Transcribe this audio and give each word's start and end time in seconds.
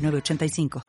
906985. 0.00 0.82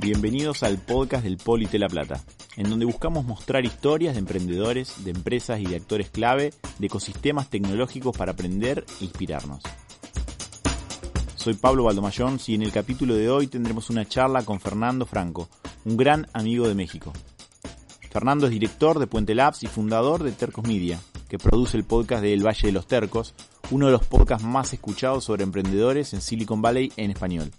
Bienvenidos 0.00 0.62
al 0.62 0.78
podcast 0.78 1.24
del 1.24 1.36
Poli 1.36 1.68
La 1.72 1.88
Plata, 1.88 2.20
en 2.56 2.68
donde 2.68 2.84
buscamos 2.84 3.24
mostrar 3.24 3.64
historias 3.64 4.14
de 4.14 4.20
emprendedores, 4.20 5.04
de 5.04 5.12
empresas 5.12 5.60
y 5.60 5.66
de 5.66 5.76
actores 5.76 6.10
clave 6.10 6.52
de 6.78 6.86
ecosistemas 6.86 7.48
tecnológicos 7.48 8.16
para 8.16 8.32
aprender 8.32 8.84
e 9.00 9.04
inspirarnos. 9.04 9.62
Soy 11.36 11.54
Pablo 11.54 11.84
Baldomayón 11.84 12.40
y 12.46 12.54
en 12.54 12.62
el 12.62 12.72
capítulo 12.72 13.14
de 13.14 13.30
hoy 13.30 13.46
tendremos 13.46 13.88
una 13.90 14.04
charla 14.04 14.44
con 14.44 14.58
Fernando 14.58 15.06
Franco, 15.06 15.48
un 15.84 15.96
gran 15.96 16.26
amigo 16.32 16.66
de 16.66 16.74
México. 16.74 17.12
Fernando 18.10 18.46
es 18.46 18.52
director 18.52 18.98
de 18.98 19.06
Puente 19.06 19.34
Labs 19.34 19.62
y 19.62 19.68
fundador 19.68 20.24
de 20.24 20.32
Tercos 20.32 20.66
Media, 20.66 20.98
que 21.28 21.38
produce 21.38 21.76
el 21.76 21.84
podcast 21.84 22.22
de 22.22 22.32
El 22.32 22.46
Valle 22.46 22.68
de 22.68 22.72
los 22.72 22.86
Tercos, 22.86 23.34
uno 23.70 23.86
de 23.86 23.92
los 23.92 24.06
podcasts 24.06 24.46
más 24.46 24.72
escuchados 24.72 25.24
sobre 25.24 25.42
emprendedores 25.42 26.12
en 26.14 26.20
Silicon 26.20 26.62
Valley 26.62 26.92
en 26.96 27.10
español. 27.10 27.50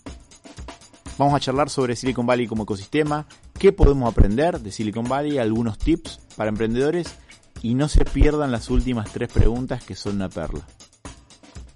Vamos 1.17 1.33
a 1.33 1.39
charlar 1.39 1.69
sobre 1.69 1.95
Silicon 1.95 2.25
Valley 2.25 2.47
como 2.47 2.63
ecosistema, 2.63 3.25
qué 3.57 3.71
podemos 3.71 4.11
aprender 4.11 4.59
de 4.59 4.71
Silicon 4.71 5.05
Valley, 5.05 5.39
algunos 5.39 5.77
tips 5.77 6.19
para 6.35 6.49
emprendedores 6.49 7.15
y 7.61 7.73
no 7.73 7.89
se 7.89 8.05
pierdan 8.05 8.51
las 8.51 8.69
últimas 8.69 9.11
tres 9.11 9.31
preguntas 9.31 9.83
que 9.83 9.95
son 9.95 10.15
una 10.15 10.29
perla. 10.29 10.65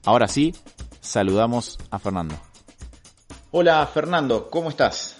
Ahora 0.05 0.27
sí, 0.27 0.53
saludamos 0.99 1.79
a 1.89 1.99
Fernando. 1.99 2.35
Hola 3.51 3.85
Fernando, 3.87 4.49
¿cómo 4.49 4.69
estás? 4.69 5.17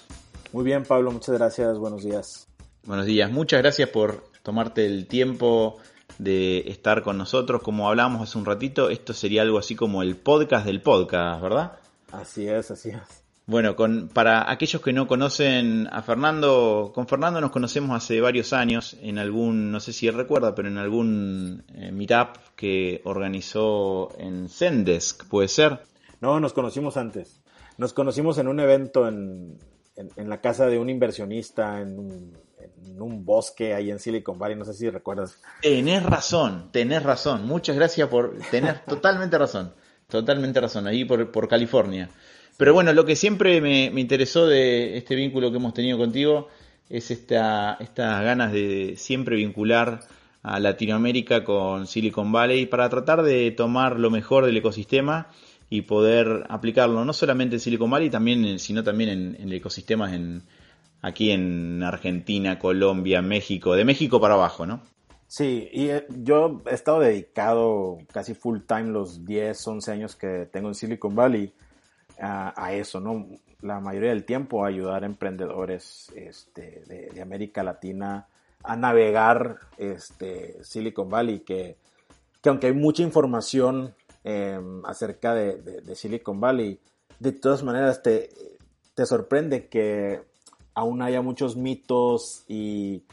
Muy 0.54 0.64
bien 0.64 0.84
Pablo, 0.84 1.12
muchas 1.12 1.36
gracias, 1.36 1.78
buenos 1.78 2.04
días. 2.04 2.48
Buenos 2.86 3.06
días, 3.06 3.32
muchas 3.32 3.62
gracias 3.62 3.90
por 3.90 4.32
tomarte 4.44 4.86
el 4.86 5.08
tiempo 5.08 5.78
de 6.18 6.60
estar 6.68 7.04
con 7.04 7.18
nosotros. 7.18 7.62
Como 7.62 7.90
hablábamos 7.90 8.22
hace 8.22 8.38
un 8.38 8.46
ratito, 8.46 8.90
esto 8.90 9.14
sería 9.14 9.42
algo 9.42 9.58
así 9.58 9.76
como 9.76 10.02
el 10.02 10.16
podcast 10.16 10.66
del 10.66 10.82
podcast, 10.82 11.42
¿verdad? 11.42 11.74
Así 12.12 12.48
es, 12.48 12.72
así 12.72 12.90
es. 12.90 13.22
Bueno, 13.48 13.76
con, 13.76 14.08
para 14.08 14.50
aquellos 14.50 14.82
que 14.82 14.94
no 14.94 15.08
conocen 15.08 15.90
a 15.92 16.02
Fernando, 16.04 16.92
con 16.94 17.08
Fernando 17.08 17.42
nos 17.42 17.52
conocemos 17.52 17.92
hace 17.92 18.22
varios 18.22 18.54
años 18.54 18.96
en 19.02 19.18
algún, 19.18 19.72
no 19.72 19.80
sé 19.80 19.94
si 19.94 20.08
él 20.08 20.14
recuerda, 20.14 20.56
pero 20.56 20.68
en 20.68 20.78
algún 20.78 21.64
eh, 21.74 21.92
meetup 21.92 22.38
que 22.56 23.02
organizó 23.04 24.10
en 24.18 24.48
Zendesk, 24.48 25.26
¿puede 25.28 25.48
ser? 25.48 25.80
No, 26.22 26.40
nos 26.40 26.54
conocimos 26.54 26.98
antes. 26.98 27.42
Nos 27.78 27.94
conocimos 27.94 28.38
en 28.38 28.48
un 28.48 28.60
evento 28.60 29.08
en, 29.08 29.58
en, 29.96 30.30
la 30.30 30.40
casa 30.40 30.68
de 30.68 30.78
un 30.78 30.90
inversionista, 30.90 31.82
en 31.82 32.00
un, 32.00 32.38
en 32.86 33.02
un, 33.02 33.26
bosque 33.26 33.74
ahí 33.74 33.92
en 33.92 34.00
Silicon 34.00 34.38
Valley, 34.38 34.58
no 34.58 34.66
sé 34.66 34.74
si 34.74 34.90
recuerdas. 34.90 35.38
Tenés 35.62 36.04
razón, 36.04 36.70
tenés 36.72 37.04
razón. 37.04 37.46
Muchas 37.46 37.76
gracias 37.76 38.08
por 38.10 38.38
tener 38.52 38.80
totalmente 38.88 39.38
razón. 39.38 39.74
Totalmente 40.08 40.60
razón, 40.60 40.88
ahí 40.88 41.06
por, 41.06 41.32
por 41.32 41.48
California. 41.48 42.10
Pero 42.58 42.74
bueno, 42.74 42.92
lo 42.94 43.06
que 43.06 43.16
siempre 43.16 43.62
me, 43.62 43.90
me, 43.92 44.02
interesó 44.02 44.46
de 44.46 44.98
este 44.98 45.16
vínculo 45.16 45.52
que 45.52 45.58
hemos 45.58 45.74
tenido 45.74 45.98
contigo 45.98 46.50
es 46.90 47.10
esta, 47.12 47.78
estas 47.80 48.24
ganas 48.24 48.52
de 48.52 48.96
siempre 48.98 49.38
vincular 49.38 50.02
a 50.44 50.60
Latinoamérica 50.60 51.44
con 51.44 51.88
Silicon 51.88 52.32
Valley 52.32 52.66
para 52.66 52.90
tratar 52.90 53.24
de 53.24 53.52
tomar 53.52 54.00
lo 54.00 54.10
mejor 54.10 54.46
del 54.46 54.58
ecosistema 54.58 55.28
y 55.70 55.84
poder 55.84 56.46
aplicarlo 56.50 57.06
no 57.06 57.14
solamente 57.14 57.56
en 57.56 57.62
Silicon 57.62 57.90
Valley, 57.90 58.10
también, 58.10 58.60
sino 58.60 58.84
también 58.84 59.10
en, 59.10 59.38
en 59.40 59.54
ecosistemas 59.54 60.12
en, 60.14 60.44
aquí 61.02 61.32
en 61.32 61.84
Argentina, 61.84 62.60
Colombia, 62.60 63.22
México, 63.22 63.74
de 63.74 63.86
México 63.86 64.20
para 64.20 64.36
abajo, 64.36 64.66
¿no? 64.66 64.82
Sí, 65.28 65.70
y 65.72 65.90
eh, 65.90 66.06
yo 66.10 66.62
he 66.70 66.74
estado 66.74 67.00
dedicado 67.00 67.98
casi 68.12 68.34
full 68.34 68.60
time 68.68 68.92
los 68.92 69.26
10, 69.26 69.68
11 69.68 69.92
años 69.92 70.16
que 70.16 70.48
tengo 70.52 70.68
en 70.68 70.76
Silicon 70.76 71.16
Valley 71.16 71.54
a, 72.20 72.74
eso, 72.74 73.00
¿no? 73.00 73.28
La 73.62 73.80
mayoría 73.80 74.10
del 74.10 74.26
tiempo 74.26 74.64
a 74.64 74.68
ayudar 74.68 75.04
a 75.04 75.08
emprendedores 75.08 76.12
este, 76.16 76.84
de, 76.86 77.22
América 77.22 77.64
Latina 77.64 78.28
a 78.64 78.76
navegar 78.76 79.58
este, 79.78 80.64
Silicon 80.64 81.10
Valley, 81.10 81.40
que, 81.40 81.78
que 82.42 82.50
aunque 82.50 82.68
hay 82.68 82.74
mucha 82.74 83.02
información 83.02 83.96
Em, 84.24 84.86
acerca 84.86 85.34
de, 85.34 85.96
Silicon 85.96 86.40
Valley, 86.40 86.80
de 87.20 87.32
todas 87.32 87.64
maneras 87.64 88.04
te, 88.04 88.30
te 88.94 89.06
sorprende 89.08 89.68
que 89.68 90.22
aún 90.74 91.02
haya 91.02 91.22
muchos 91.22 91.56
mitos 91.56 92.44
y, 92.48 93.04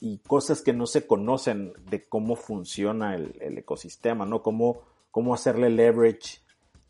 y, 0.00 0.18
cosas 0.26 0.62
que 0.62 0.72
no 0.72 0.86
se 0.86 1.06
conocen 1.06 1.72
de 1.90 2.04
cómo 2.04 2.36
funciona 2.36 3.14
el, 3.14 3.58
ecosistema, 3.58 4.24
¿no? 4.24 4.42
Cómo, 4.42 4.82
cómo 5.10 5.34
hacerle 5.34 5.70
leverage 5.70 6.40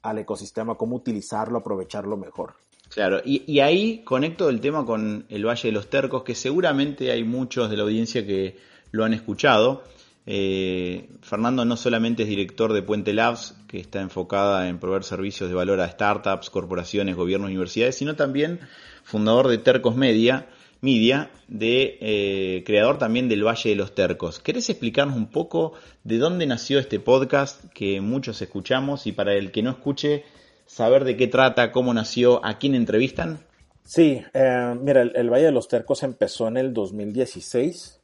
al 0.02 0.18
ecosistema, 0.18 0.76
cómo 0.76 0.96
utilizarlo, 0.96 1.58
aprovecharlo 1.58 2.16
mejor. 2.16 2.54
Claro, 2.88 3.20
y, 3.24 3.42
y, 3.50 3.60
ahí 3.60 4.04
conecto 4.04 4.48
el 4.48 4.60
tema 4.60 4.86
con 4.86 5.26
el 5.28 5.44
Valle 5.44 5.68
de 5.68 5.72
los 5.72 5.90
Tercos, 5.90 6.22
que 6.22 6.34
seguramente 6.34 7.10
hay 7.10 7.24
muchos 7.24 7.68
de 7.68 7.76
la 7.76 7.82
audiencia 7.82 8.24
que 8.24 8.56
lo 8.92 9.04
han 9.04 9.12
escuchado. 9.12 9.82
Eh, 10.28 11.08
Fernando 11.22 11.64
no 11.64 11.76
solamente 11.76 12.24
es 12.24 12.28
director 12.28 12.72
de 12.72 12.82
Puente 12.82 13.12
Labs, 13.12 13.54
que 13.68 13.78
está 13.78 14.00
enfocada 14.00 14.68
en 14.68 14.80
proveer 14.80 15.04
servicios 15.04 15.48
de 15.48 15.54
valor 15.54 15.80
a 15.80 15.88
startups, 15.88 16.50
corporaciones, 16.50 17.14
gobiernos 17.14 17.50
y 17.50 17.54
universidades, 17.54 17.94
sino 17.94 18.16
también 18.16 18.58
fundador 19.04 19.46
de 19.46 19.58
Tercos 19.58 19.94
Media, 19.94 20.48
Media, 20.80 21.30
de 21.46 21.96
eh, 22.00 22.64
creador 22.66 22.98
también 22.98 23.28
del 23.28 23.46
Valle 23.46 23.70
de 23.70 23.76
los 23.76 23.94
Tercos. 23.94 24.40
¿Querés 24.40 24.68
explicarnos 24.68 25.16
un 25.16 25.30
poco 25.30 25.74
de 26.02 26.18
dónde 26.18 26.44
nació 26.46 26.80
este 26.80 26.98
podcast 26.98 27.64
que 27.72 28.00
muchos 28.00 28.42
escuchamos 28.42 29.06
y 29.06 29.12
para 29.12 29.34
el 29.34 29.52
que 29.52 29.62
no 29.62 29.70
escuche, 29.70 30.24
saber 30.66 31.04
de 31.04 31.16
qué 31.16 31.28
trata, 31.28 31.70
cómo 31.70 31.94
nació, 31.94 32.44
a 32.44 32.58
quién 32.58 32.74
entrevistan? 32.74 33.38
Sí, 33.84 34.20
eh, 34.34 34.74
mira, 34.80 35.02
el, 35.02 35.30
Valle 35.30 35.46
de 35.46 35.52
los 35.52 35.68
Tercos 35.68 36.02
empezó 36.02 36.48
en 36.48 36.56
el 36.56 36.74
2016. 36.74 38.00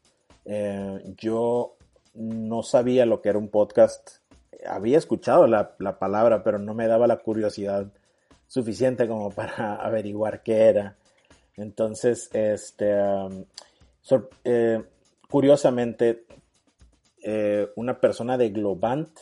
yo 1.17 1.77
no 2.15 2.63
sabía 2.63 3.07
lo 3.07 3.23
que 3.23 3.31
era 3.31 3.39
un 3.39 3.49
podcast. 3.49 4.19
Había 4.67 4.99
escuchado 4.99 5.47
la, 5.47 5.77
palabra, 5.99 6.43
pero 6.43 6.59
no 6.59 6.75
me 6.75 6.87
daba 6.87 7.07
la 7.07 7.19
curiosidad 7.19 7.93
suficiente 8.47 9.09
como 9.09 9.31
para 9.35 9.77
averiguar 9.77 10.43
qué 10.43 10.69
era. 10.69 10.97
Entonces, 11.57 12.31
este, 12.33 12.95
um, 12.95 13.45
eh, 14.45 14.83
curiosamente, 15.29 16.25
eh, 17.23 17.69
una 17.77 18.01
persona 18.01 18.39
de 18.39 18.51
Globant, 18.51 19.19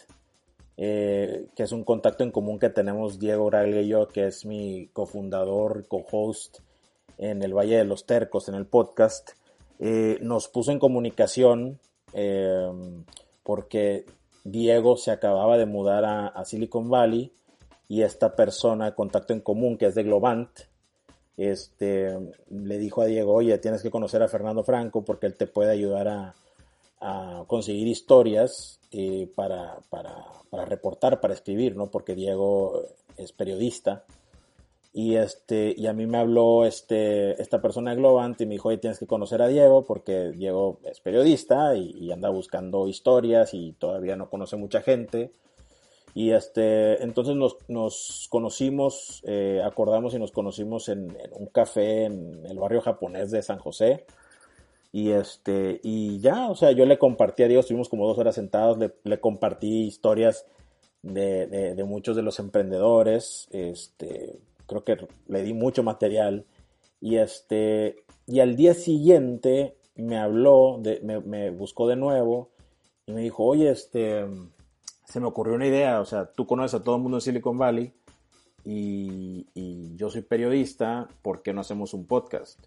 eh, 0.76 1.48
que 1.54 1.64
es 1.64 1.72
un 1.72 1.84
contacto 1.84 2.24
en 2.24 2.30
común 2.30 2.58
que 2.58 2.70
tenemos 2.70 3.18
Diego 3.18 3.44
Oragle 3.44 3.82
y 3.82 3.88
yo, 3.88 4.08
que 4.08 4.26
es 4.26 4.46
mi 4.46 4.88
cofundador, 4.92 5.86
co-host 5.86 6.60
en 7.18 7.42
el 7.42 7.52
Valle 7.52 7.76
de 7.76 7.84
los 7.84 8.06
Tercos, 8.06 8.48
en 8.48 8.54
el 8.54 8.66
podcast, 8.66 9.32
nos 10.20 10.48
puso 10.48 10.72
en 10.72 10.78
comunicación 10.78 11.80
Em, 12.12 13.04
porque 13.42 14.06
Diego 14.44 14.96
se 14.96 15.10
acababa 15.10 15.58
de 15.58 15.66
mudar 15.66 16.04
a, 16.04 16.44
Silicon 16.44 16.88
Valley 16.88 17.32
y 17.88 18.02
esta 18.02 18.36
persona, 18.36 18.94
contacto 18.94 19.32
en 19.32 19.40
común, 19.40 19.76
que 19.76 19.86
es 19.86 19.94
de 19.94 20.02
Globant, 20.02 20.50
este, 21.36 22.16
le 22.50 22.78
dijo 22.78 23.02
a 23.02 23.06
Diego, 23.06 23.34
oye, 23.34 23.56
tienes 23.58 23.82
que 23.82 23.90
conocer 23.90 24.22
a 24.22 24.28
Fernando 24.28 24.62
Franco 24.62 25.04
porque 25.04 25.26
él 25.26 25.36
te 25.36 25.46
puede 25.46 25.72
ayudar 25.72 26.08
a, 26.08 26.34
conseguir 27.46 27.88
historias 27.88 28.78
eh, 28.90 29.26
para, 29.34 29.78
para, 29.88 30.14
para, 30.50 30.66
reportar, 30.66 31.18
para 31.18 31.32
escribir, 31.32 31.74
¿no? 31.74 31.90
Porque 31.90 32.14
Diego 32.14 32.84
es 33.16 33.32
periodista 33.32 34.04
y, 34.92 35.16
este, 35.16 35.74
y 35.76 35.86
a 35.86 35.92
mí 35.92 36.06
me 36.06 36.18
habló 36.18 36.64
este, 36.64 37.40
esta 37.40 37.62
persona 37.62 37.90
de 37.90 37.96
Globant 37.96 38.40
y 38.40 38.46
me 38.46 38.54
dijo, 38.54 38.68
oye, 38.68 38.78
tienes 38.78 38.98
que 38.98 39.06
conocer 39.06 39.40
a 39.42 39.48
Diego 39.48 39.84
porque 39.84 40.32
Diego 40.32 40.80
es 40.84 41.00
periodista 41.00 41.76
y, 41.76 42.10
anda 42.10 42.28
buscando 42.28 42.88
historias 42.88 43.54
y 43.54 43.72
todavía 43.72 44.16
no 44.16 44.28
conoce 44.28 44.56
mucha 44.56 44.82
gente. 44.82 45.32
Y 46.12 46.32
este, 46.32 47.02
entonces 47.04 47.36
nos, 47.36 47.56
nos 47.68 48.26
conocimos, 48.30 49.22
eh, 49.24 49.62
acordamos 49.64 50.12
y 50.14 50.18
nos 50.18 50.32
conocimos 50.32 50.88
en, 50.88 51.16
un 51.32 51.46
café 51.46 52.06
en 52.06 52.44
el 52.46 52.58
barrio 52.58 52.80
japonés 52.80 53.30
de 53.30 53.42
San 53.42 53.58
José. 53.58 54.06
Y 54.92 55.10
este, 55.10 55.80
y 55.84 56.18
ya, 56.18 56.48
o 56.50 56.56
sea, 56.56 56.72
yo 56.72 56.84
le 56.84 56.98
compartí 56.98 57.44
a 57.44 57.46
Diego, 57.46 57.60
estuvimos 57.60 57.88
como 57.88 58.08
dos 58.08 58.18
horas 58.18 58.34
sentados, 58.34 58.76
le, 58.76 58.92
le 59.04 59.20
compartí 59.20 59.84
historias 59.84 60.46
de, 61.02 61.84
muchos 61.86 62.16
de 62.16 62.22
los 62.22 62.38
emprendedores. 62.38 63.48
Este, 63.50 64.38
creo 64.70 64.84
que 64.84 65.08
le 65.26 65.42
di 65.42 65.52
mucho 65.52 65.82
material. 65.82 66.46
Y, 67.00 67.16
este, 67.16 68.04
y 68.26 68.40
al 68.40 68.56
día 68.56 68.74
siguiente 68.74 69.76
me 69.96 70.16
habló, 70.16 70.80
me, 71.02 71.20
me, 71.20 71.50
buscó 71.50 71.88
de 71.88 71.96
nuevo 71.96 72.50
y 73.06 73.12
me 73.12 73.20
dijo, 73.22 73.44
oye, 73.44 73.70
este, 73.70 74.24
se 75.04 75.20
me 75.20 75.26
ocurrió 75.26 75.54
una 75.54 75.66
idea, 75.66 76.00
o 76.00 76.04
sea, 76.04 76.26
tú 76.26 76.46
conoces 76.46 76.80
a 76.80 76.84
todo 76.84 76.96
el 76.96 77.02
mundo 77.02 77.18
en 77.18 77.22
Silicon 77.22 77.58
Valley 77.58 77.92
y, 78.64 79.46
yo 79.96 80.08
soy 80.08 80.22
periodista, 80.22 81.08
¿por 81.20 81.42
qué 81.42 81.52
no 81.52 81.60
hacemos 81.60 81.92
un 81.92 82.06
podcast? 82.06 82.58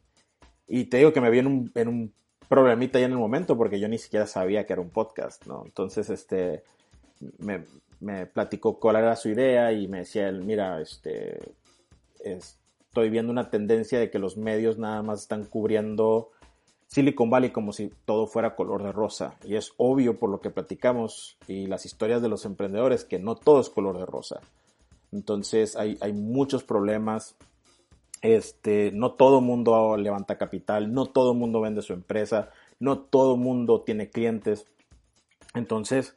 Y 0.68 0.86
te 0.86 0.98
digo 0.98 1.14
que 1.14 1.22
me 1.22 1.32
vi 1.32 1.40
en 1.40 1.48
un, 1.48 1.72
en 1.74 1.88
un 1.88 2.14
problemita 2.48 3.00
ya 3.00 3.06
en 3.06 3.14
el 3.14 3.18
momento 3.18 3.58
porque 3.58 3.80
yo 3.80 3.88
ni 3.88 3.98
siquiera 3.98 4.28
sabía 4.28 4.66
que 4.66 4.74
era 4.74 4.82
un 4.82 4.92
podcast, 4.92 5.48
¿no? 5.48 5.64
Entonces, 5.66 6.10
este, 6.12 6.64
me, 7.40 7.66
me 8.00 8.28
platicó 8.28 8.80
cuál 8.80 8.98
era 8.98 9.16
su 9.16 9.30
idea 9.30 9.72
y 9.72 9.88
me 9.88 10.00
decía 10.00 10.28
él, 10.28 10.44
mira, 10.44 10.80
este, 10.80 11.40
estoy 12.24 13.10
viendo 13.10 13.32
una 13.32 13.50
tendencia 13.50 14.00
de 14.00 14.10
que 14.10 14.20
los 14.20 14.38
medios 14.38 14.78
nada 14.78 15.02
más 15.02 15.22
están 15.22 15.46
cubriendo 15.46 16.32
Silicon 16.88 17.30
Valley 17.30 17.52
como 17.52 17.74
si 17.74 17.92
todo 18.06 18.28
fuera 18.28 18.56
color 18.56 18.84
de 18.84 18.92
rosa. 18.92 19.36
Y 19.44 19.56
es 19.56 19.74
obvio 19.78 20.20
por 20.20 20.30
lo 20.30 20.42
que 20.42 20.52
platicamos 20.52 21.38
y 21.48 21.66
las 21.66 21.86
historias 21.86 22.22
de 22.22 22.30
los 22.30 22.46
emprendedores 22.46 23.04
que 23.04 23.20
no 23.20 23.36
todo 23.36 23.62
es 23.62 23.70
color 23.70 23.98
de 23.98 24.06
rosa. 24.06 24.42
Entonces 25.12 25.76
hay, 25.76 25.98
hay 26.02 26.14
muchos 26.14 26.64
problemas. 26.64 27.36
Este, 28.22 28.92
no 28.92 29.14
todo 29.14 29.42
mundo 29.42 29.98
levanta 29.98 30.38
capital, 30.38 30.94
no 30.94 31.08
todo 31.08 31.34
mundo 31.34 31.60
vende 31.60 31.82
su 31.82 31.94
empresa, 31.94 32.50
no 32.80 33.00
todo 33.00 33.38
mundo 33.38 33.82
tiene 33.82 34.10
clientes. 34.10 34.66
Entonces, 35.56 36.16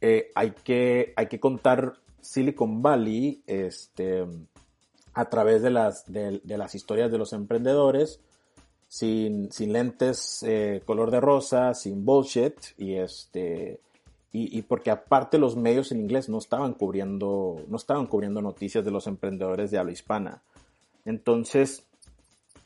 eh, 0.00 0.30
hay, 0.34 0.52
que, 0.52 1.12
hay 1.16 1.26
que 1.26 1.40
contar 1.40 1.94
Silicon 2.20 2.82
Valley 2.82 3.42
este, 3.46 4.26
a 5.18 5.28
través 5.28 5.62
de 5.62 5.70
las, 5.70 6.04
de, 6.06 6.40
las 6.44 6.76
historias 6.76 7.10
de 7.10 7.18
los 7.18 7.32
emprendedores, 7.32 8.20
sin, 8.86 9.50
sin 9.50 9.72
lentes 9.72 10.44
eh, 10.44 10.80
color 10.86 11.10
de 11.10 11.20
rosa, 11.20 11.74
sin 11.74 12.04
bullshit, 12.04 12.54
y 12.76 12.94
este 12.94 13.80
y, 14.30 14.62
porque 14.62 14.92
aparte 14.92 15.36
los 15.36 15.56
medios 15.56 15.90
en 15.90 15.98
inglés 15.98 16.28
no 16.28 16.38
estaban 16.38 16.74
cubriendo, 16.74 17.64
no 17.66 17.76
estaban 17.76 18.06
cubriendo 18.06 18.40
noticias 18.40 18.84
de 18.84 18.92
los 18.92 19.08
emprendedores 19.08 19.72
de 19.72 19.78
habla 19.78 19.90
hispana. 19.90 20.42
Entonces, 21.04 21.84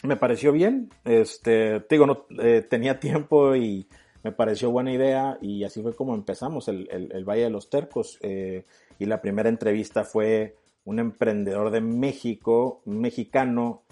me 0.03 0.17
pareció 0.17 0.53
bien, 0.53 0.91
este, 1.07 1.83
digo, 1.89 2.05
no, 2.05 2.27
eh, 2.39 2.67
tenía 2.69 3.01
tiempo 3.01 3.57
y 3.57 3.89
me 4.23 4.33
pareció 4.33 4.71
buena 4.71 4.93
idea 4.93 5.39
y 5.41 5.65
así 5.65 5.81
fue 5.81 5.95
como 5.95 6.15
empezamos 6.15 6.69
el, 6.69 6.87
el, 6.91 7.25
Valle 7.25 7.45
de 7.45 7.51
los 7.51 7.71
Tercos. 7.71 8.19
Eh, 8.21 8.67
y 8.99 9.07
la 9.07 9.23
primera 9.23 9.49
entrevista 9.49 10.05
fue 10.05 10.57
un 10.85 10.99
emprendedor 10.99 11.71
de 11.71 11.81
México, 11.81 12.83
mexicano 12.85 13.83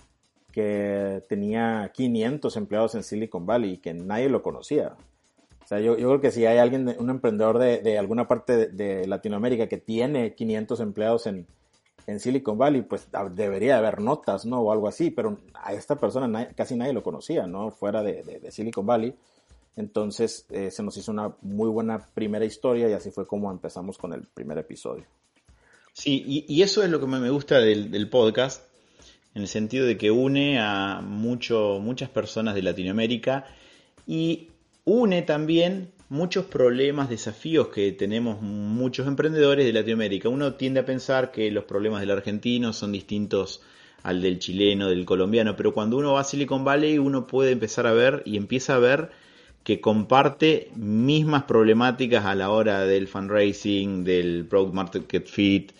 que 0.52 1.22
tenía 1.28 1.90
500 1.94 2.56
empleados 2.56 2.94
en 2.94 3.04
Silicon 3.04 3.46
Valley 3.46 3.74
y 3.74 3.78
que 3.78 3.94
nadie 3.94 4.28
lo 4.28 4.42
conocía. 4.42 4.96
O 5.62 5.66
sea, 5.66 5.78
yo, 5.78 5.96
yo 5.96 6.08
creo 6.08 6.20
que 6.20 6.32
si 6.32 6.46
hay 6.46 6.58
alguien, 6.58 6.96
un 6.98 7.10
emprendedor 7.10 7.58
de, 7.58 7.78
de 7.78 7.98
alguna 7.98 8.26
parte 8.26 8.66
de, 8.68 9.06
Latinoamérica 9.06 9.68
que 9.68 9.78
tiene 9.78 10.34
500 10.34 10.80
empleados 10.80 11.26
en, 11.28 11.46
en 12.08 12.18
Silicon 12.18 12.58
Valley, 12.58 12.82
pues 12.82 13.08
debería 13.34 13.78
haber 13.78 14.00
notas, 14.00 14.44
¿no? 14.44 14.60
O 14.60 14.72
algo 14.72 14.88
así, 14.88 15.12
pero 15.12 15.38
a 15.54 15.72
esta 15.72 15.94
persona 15.94 16.48
casi 16.56 16.74
nadie 16.74 16.92
lo 16.92 17.04
conocía, 17.04 17.46
¿no? 17.46 17.70
Fuera 17.70 18.02
de, 18.02 18.24
de 18.24 18.50
Silicon 18.50 18.84
Valley. 18.84 19.14
Entonces 19.76 20.46
eh, 20.50 20.70
se 20.70 20.82
nos 20.82 20.96
hizo 20.96 21.12
una 21.12 21.34
muy 21.42 21.68
buena 21.70 22.04
primera 22.14 22.44
historia 22.44 22.88
y 22.88 22.92
así 22.92 23.10
fue 23.10 23.26
como 23.26 23.50
empezamos 23.50 23.96
con 23.96 24.12
el 24.12 24.26
primer 24.26 24.58
episodio. 24.58 25.04
Sí, 25.92 26.44
y, 26.48 26.62
eso 26.62 26.82
es 26.82 26.90
lo 26.90 27.00
que 27.00 27.06
me 27.06 27.30
gusta 27.30 27.58
del, 27.58 28.08
podcast, 28.08 28.64
en 29.34 29.42
el 29.42 29.48
sentido 29.48 29.86
de 29.86 29.96
que 29.96 30.10
une 30.10 30.58
a 30.58 31.00
mucho, 31.02 31.78
muchas 31.80 32.08
personas 32.08 32.54
de 32.54 32.62
Latinoamérica 32.62 33.46
y 34.06 34.48
une 34.84 35.22
también 35.22 35.92
muchos 36.08 36.46
problemas, 36.46 37.08
desafíos 37.08 37.68
que 37.68 37.92
tenemos 37.92 38.40
muchos 38.42 39.06
emprendedores 39.06 39.64
de 39.64 39.72
Latinoamérica. 39.72 40.28
Uno 40.28 40.54
tiende 40.54 40.80
a 40.80 40.84
pensar 40.84 41.30
que 41.32 41.50
los 41.50 41.64
problemas 41.64 42.00
del 42.00 42.10
argentino 42.10 42.72
son 42.72 42.92
distintos 42.92 43.62
al 44.02 44.20
del 44.22 44.38
chileno, 44.38 44.88
del 44.88 45.04
colombiano, 45.04 45.56
pero 45.56 45.72
cuando 45.72 45.96
uno 45.96 46.14
va 46.14 46.20
a 46.20 46.24
Silicon 46.24 46.64
Valley 46.64 46.98
uno 46.98 47.26
puede 47.26 47.52
empezar 47.52 47.86
a 47.86 47.92
ver 47.92 48.22
y 48.24 48.36
empieza 48.36 48.74
a 48.74 48.78
ver 48.78 49.10
que 49.62 49.80
comparte 49.80 50.70
mismas 50.74 51.44
problemáticas 51.44 52.24
a 52.24 52.34
la 52.34 52.50
hora 52.50 52.80
del 52.86 53.08
fundraising, 53.08 54.04
del 54.04 54.46
product 54.48 54.74
market 54.74 55.26
fit, 55.26 55.72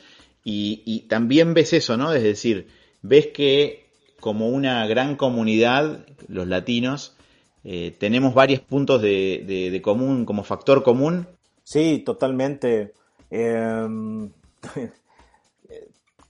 y, 0.45 1.07
también 1.09 1.55
ves 1.55 1.73
eso, 1.73 1.97
¿no? 1.97 2.13
Es 2.13 2.23
decir, 2.23 2.69
ves 3.03 3.29
que 3.29 3.87
como 4.21 4.49
una 4.49 4.87
gran 4.87 5.17
comunidad, 5.17 6.07
los 6.29 6.47
latinos, 6.47 7.17
eh, 7.65 7.95
tenemos 7.99 8.35
varios 8.35 8.61
puntos 8.61 9.03
de, 9.03 9.81
común, 9.83 10.25
como 10.25 10.45
factor 10.45 10.83
común. 10.83 11.27
Sí, 11.63 12.03
totalmente. 12.05 12.95
Em, 13.31 14.31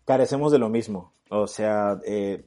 carecemos 0.05 0.52
de 0.52 0.58
lo 0.58 0.69
mismo. 0.69 1.12
O 1.31 1.47
sea, 1.47 2.00
eh, 2.05 2.44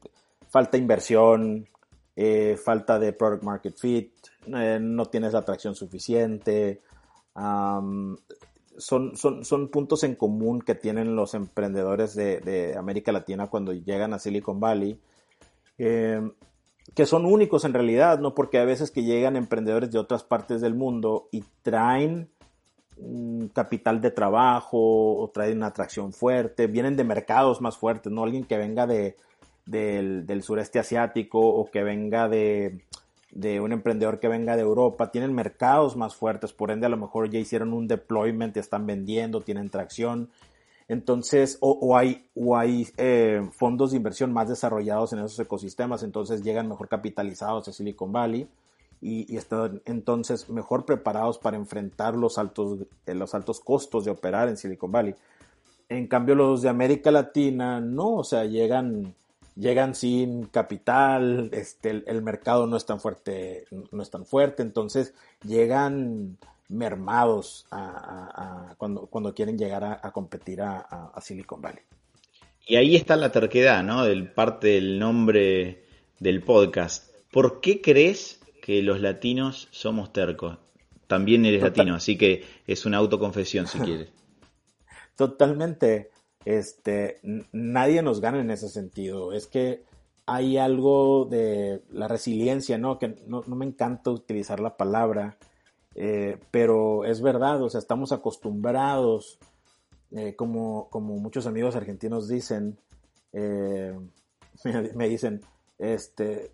falta 0.49 0.77
inversión, 0.77 1.67
eh, 2.15 2.57
falta 2.63 2.99
de 2.99 3.13
product 3.13 3.43
market 3.43 3.77
fit, 3.77 4.11
eh, 4.47 4.79
no 4.81 5.05
tienes 5.05 5.33
la 5.33 5.39
atracción 5.39 5.75
suficiente. 5.75 6.81
son, 7.35 8.17
son, 9.15 9.45
son, 9.45 9.69
puntos 9.69 10.03
en 10.03 10.15
común 10.15 10.61
que 10.61 10.75
tienen 10.75 11.15
los 11.15 11.33
emprendedores 11.33 12.15
de, 12.15 12.75
América 12.77 13.11
Latina 13.11 13.47
cuando 13.47 13.73
llegan 13.73 14.13
a 14.13 14.19
Silicon 14.19 14.59
Valley, 14.59 14.99
eh, 15.77 16.21
que 16.95 17.05
son 17.05 17.25
únicos 17.25 17.65
en 17.65 17.73
realidad, 17.73 18.19
¿no? 18.19 18.35
Porque 18.35 18.59
a 18.59 18.65
veces 18.65 18.91
que 18.91 19.03
llegan 19.03 19.35
emprendedores 19.35 19.91
de 19.91 19.99
otras 19.99 20.23
partes 20.23 20.61
del 20.61 20.75
mundo 20.75 21.29
y 21.31 21.43
traen 21.61 22.29
capital 23.53 24.01
de 24.01 24.11
trabajo 24.11 24.77
o 25.17 25.29
traen 25.29 25.57
una 25.57 25.67
atracción 25.67 26.13
fuerte, 26.13 26.67
vienen 26.67 26.95
de 26.95 27.03
mercados 27.03 27.61
más 27.61 27.77
fuertes, 27.77 28.11
¿no? 28.11 28.23
Alguien 28.23 28.45
que 28.45 28.57
venga 28.57 28.85
de, 28.85 29.15
del 29.65 30.43
sureste 30.43 30.79
asiático 30.79 31.39
o 31.39 31.69
que 31.71 31.83
venga 31.83 32.27
de, 32.27 32.85
de 33.33 33.59
un 33.59 33.71
emprendedor 33.71 34.19
que 34.19 34.27
venga 34.27 34.55
de 34.55 34.61
Europa, 34.61 35.11
tienen 35.11 35.33
mercados 35.33 35.95
más 35.95 36.15
fuertes, 36.15 36.53
por 36.53 36.69
ende 36.69 36.85
a 36.85 36.89
lo 36.89 36.97
mejor 36.97 37.29
ya 37.29 37.39
hicieron 37.39 37.73
un 37.73 37.87
deployment, 37.87 38.55
están 38.57 38.85
vendiendo, 38.85 39.41
tienen 39.41 39.69
tracción. 39.69 40.29
Entonces, 40.87 41.57
o, 41.61 41.97
hay, 41.97 42.27
o 42.35 42.55
hay 42.57 42.87
eh, 42.97 43.41
fondos 43.51 43.91
de 43.91 43.97
inversión 43.97 44.31
más 44.31 44.49
desarrollados 44.49 45.13
en 45.13 45.19
esos 45.19 45.39
ecosistemas, 45.39 46.03
entonces 46.03 46.43
llegan 46.43 46.67
mejor 46.67 46.89
capitalizados 46.89 47.67
a 47.67 47.73
Silicon 47.73 48.11
Valley 48.11 48.47
y, 49.01 49.35
están 49.35 49.81
entonces 49.85 50.49
mejor 50.49 50.85
preparados 50.85 51.39
para 51.39 51.57
enfrentar 51.57 52.15
los 52.15 52.37
altos, 52.37 52.79
eh, 53.05 53.15
los 53.15 53.33
altos 53.33 53.59
costos 53.59 54.05
de 54.05 54.11
operar 54.11 54.47
en 54.49 54.57
Silicon 54.57 54.91
Valley. 54.91 55.15
En 55.89 56.07
cambio, 56.07 56.35
los 56.35 56.61
de 56.61 56.69
América 56.69 57.11
Latina 57.11 57.79
no, 57.79 58.15
o 58.15 58.23
sea, 58.23 58.45
llegan 58.45 59.15
llegan 59.55 59.95
sin 59.95 60.45
capital, 60.45 61.49
este, 61.53 62.03
el, 62.05 62.21
mercado 62.21 62.67
no 62.67 62.77
es 62.77 62.85
tan 62.85 62.99
fuerte, 62.99 63.65
no 63.91 64.01
es 64.01 64.09
tan 64.09 64.25
fuerte, 64.25 64.63
entonces 64.63 65.13
llegan 65.45 66.37
mermados 66.69 67.65
a, 67.71 68.75
cuando, 68.77 69.07
cuando 69.07 69.33
quieren 69.33 69.57
llegar 69.57 69.83
a, 69.83 70.11
competir 70.11 70.61
a, 70.61 71.13
Silicon 71.21 71.61
Valley. 71.61 71.83
Y 72.65 72.77
ahí 72.77 72.95
está 72.95 73.15
la 73.15 73.31
terquedad, 73.31 73.83
¿no? 73.83 74.05
Del 74.05 74.31
parte 74.31 74.67
del 74.67 74.97
nombre 74.97 75.85
del 76.19 76.41
podcast. 76.43 77.13
¿Por 77.31 77.59
qué 77.61 77.81
crees 77.81 78.39
que 78.61 78.81
los 78.81 79.01
latinos 79.01 79.67
somos 79.71 80.13
tercos? 80.13 80.57
También 81.07 81.45
eres 81.45 81.61
latino, 81.61 81.95
así 81.95 82.17
que 82.17 82.45
es 82.65 82.85
una 82.85 82.97
autoconfesión 82.97 83.67
si 83.67 83.79
quieres. 83.79 84.09
Totalmente 85.15 86.12
este, 86.45 87.19
nadie 87.51 88.01
nos 88.01 88.21
gana 88.21 88.39
en 88.41 88.51
ese 88.51 88.69
sentido. 88.69 89.33
Es 89.33 89.47
que 89.47 89.83
hay 90.25 90.57
algo 90.57 91.25
de 91.25 91.83
la 91.91 92.07
resiliencia, 92.07 92.77
¿no? 92.77 92.97
Que 92.97 93.15
no, 93.27 93.43
me 93.43 93.65
encanta 93.65 94.11
utilizar 94.11 94.59
la 94.59 94.77
palabra, 94.77 95.37
eh, 95.95 96.37
pero 96.51 97.05
es 97.05 97.21
verdad, 97.21 97.61
o 97.61 97.69
sea, 97.69 97.79
estamos 97.79 98.11
acostumbrados, 98.11 99.37
eh, 100.11 100.35
como, 100.35 100.89
como 100.89 101.17
muchos 101.17 101.45
amigos 101.45 101.75
argentinos 101.75 102.27
dicen, 102.27 102.77
eh, 103.33 103.97
me, 104.95 105.09
dicen, 105.09 105.41
este, 105.77 106.51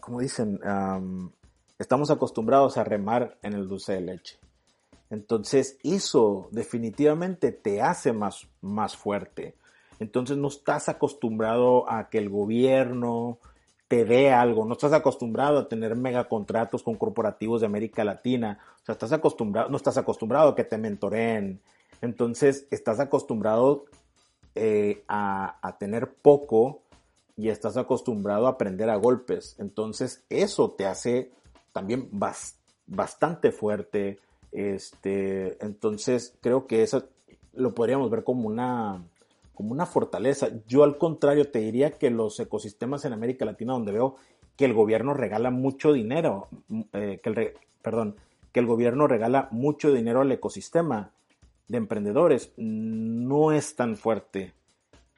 como 0.00 0.20
dicen, 0.20 0.58
estamos 1.78 2.10
acostumbrados 2.10 2.76
a 2.76 2.84
remar 2.84 3.38
en 3.42 3.52
el 3.54 3.68
dulce 3.68 3.94
de 3.94 4.00
leche. 4.00 4.38
Entonces 5.14 5.78
eso 5.82 6.48
definitivamente 6.50 7.52
te 7.52 7.80
hace 7.80 8.12
más, 8.12 8.48
más 8.60 8.96
fuerte. 8.96 9.54
Entonces 10.00 10.36
no 10.36 10.48
estás 10.48 10.88
acostumbrado 10.88 11.90
a 11.90 12.10
que 12.10 12.18
el 12.18 12.28
gobierno 12.28 13.38
te 13.88 14.04
dé 14.04 14.32
algo, 14.32 14.64
no 14.64 14.72
estás 14.72 14.92
acostumbrado 14.92 15.58
a 15.58 15.68
tener 15.68 15.94
megacontratos 15.94 16.82
con 16.82 16.96
corporativos 16.96 17.60
de 17.60 17.66
América 17.66 18.02
Latina, 18.02 18.58
o 18.82 18.84
sea, 18.84 18.94
estás 18.94 19.12
acostumbrado, 19.12 19.68
no 19.68 19.76
estás 19.76 19.96
acostumbrado 19.96 20.50
a 20.50 20.56
que 20.56 20.64
te 20.64 20.78
mentoren, 20.78 21.60
Entonces, 22.00 22.66
estás 22.70 22.98
acostumbrado 22.98 23.84
eh, 24.56 25.04
a, 25.08 25.76
tener 25.78 26.12
poco 26.12 26.82
y 27.36 27.48
estás 27.48 27.76
acostumbrado 27.76 28.46
a 28.46 28.50
aprender 28.50 28.90
a 28.90 28.96
golpes. 28.96 29.56
Entonces, 29.58 30.24
eso 30.28 30.72
te 30.72 30.86
hace 30.86 31.30
también 31.72 32.10
bastante 32.86 33.52
fuerte. 33.52 34.18
Este, 34.54 35.62
entonces, 35.64 36.38
creo 36.40 36.68
que 36.68 36.84
eso 36.84 37.08
lo 37.54 37.74
podríamos 37.74 38.08
ver 38.08 38.22
como 38.22 38.46
una, 38.46 39.02
como 39.52 39.72
una 39.72 39.84
fortaleza. 39.84 40.48
Yo 40.68 40.84
al 40.84 40.96
contrario 40.96 41.50
te 41.50 41.58
diría 41.58 41.90
que 41.90 42.10
los 42.10 42.38
ecosistemas 42.38 43.04
en 43.04 43.12
América 43.12 43.44
Latina 43.44 43.72
donde 43.72 43.90
veo 43.90 44.14
que 44.56 44.64
el 44.64 44.72
gobierno 44.72 45.12
regala 45.12 45.50
mucho 45.50 45.92
dinero, 45.92 46.46
mm, 46.68 46.80
eh, 46.92 47.20
que 47.20 47.30
el 47.30 47.52
perdón, 47.82 48.14
que 48.52 48.60
el 48.60 48.66
gobierno 48.66 49.08
regala 49.08 49.48
mucho 49.50 49.92
dinero 49.92 50.20
al 50.20 50.30
ecosistema 50.30 51.10
de 51.66 51.78
emprendedores, 51.78 52.52
no 52.56 53.50
es 53.50 53.74
tan 53.74 53.96
fuerte 53.96 54.52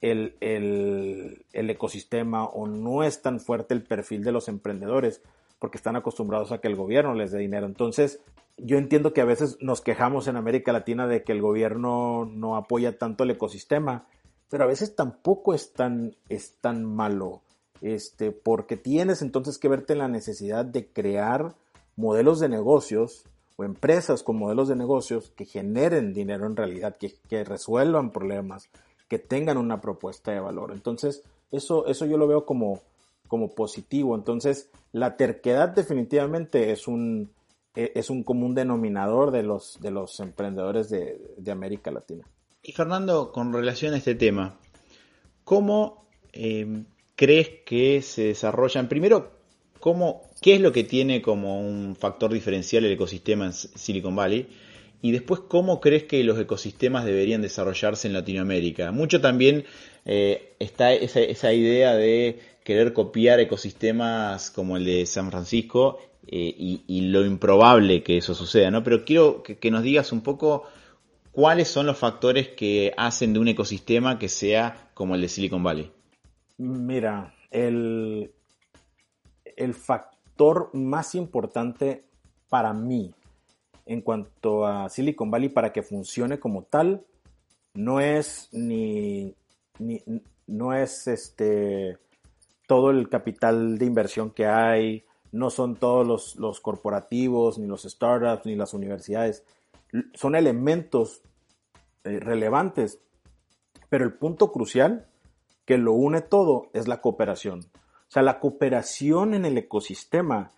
el, 0.01 0.35
el, 0.41 1.45
el 1.53 1.71
ecosistema 1.71 2.45
o 2.45 2.67
no 2.67 3.05
es 3.05 3.21
tan 3.21 3.39
fuerte 3.41 3.75
el 3.75 3.83
perfil 3.83 4.25
de 4.25 4.33
los 4.33 4.49
emprendedores 4.49 5.21
porque 5.59 5.77
están 5.77 5.97
acostumbrados 5.97 6.53
a 6.53 6.59
que 6.59 6.69
el 6.69 6.77
gobierno 6.77 7.15
les 7.15 7.33
dé 7.33 7.39
dinero. 7.39 7.67
Entonces, 7.67 8.21
yo 8.59 8.79
entiendo 8.79 9.13
que 9.13 9.21
a 9.21 9.27
veces 9.27 9.59
nos 9.61 9.81
quejamos 9.81 10.29
en 10.29 10.37
América 10.37 10.73
Latina 10.73 11.07
de 11.07 11.23
que 11.23 11.33
el 11.33 11.43
gobierno 11.43 12.25
no 12.25 12.57
apoya 12.57 12.99
tanto 12.99 13.25
el 13.25 13.31
ecosistema, 13.31 14.07
pero 14.49 14.65
a 14.65 14.69
veces 14.69 14.95
tampoco 14.95 15.55
es 15.55 15.73
tan, 15.73 16.17
es 16.29 16.55
tan 16.61 16.85
malo, 16.85 17.43
este, 17.81 18.33
porque 18.33 18.77
tienes 18.77 19.23
entonces 19.23 19.59
que 19.59 19.69
verte 19.69 19.93
en 19.93 19.99
la 19.99 20.09
necesidad 20.09 20.65
de 20.65 20.87
crear 20.87 21.55
modelos 21.97 22.41
de 22.41 22.49
negocios 22.49 23.25
o 23.57 23.65
empresas 23.65 24.23
con 24.23 24.37
modelos 24.37 24.69
de 24.69 24.77
negocios 24.77 25.33
que 25.37 25.45
generen 25.45 26.13
dinero 26.13 26.47
en 26.47 26.57
realidad, 26.57 26.97
que, 26.97 27.15
que 27.29 27.45
resuelvan 27.45 28.11
problemas, 28.11 28.69
que 29.09 29.19
tengan 29.19 29.57
una 29.57 29.81
propuesta 29.81 30.33
de 30.33 30.41
valor. 30.41 30.73
Entonces, 30.73 31.23
eso, 31.51 31.87
eso 31.87 32.07
yo 32.07 32.19
lo 32.19 32.27
veo 32.27 32.45
como, 32.45 32.83
como 33.29 33.55
positivo. 33.55 34.15
Entonces, 34.15 34.71
la 34.93 35.17
terquedad 35.17 35.71
definitivamente 35.71 36.71
es 36.71 36.87
un, 36.87 37.31
es 37.77 38.11
un 38.11 38.23
común 38.23 38.55
denominador 38.55 39.31
de 39.31 39.43
los, 39.43 39.79
de 39.81 39.91
los 39.91 40.19
emprendedores 40.21 40.89
de, 40.89 41.51
América 41.51 41.91
Latina. 41.91 42.25
Y 42.63 42.73
Fernando, 42.73 43.31
con 43.33 43.53
relación 43.53 43.95
a 43.95 43.99
este 43.99 44.15
tema, 44.15 44.59
¿cómo 45.45 46.09
eh, 46.33 46.85
crees 47.15 47.51
que 47.65 48.03
se 48.03 48.25
desarrollan? 48.25 48.89
Primero, 48.89 49.31
¿cómo, 49.79 50.23
¿qué 50.41 50.57
es 50.57 50.61
lo 50.61 50.73
que 50.73 50.85
tiene 50.85 51.23
como 51.23 51.61
un 51.61 51.95
factor 51.95 52.33
diferencial 52.33 52.85
el 52.85 52.93
ecosistema 52.93 53.47
en 53.47 53.53
Silicon 53.53 54.17
Valley? 54.17 54.49
Y 55.03 55.13
después, 55.13 55.41
¿cómo 55.41 55.81
crees 55.81 56.05
que 56.05 56.25
los 56.25 56.39
ecosistemas 56.41 57.05
deberían 57.05 57.43
desarrollarse 57.43 58.09
en 58.09 58.15
Latinoamérica? 58.15 58.91
Mucho 58.91 59.21
también 59.21 59.65
eh, 60.05 60.55
está 60.59 60.93
esa 60.93 61.53
idea 61.53 61.95
de 61.95 62.41
querer 62.67 62.93
copiar 62.93 63.39
ecosistemas 63.39 64.51
como 64.51 64.77
el 64.77 64.85
de 64.85 65.07
San 65.07 65.31
Francisco 65.31 66.01
eh, 66.27 66.83
y, 66.85 67.01
lo 67.13 67.25
improbable 67.25 68.03
que 68.03 68.17
eso 68.17 68.35
suceda, 68.35 68.73
¿no? 68.73 68.83
Pero 68.83 69.05
quiero 69.05 69.45
que, 69.45 69.71
nos 69.71 69.85
digas 69.85 70.11
un 70.11 70.21
poco 70.21 70.65
cuáles 71.31 71.69
son 71.69 71.87
los 71.87 71.97
factores 71.97 72.49
que 72.49 72.93
hacen 72.97 73.33
de 73.33 73.39
un 73.39 73.47
ecosistema 73.47 74.19
que 74.19 74.29
sea 74.29 74.91
como 74.95 75.15
el 75.15 75.21
de 75.21 75.29
Silicon 75.29 75.63
Valley. 75.63 75.93
Mira, 76.59 77.33
el, 77.53 78.33
el 79.57 79.75
factor 79.75 80.71
más 80.73 81.15
importante 81.15 82.03
para 82.49 82.73
mí 82.73 83.15
en 83.85 84.01
cuanto 84.01 84.67
a 84.67 84.89
Silicon 84.89 85.31
Valley 85.31 85.51
para 85.51 85.73
que 85.73 85.85
funcione 85.85 86.41
como 86.41 86.65
tal 86.65 87.07
no 87.75 88.01
es 88.01 88.49
ni, 88.51 89.37
ni 89.79 90.03
no 90.49 90.75
es 90.75 91.07
este 91.07 91.99
todo 92.67 92.91
el 92.91 93.09
capital 93.09 93.79
de 93.79 93.87
inversión 93.87 94.31
que 94.31 94.47
hay, 94.47 95.05
no 95.33 95.51
son 95.51 95.77
todos 95.77 96.37
los, 96.37 96.61
corporativos, 96.61 97.59
ni 97.59 97.67
los 97.67 97.83
startups, 97.83 98.47
ni 98.47 98.57
las 98.57 98.75
universidades. 98.75 99.45
Son 100.15 100.35
elementos 100.35 101.23
eh, 102.05 102.21
relevantes, 102.21 103.01
pero 103.89 104.05
el 104.05 104.15
punto 104.15 104.53
crucial 104.53 105.07
que 105.65 105.79
lo 105.79 105.93
une 105.93 106.21
todo 106.21 106.71
es 106.73 106.89
la 106.89 107.01
cooperación. 107.01 107.61
O 107.85 108.11
sea, 108.11 108.23
la 108.23 108.39
cooperación 108.41 109.35
en 109.35 109.45
el 109.45 109.59
ecosistema 109.59 110.53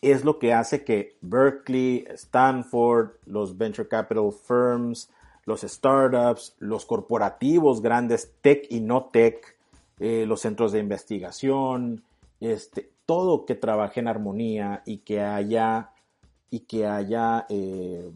es 0.00 0.24
lo 0.24 0.38
que 0.38 0.52
hace 0.52 0.84
que 0.84 1.16
Berkeley, 1.20 2.06
Stanford, 2.10 3.12
los 3.26 3.56
venture 3.56 3.88
capital 3.88 4.30
firms, 4.32 5.10
los 5.44 5.62
startups, 5.62 6.56
los 6.58 6.86
corporativos 6.86 7.82
grandes, 7.82 8.34
tech 8.40 8.66
y 8.70 8.80
no 8.80 9.06
tech, 9.06 9.53
eh, 10.00 10.24
los 10.26 10.40
centros 10.40 10.72
de 10.72 10.80
investigación, 10.80 12.04
este, 12.40 12.90
todo 13.06 13.46
que 13.46 13.54
trabaje 13.54 14.00
en 14.00 14.08
armonía 14.08 14.82
y 14.86 14.98
que 14.98 15.20
haya, 15.20 15.92
y 16.50 16.60
que 16.60 16.86
haya 16.86 17.46
eh, 17.48 18.10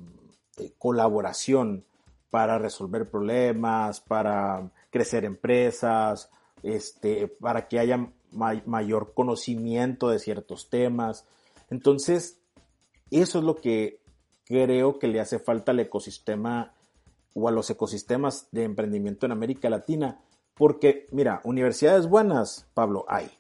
eh, 0.59 0.73
colaboración 0.79 1.85
para 2.31 2.59
resolver 2.59 3.09
problemas, 3.09 4.01
para 4.01 4.71
crecer 4.91 5.25
empresas, 5.25 6.31
este, 6.63 7.29
para 7.29 7.69
que 7.69 7.79
haya 7.79 8.11
mayor 8.31 9.15
conocimiento 9.15 10.11
de 10.11 10.19
ciertos 10.19 10.69
temas. 10.69 11.25
Entonces, 11.71 12.39
eso 13.11 13.39
es 13.39 13.45
lo 13.45 13.57
que 13.57 14.01
creo 14.45 14.99
que 14.99 15.09
le 15.09 15.21
hace 15.21 15.39
falta 15.39 15.73
al 15.73 15.81
ecosistema 15.81 16.73
o 17.35 17.49
a 17.49 17.53
los 17.53 17.71
ecosistemas 17.71 18.49
de 18.51 18.65
emprendimiento 18.65 19.27
en 19.27 19.33
América 19.33 19.71
Latina, 19.71 20.21
porque, 20.59 21.07
mira, 21.13 21.41
universidades 21.45 22.09
buenas, 22.09 22.67
Pablo, 22.75 23.05
hay. 23.09 23.31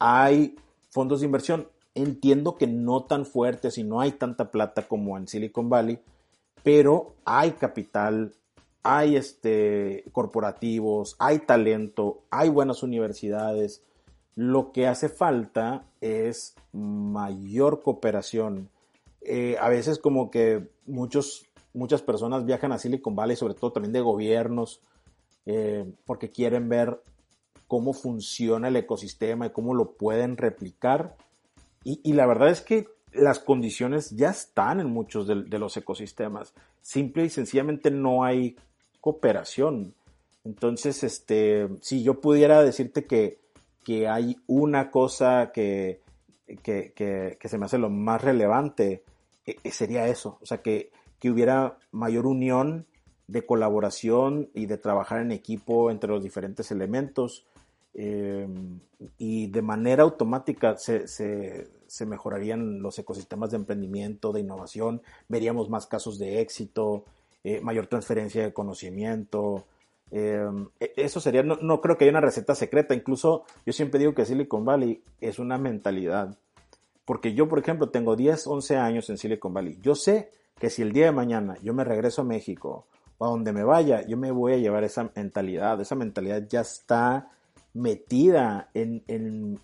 Hay 0.00 0.56
fondos 0.90 1.20
de 1.20 1.26
inversión, 1.26 1.68
entiendo 1.94 2.56
que 2.56 2.66
no 2.66 3.04
tan 3.04 3.24
fuertes 3.24 3.78
y 3.78 3.84
no 3.84 4.00
hay 4.00 4.12
tanta 4.12 4.50
plata 4.50 4.86
como 4.88 5.16
en 5.16 5.28
Silicon 5.28 5.70
Valley, 5.70 6.00
pero 6.64 7.14
hay 7.24 7.52
capital, 7.52 8.34
hay 8.82 9.16
este, 9.16 10.04
corporativos, 10.12 11.14
hay 11.20 11.38
talento, 11.38 12.22
hay 12.30 12.48
buenas 12.48 12.82
universidades. 12.82 13.82
Lo 14.34 14.72
que 14.72 14.86
hace 14.86 15.08
falta 15.08 15.84
es 16.00 16.56
mayor 16.72 17.82
cooperación. 17.82 18.68
Eh, 19.20 19.56
a 19.60 19.68
veces 19.68 19.98
como 19.98 20.30
que 20.30 20.68
muchos, 20.86 21.46
muchas 21.72 22.02
personas 22.02 22.44
viajan 22.44 22.72
a 22.72 22.78
Silicon 22.78 23.14
Valley, 23.14 23.36
sobre 23.36 23.54
todo 23.54 23.72
también 23.72 23.92
de 23.92 24.00
gobiernos, 24.00 24.80
eh, 25.50 25.90
porque 26.04 26.30
quieren 26.30 26.68
ver 26.68 27.00
cómo 27.66 27.94
funciona 27.94 28.68
el 28.68 28.76
ecosistema 28.76 29.46
y 29.46 29.50
cómo 29.50 29.74
lo 29.74 29.92
pueden 29.92 30.36
replicar. 30.36 31.16
Y, 31.84 32.12
la 32.12 32.26
verdad 32.26 32.50
es 32.50 32.60
que 32.60 32.86
las 33.14 33.38
condiciones 33.38 34.10
ya 34.10 34.28
están 34.28 34.78
en 34.78 34.88
muchos 34.88 35.26
de, 35.26 35.58
los 35.58 35.74
ecosistemas. 35.78 36.52
Simple 36.82 37.24
y 37.24 37.30
sencillamente 37.30 37.90
no 37.90 38.24
hay 38.24 38.56
cooperación. 39.00 39.94
Entonces, 40.44 41.02
este, 41.02 41.66
si 41.80 42.02
yo 42.02 42.20
pudiera 42.20 42.62
decirte 42.62 43.06
que, 43.06 43.38
que 43.84 44.06
hay 44.06 44.36
una 44.46 44.90
cosa 44.90 45.50
que, 45.50 46.02
que, 46.62 46.92
que, 46.94 47.48
se 47.48 47.56
me 47.56 47.64
hace 47.64 47.78
lo 47.78 47.88
más 47.88 48.20
relevante, 48.20 49.02
eh, 49.46 49.56
sería 49.70 50.08
eso. 50.08 50.36
O 50.42 50.44
sea, 50.44 50.58
que, 50.58 50.90
que 51.18 51.30
hubiera 51.30 51.78
mayor 51.90 52.26
unión 52.26 52.84
de 53.28 53.44
colaboración 53.44 54.48
y 54.54 54.66
de 54.66 54.78
trabajar 54.78 55.20
en 55.20 55.30
equipo 55.32 55.90
entre 55.90 56.10
los 56.10 56.22
diferentes 56.22 56.70
elementos 56.70 57.44
eh, 57.94 58.48
y 59.18 59.48
de 59.48 59.62
manera 59.62 60.02
automática 60.02 60.76
se, 60.76 61.06
se, 61.06 62.06
mejorarían 62.06 62.80
los 62.80 62.98
ecosistemas 62.98 63.50
de 63.50 63.56
emprendimiento, 63.56 64.32
de 64.32 64.40
innovación, 64.40 65.02
veríamos 65.28 65.68
más 65.68 65.86
casos 65.86 66.18
de 66.18 66.40
éxito, 66.40 67.04
eh, 67.44 67.60
mayor 67.60 67.86
transferencia 67.86 68.42
de 68.42 68.52
conocimiento. 68.52 69.66
Eh, 70.10 70.48
e, 70.80 70.92
eso 70.96 71.20
sería, 71.20 71.42
no, 71.42 71.56
no 71.56 71.80
creo 71.80 71.98
que 71.98 72.04
haya 72.04 72.12
una 72.12 72.20
receta 72.20 72.54
secreta, 72.54 72.94
incluso 72.94 73.44
yo 73.66 73.72
siempre 73.72 74.00
digo 74.00 74.14
que 74.14 74.24
Silicon 74.24 74.64
Valley 74.64 75.02
es 75.20 75.38
una 75.38 75.58
mentalidad, 75.58 76.38
porque 77.04 77.34
yo, 77.34 77.48
por 77.48 77.58
ejemplo, 77.58 77.90
tengo 77.90 78.16
10, 78.16 78.46
11 78.46 78.76
años 78.76 79.10
en 79.10 79.18
Silicon 79.18 79.52
Valley. 79.52 79.78
Yo 79.82 79.94
sé 79.94 80.30
que 80.58 80.70
si 80.70 80.82
el 80.82 80.92
día 80.92 81.06
de 81.06 81.12
mañana 81.12 81.56
yo 81.62 81.74
me 81.74 81.84
regreso 81.84 82.22
a 82.22 82.24
México 82.24 82.86
a 83.20 83.26
donde 83.26 83.52
me 83.52 83.64
vaya, 83.64 84.06
yo 84.06 84.16
me 84.16 84.30
voy 84.30 84.54
a 84.54 84.58
llevar 84.58 84.84
esa 84.84 85.10
mentalidad. 85.14 85.80
Esa 85.80 85.94
mentalidad 85.94 86.46
ya 86.48 86.60
está 86.60 87.30
metida 87.74 88.70
en, 88.74 89.02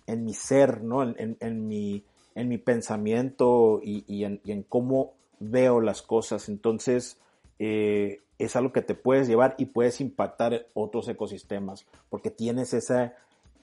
mi 0.07 0.33
ser, 0.33 0.83
¿no? 0.83 1.03
En, 1.03 1.67
mi, 1.67 2.03
en 2.35 2.49
mi 2.49 2.57
pensamiento 2.57 3.79
y, 3.83 4.23
en, 4.23 4.63
cómo 4.67 5.13
veo 5.39 5.81
las 5.81 6.01
cosas. 6.01 6.49
Entonces, 6.49 7.17
eh, 7.59 8.21
es 8.37 8.55
algo 8.55 8.73
que 8.73 8.81
te 8.81 8.95
puedes 8.95 9.27
llevar 9.27 9.55
y 9.57 9.65
puedes 9.65 10.01
impactar 10.01 10.67
otros 10.73 11.07
ecosistemas 11.07 11.85
porque 12.09 12.31
tienes 12.31 12.73
ese, 12.73 13.13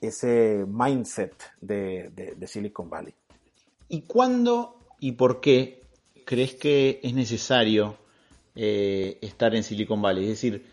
ese 0.01 0.65
mindset 0.67 1.35
de, 1.61 2.11
de 2.37 2.47
Silicon 2.47 2.89
Valley. 2.89 3.15
¿Y 3.89 4.03
cuándo 4.03 4.79
y 5.01 5.13
por 5.13 5.41
qué 5.41 5.83
crees 6.25 6.55
que 6.55 7.01
es 7.03 7.13
necesario 7.13 7.97
eh, 8.55 9.19
estar 9.23 9.55
en 9.55 9.63
Silicon 9.63 10.03
Valley? 10.03 10.25
Es 10.25 10.31
decir, 10.31 10.65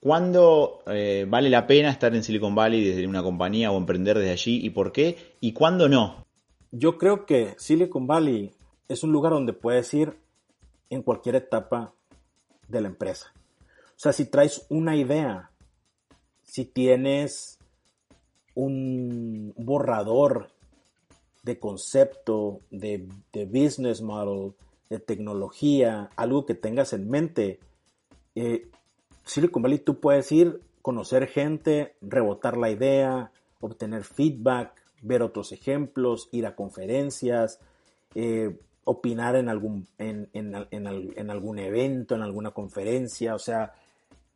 ¿cuándo 0.00 0.82
eh, 0.86 1.26
vale 1.28 1.50
la 1.50 1.66
pena 1.66 1.90
estar 1.90 2.14
en 2.14 2.22
Silicon 2.22 2.54
Valley 2.54 2.84
desde 2.84 3.06
una 3.06 3.22
compañía 3.22 3.70
o 3.70 3.78
emprender 3.78 4.18
desde 4.18 4.32
allí 4.32 4.64
y 4.64 4.70
por 4.70 4.92
qué? 4.92 5.34
¿Y 5.40 5.52
cuándo 5.52 5.88
no? 5.88 6.26
Yo 6.70 6.98
creo 6.98 7.26
que 7.26 7.54
Silicon 7.58 8.06
Valley 8.06 8.52
es 8.88 9.02
un 9.02 9.12
lugar 9.12 9.32
donde 9.32 9.52
puedes 9.52 9.92
ir 9.94 10.16
en 10.90 11.02
cualquier 11.02 11.36
etapa 11.36 11.94
de 12.68 12.80
la 12.80 12.88
empresa. 12.88 13.32
O 13.62 13.98
sea, 14.02 14.12
si 14.12 14.26
traes 14.26 14.66
una 14.68 14.96
idea, 14.96 15.50
si 16.42 16.64
tienes 16.64 17.58
un 18.54 19.54
borrador 19.56 20.50
de 21.42 21.58
concepto, 21.58 22.60
de, 22.70 23.08
business 23.46 24.00
model, 24.00 24.54
de 24.90 24.98
tecnología, 24.98 26.10
algo 26.16 26.46
que 26.46 26.54
tengas 26.54 26.92
en 26.92 27.08
mente, 27.08 27.60
eh, 28.34 28.68
Silicon 29.24 29.62
Valley 29.62 29.78
tú 29.78 30.00
puedes 30.00 30.30
ir, 30.32 30.60
conocer 30.82 31.26
gente, 31.28 31.94
rebotar 32.00 32.56
la 32.56 32.70
idea, 32.70 33.30
obtener 33.60 34.04
feedback, 34.04 34.72
ver 35.02 35.22
otros 35.22 35.52
ejemplos, 35.52 36.28
ir 36.32 36.46
a 36.46 36.56
conferencias, 36.56 37.60
eh, 38.14 38.58
opinar 38.84 39.36
en 39.36 39.48
algún, 39.48 39.86
en, 39.98 40.28
en, 40.32 41.30
algún 41.30 41.58
evento, 41.58 42.14
en 42.14 42.22
alguna 42.22 42.50
conferencia, 42.50 43.34
o 43.34 43.38
sea, 43.38 43.74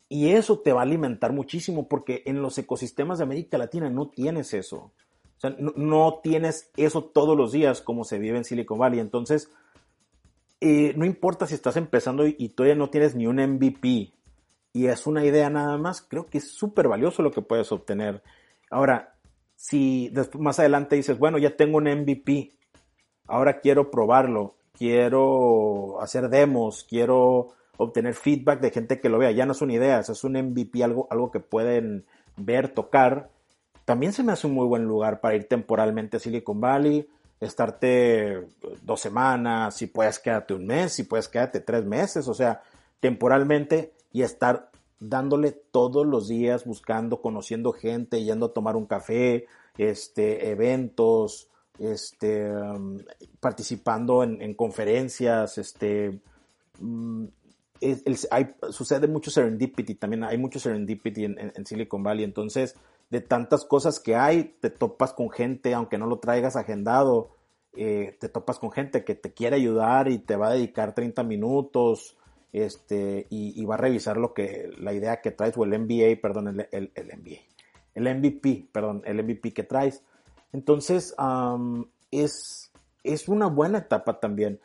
y 0.09 0.31
eso 0.31 0.61
te 0.61 0.73
va 0.73 0.81
a 0.81 0.85
alimentar 0.85 1.33
muchísimo 1.33 1.89
porque 1.89 2.23
en 2.27 2.43
los 2.43 2.57
ecosistemas 2.59 3.19
de 3.19 3.25
América 3.25 3.59
Latina 3.59 3.91
no 3.91 4.09
tienes 4.09 4.55
eso. 4.55 4.93
O 5.37 5.41
sea, 5.41 5.55
no, 5.59 6.21
tienes 6.23 6.71
eso 6.77 7.05
todos 7.05 7.37
los 7.37 7.53
días 7.53 7.83
como 7.83 8.05
se 8.05 8.19
vive 8.19 8.39
en 8.39 8.45
Silicon 8.45 8.79
Valley. 8.79 9.01
Entonces, 9.01 9.51
eh, 10.61 10.95
no 10.97 11.05
importa 11.05 11.47
si 11.47 11.55
estás 11.55 11.77
empezando 11.77 12.27
y, 12.27 12.49
todavía 12.51 12.75
no 12.75 12.91
tienes 12.91 13.15
ni 13.15 13.27
un 13.27 13.37
MVP 13.37 14.13
y 14.73 14.87
es 14.87 15.07
una 15.07 15.25
idea 15.25 15.51
nada 15.51 15.79
más, 15.79 16.03
creo 16.03 16.27
que 16.27 16.39
es 16.39 16.51
súper 16.51 16.89
valioso 16.89 17.23
lo 17.23 17.31
que 17.31 17.43
puedes 17.43 17.73
obtener. 17.73 18.23
Ahora, 18.71 19.15
si 19.55 20.13
más 20.39 20.59
adelante 20.59 20.97
dices, 20.97 21.19
bueno, 21.19 21.39
ya 21.39 21.57
tengo 21.57 21.79
un 21.79 21.85
MVP, 21.85 22.53
ahora 23.27 23.61
quiero 23.61 23.91
probarlo, 23.91 24.57
quiero 24.73 26.01
hacer 26.01 26.29
demos, 26.29 26.85
quiero 26.85 27.55
obtener 27.79 28.15
feedback 28.15 28.61
de 28.61 28.71
gente 28.71 29.01
que 29.01 29.09
lo 29.09 29.19
vea, 29.19 29.31
ya 29.31 29.47
no 29.47 29.55
son 29.55 29.71
ideas, 29.71 30.09
es 30.11 30.25
un 30.25 30.33
MVP, 30.33 30.85
algo, 30.85 31.07
algo 31.11 31.31
que 31.31 31.41
pueden 31.41 32.05
ver, 32.37 32.69
tocar 32.69 33.31
también 33.87 34.13
se 34.13 34.25
me 34.25 34.33
hace 34.33 34.49
un 34.49 34.53
muy 34.53 34.67
buen 34.67 34.85
lugar 34.85 35.21
para 35.21 35.37
ir 35.37 35.47
temporalmente 35.47 36.17
a 36.17 36.21
Silicon 36.21 36.61
Valley, 36.61 37.09
estarte 37.41 38.47
dos 38.83 39.01
semanas, 39.01 39.77
si 39.77 39.87
puedes 39.87 40.19
quedarte 40.19 40.55
un 40.55 40.67
mes, 40.67 40.93
si 40.93 41.05
puedes 41.05 41.29
quedarte 41.29 41.61
tres 41.61 41.85
meses, 41.85 42.29
o 42.29 42.35
sea, 42.35 42.63
temporalmente 43.01 43.93
y 44.13 44.23
estar 44.23 44.71
dándole 44.99 45.53
todos 45.53 46.07
los 46.07 46.29
días 46.29 46.65
buscando, 46.65 47.21
conociendo 47.21 47.73
gente, 47.73 48.25
yendo 48.25 48.47
a 48.47 48.53
tomar 48.53 48.77
un 48.77 48.87
café, 48.87 49.47
este, 49.77 50.51
eventos, 50.51 51.51
este, 51.79 52.51
um, 52.51 52.99
participando 53.39 54.23
en, 54.23 54.55
conferencias, 54.55 55.59
este, 55.59 56.19
um, 56.81 57.29
sucede 58.71 59.07
mucho 59.07 59.31
serendipity 59.31 59.97
también, 59.97 60.25
hay 60.25 60.39
mucho 60.39 60.59
serendipity 60.59 61.25
en 61.25 61.67
Silicon 61.67 62.03
Valley, 62.03 62.25
entonces 62.25 62.75
de 63.11 63.21
tantas 63.21 63.65
cosas 63.65 64.01
que 64.01 64.17
hay, 64.17 64.57
te 64.61 64.71
topas 64.71 65.13
con 65.13 65.31
gente, 65.31 65.75
aunque 65.75 65.99
no 65.99 66.07
lo 66.07 66.19
traigas 66.19 66.57
agendado, 66.57 67.37
eh, 67.77 68.17
te 68.19 68.29
topas 68.29 68.59
con 68.59 68.73
gente 68.73 69.05
que 69.05 69.15
te 69.15 69.33
quiere 69.33 69.57
ayudar 69.57 70.09
y 70.09 70.19
te 70.19 70.37
va 70.37 70.49
a 70.49 70.55
dedicar 70.55 70.95
30 70.95 71.23
minutos 71.23 72.17
este, 72.53 73.27
y, 73.29 73.63
va 73.67 73.75
a 73.75 73.79
revisar 73.79 74.17
lo 74.17 74.33
que, 74.33 74.71
la 74.79 74.95
idea 74.95 75.21
que 75.21 75.31
traes, 75.31 75.59
o 75.59 75.65
el 75.65 75.79
MBA, 75.79 76.23
perdón, 76.23 76.67
el, 76.71 76.91
el, 76.95 77.07
MBA, 77.19 77.41
el 77.95 78.17
MVP, 78.17 78.69
perdón, 78.73 79.03
el 79.05 79.23
MVP 79.23 79.53
que 79.53 79.63
traes. 79.63 80.03
Entonces, 80.55 81.15
es, 82.11 82.73
es 83.05 83.29
una 83.29 83.49
buena 83.49 83.79
etapa 83.79 84.21
también. 84.21 84.59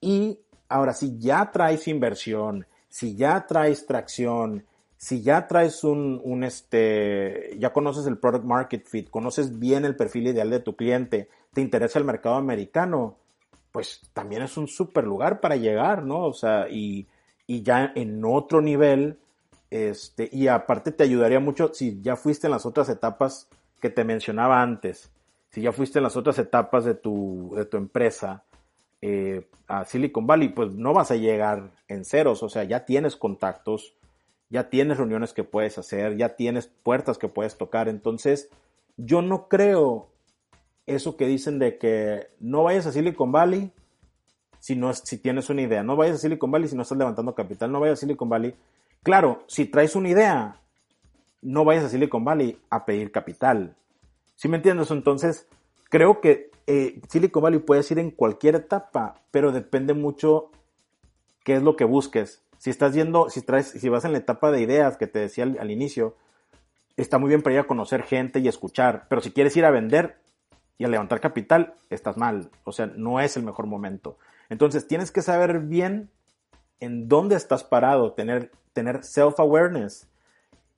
Y 0.00 0.38
ahora, 0.68 0.92
si 0.92 1.18
ya 1.18 1.50
traes 1.50 1.88
inversión, 1.88 2.66
si 2.88 3.16
ya 3.16 3.44
traes 3.46 3.84
tracción, 3.84 4.64
si 4.96 5.22
ya 5.22 5.46
traes 5.46 5.84
un, 5.84 6.44
este, 6.44 7.56
ya 7.58 7.72
conoces 7.72 8.06
el 8.06 8.18
product 8.18 8.44
market 8.44 8.86
fit, 8.86 9.10
conoces 9.10 9.58
bien 9.58 9.84
el 9.84 9.96
perfil 9.96 10.28
ideal 10.28 10.50
de 10.50 10.60
tu 10.60 10.76
cliente, 10.76 11.28
te 11.52 11.60
interesa 11.60 11.98
el 11.98 12.04
mercado 12.04 12.36
americano, 12.36 13.16
pues 13.72 14.00
también 14.12 14.42
es 14.42 14.56
un 14.56 14.68
súper 14.68 15.04
lugar 15.04 15.40
para 15.40 15.56
llegar, 15.56 16.04
¿no? 16.04 16.24
O 16.24 16.32
sea, 16.32 16.68
y, 16.68 17.08
ya 17.46 17.92
en 17.94 18.24
otro 18.24 18.62
nivel, 18.62 19.18
este, 19.70 20.28
y 20.32 20.48
aparte 20.48 20.92
te 20.92 21.04
ayudaría 21.04 21.40
mucho 21.40 21.74
si 21.74 22.00
ya 22.00 22.16
fuiste 22.16 22.46
en 22.46 22.52
las 22.52 22.64
otras 22.64 22.88
etapas 22.88 23.48
que 23.80 23.90
te 23.90 24.04
mencionaba 24.04 24.62
antes, 24.62 25.10
si 25.50 25.60
ya 25.60 25.72
fuiste 25.72 25.98
en 25.98 26.04
las 26.04 26.16
otras 26.16 26.38
etapas 26.38 26.84
de 26.84 26.94
tu, 26.94 27.52
de 27.54 27.66
tu 27.66 27.76
empresa, 27.76 28.44
eh, 29.02 29.46
a 29.68 29.84
Silicon 29.84 30.26
Valley, 30.26 30.48
pues 30.48 30.72
no 30.72 30.94
vas 30.94 31.10
a 31.10 31.16
llegar 31.16 31.72
en 31.88 32.06
ceros, 32.06 32.42
o 32.42 32.48
sea, 32.48 32.64
ya 32.64 32.86
tienes 32.86 33.16
contactos, 33.16 33.94
ya 34.50 34.70
tienes 34.70 34.98
reuniones 34.98 35.32
que 35.32 35.44
puedes 35.44 35.78
hacer, 35.78 36.16
ya 36.16 36.36
tienes 36.36 36.68
puertas 36.82 37.18
que 37.18 37.28
puedes 37.28 37.56
tocar. 37.56 37.88
Entonces, 37.88 38.48
yo 38.96 39.22
no 39.22 39.48
creo 39.48 40.08
eso 40.86 41.16
que 41.16 41.26
dicen 41.26 41.58
de 41.58 41.78
que 41.78 42.28
no 42.40 42.64
vayas 42.64 42.86
a 42.86 42.92
Silicon 42.92 43.32
Valley 43.32 43.72
si, 44.64 44.76
no, 44.76 44.94
si 44.94 45.18
tienes 45.18 45.50
una 45.50 45.60
idea, 45.60 45.82
no 45.82 45.94
vayas 45.94 46.16
a 46.16 46.18
Silicon 46.20 46.50
Valley 46.50 46.68
si 46.68 46.74
no 46.74 46.82
estás 46.82 46.96
levantando 46.96 47.34
capital, 47.34 47.70
no 47.70 47.80
vayas 47.80 47.98
a 47.98 48.00
Silicon 48.00 48.30
Valley. 48.30 48.54
Claro, 49.02 49.44
si 49.46 49.66
traes 49.66 49.94
una 49.94 50.08
idea, 50.08 50.58
no 51.42 51.66
vayas 51.66 51.84
a 51.84 51.88
Silicon 51.90 52.24
Valley 52.24 52.58
a 52.70 52.86
pedir 52.86 53.12
capital. 53.12 53.76
¿Sí 54.36 54.48
me 54.48 54.56
entiendes? 54.56 54.90
Entonces, 54.90 55.46
creo 55.90 56.22
que 56.22 56.50
eh, 56.66 56.98
Silicon 57.10 57.42
Valley 57.42 57.58
puedes 57.58 57.90
ir 57.90 57.98
en 57.98 58.10
cualquier 58.10 58.54
etapa, 58.54 59.16
pero 59.30 59.52
depende 59.52 59.92
mucho 59.92 60.50
qué 61.44 61.56
es 61.56 61.62
lo 61.62 61.76
que 61.76 61.84
busques. 61.84 62.42
Si 62.58 62.70
estás 62.70 62.94
yendo, 62.94 63.30
si 63.30 63.42
traes, 63.42 63.68
si 63.68 63.88
vas 63.88 64.04
en 64.04 64.12
la 64.12 64.18
etapa 64.18 64.50
de 64.50 64.60
ideas 64.60 64.96
que 64.96 65.06
te 65.06 65.18
decía 65.18 65.44
al, 65.44 65.70
inicio, 65.70 66.16
está 66.96 67.18
muy 67.18 67.28
bien 67.28 67.42
para 67.42 67.54
ir 67.54 67.60
a 67.60 67.66
conocer 67.66 68.02
gente 68.02 68.40
y 68.40 68.48
escuchar, 68.48 69.06
pero 69.08 69.20
si 69.20 69.32
quieres 69.32 69.56
ir 69.56 69.64
a 69.64 69.70
vender 69.70 70.18
y 70.78 70.84
a 70.84 70.88
levantar 70.88 71.20
capital, 71.20 71.74
estás 71.90 72.16
mal. 72.16 72.50
O 72.64 72.72
sea, 72.72 72.86
no 72.86 73.20
es 73.20 73.36
el 73.36 73.42
mejor 73.42 73.66
momento. 73.66 74.18
Entonces, 74.48 74.86
tienes 74.86 75.10
que 75.10 75.22
saber 75.22 75.60
bien 75.60 76.10
en 76.80 77.08
dónde 77.08 77.36
estás 77.36 77.64
parado, 77.64 78.12
tener, 78.12 78.50
tener 78.72 79.04
self-awareness 79.04 80.08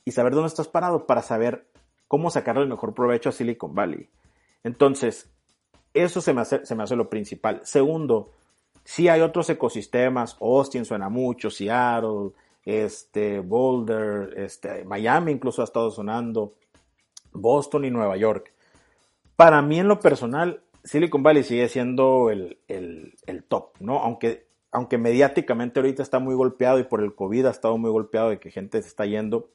y 0.04 0.12
saber 0.12 0.34
dónde 0.34 0.48
estás 0.48 0.68
parado 0.68 1.06
para 1.06 1.22
saber 1.22 1.66
cómo 2.08 2.30
sacarle 2.30 2.62
el 2.62 2.68
mejor 2.68 2.94
provecho 2.94 3.30
a 3.30 3.32
Silicon 3.32 3.74
Valley. 3.74 4.08
Entonces, 4.64 5.30
eso 5.94 6.20
se 6.20 6.32
me 6.32 6.42
hace, 6.42 6.64
se 6.64 6.74
me 6.74 6.82
hace 6.82 6.96
lo 6.96 7.08
principal. 7.08 7.60
Segundo, 7.64 8.32
Sí 8.86 9.08
hay 9.08 9.20
otros 9.20 9.50
ecosistemas, 9.50 10.36
Austin 10.40 10.84
suena 10.84 11.08
mucho, 11.08 11.50
Seattle, 11.50 12.30
este, 12.64 13.40
Boulder, 13.40 14.32
este, 14.36 14.84
Miami 14.84 15.32
incluso 15.32 15.60
ha 15.60 15.64
estado 15.64 15.90
sonando, 15.90 16.54
Boston 17.32 17.84
y 17.84 17.90
Nueva 17.90 18.16
York. 18.16 18.52
Para 19.34 19.60
mí 19.60 19.80
en 19.80 19.88
lo 19.88 19.98
personal, 19.98 20.62
Silicon 20.84 21.24
Valley 21.24 21.42
sigue 21.42 21.68
siendo 21.68 22.30
el, 22.30 22.60
top, 23.48 23.70
¿no? 23.80 23.98
Aunque, 23.98 24.46
aunque 24.70 24.98
mediáticamente 24.98 25.80
ahorita 25.80 26.04
está 26.04 26.20
muy 26.20 26.36
golpeado 26.36 26.78
y 26.78 26.84
por 26.84 27.02
el 27.02 27.12
COVID 27.12 27.46
ha 27.46 27.50
estado 27.50 27.76
muy 27.78 27.90
golpeado 27.90 28.30
de 28.30 28.38
que 28.38 28.52
gente 28.52 28.80
se 28.80 28.86
está 28.86 29.04
yendo 29.04 29.48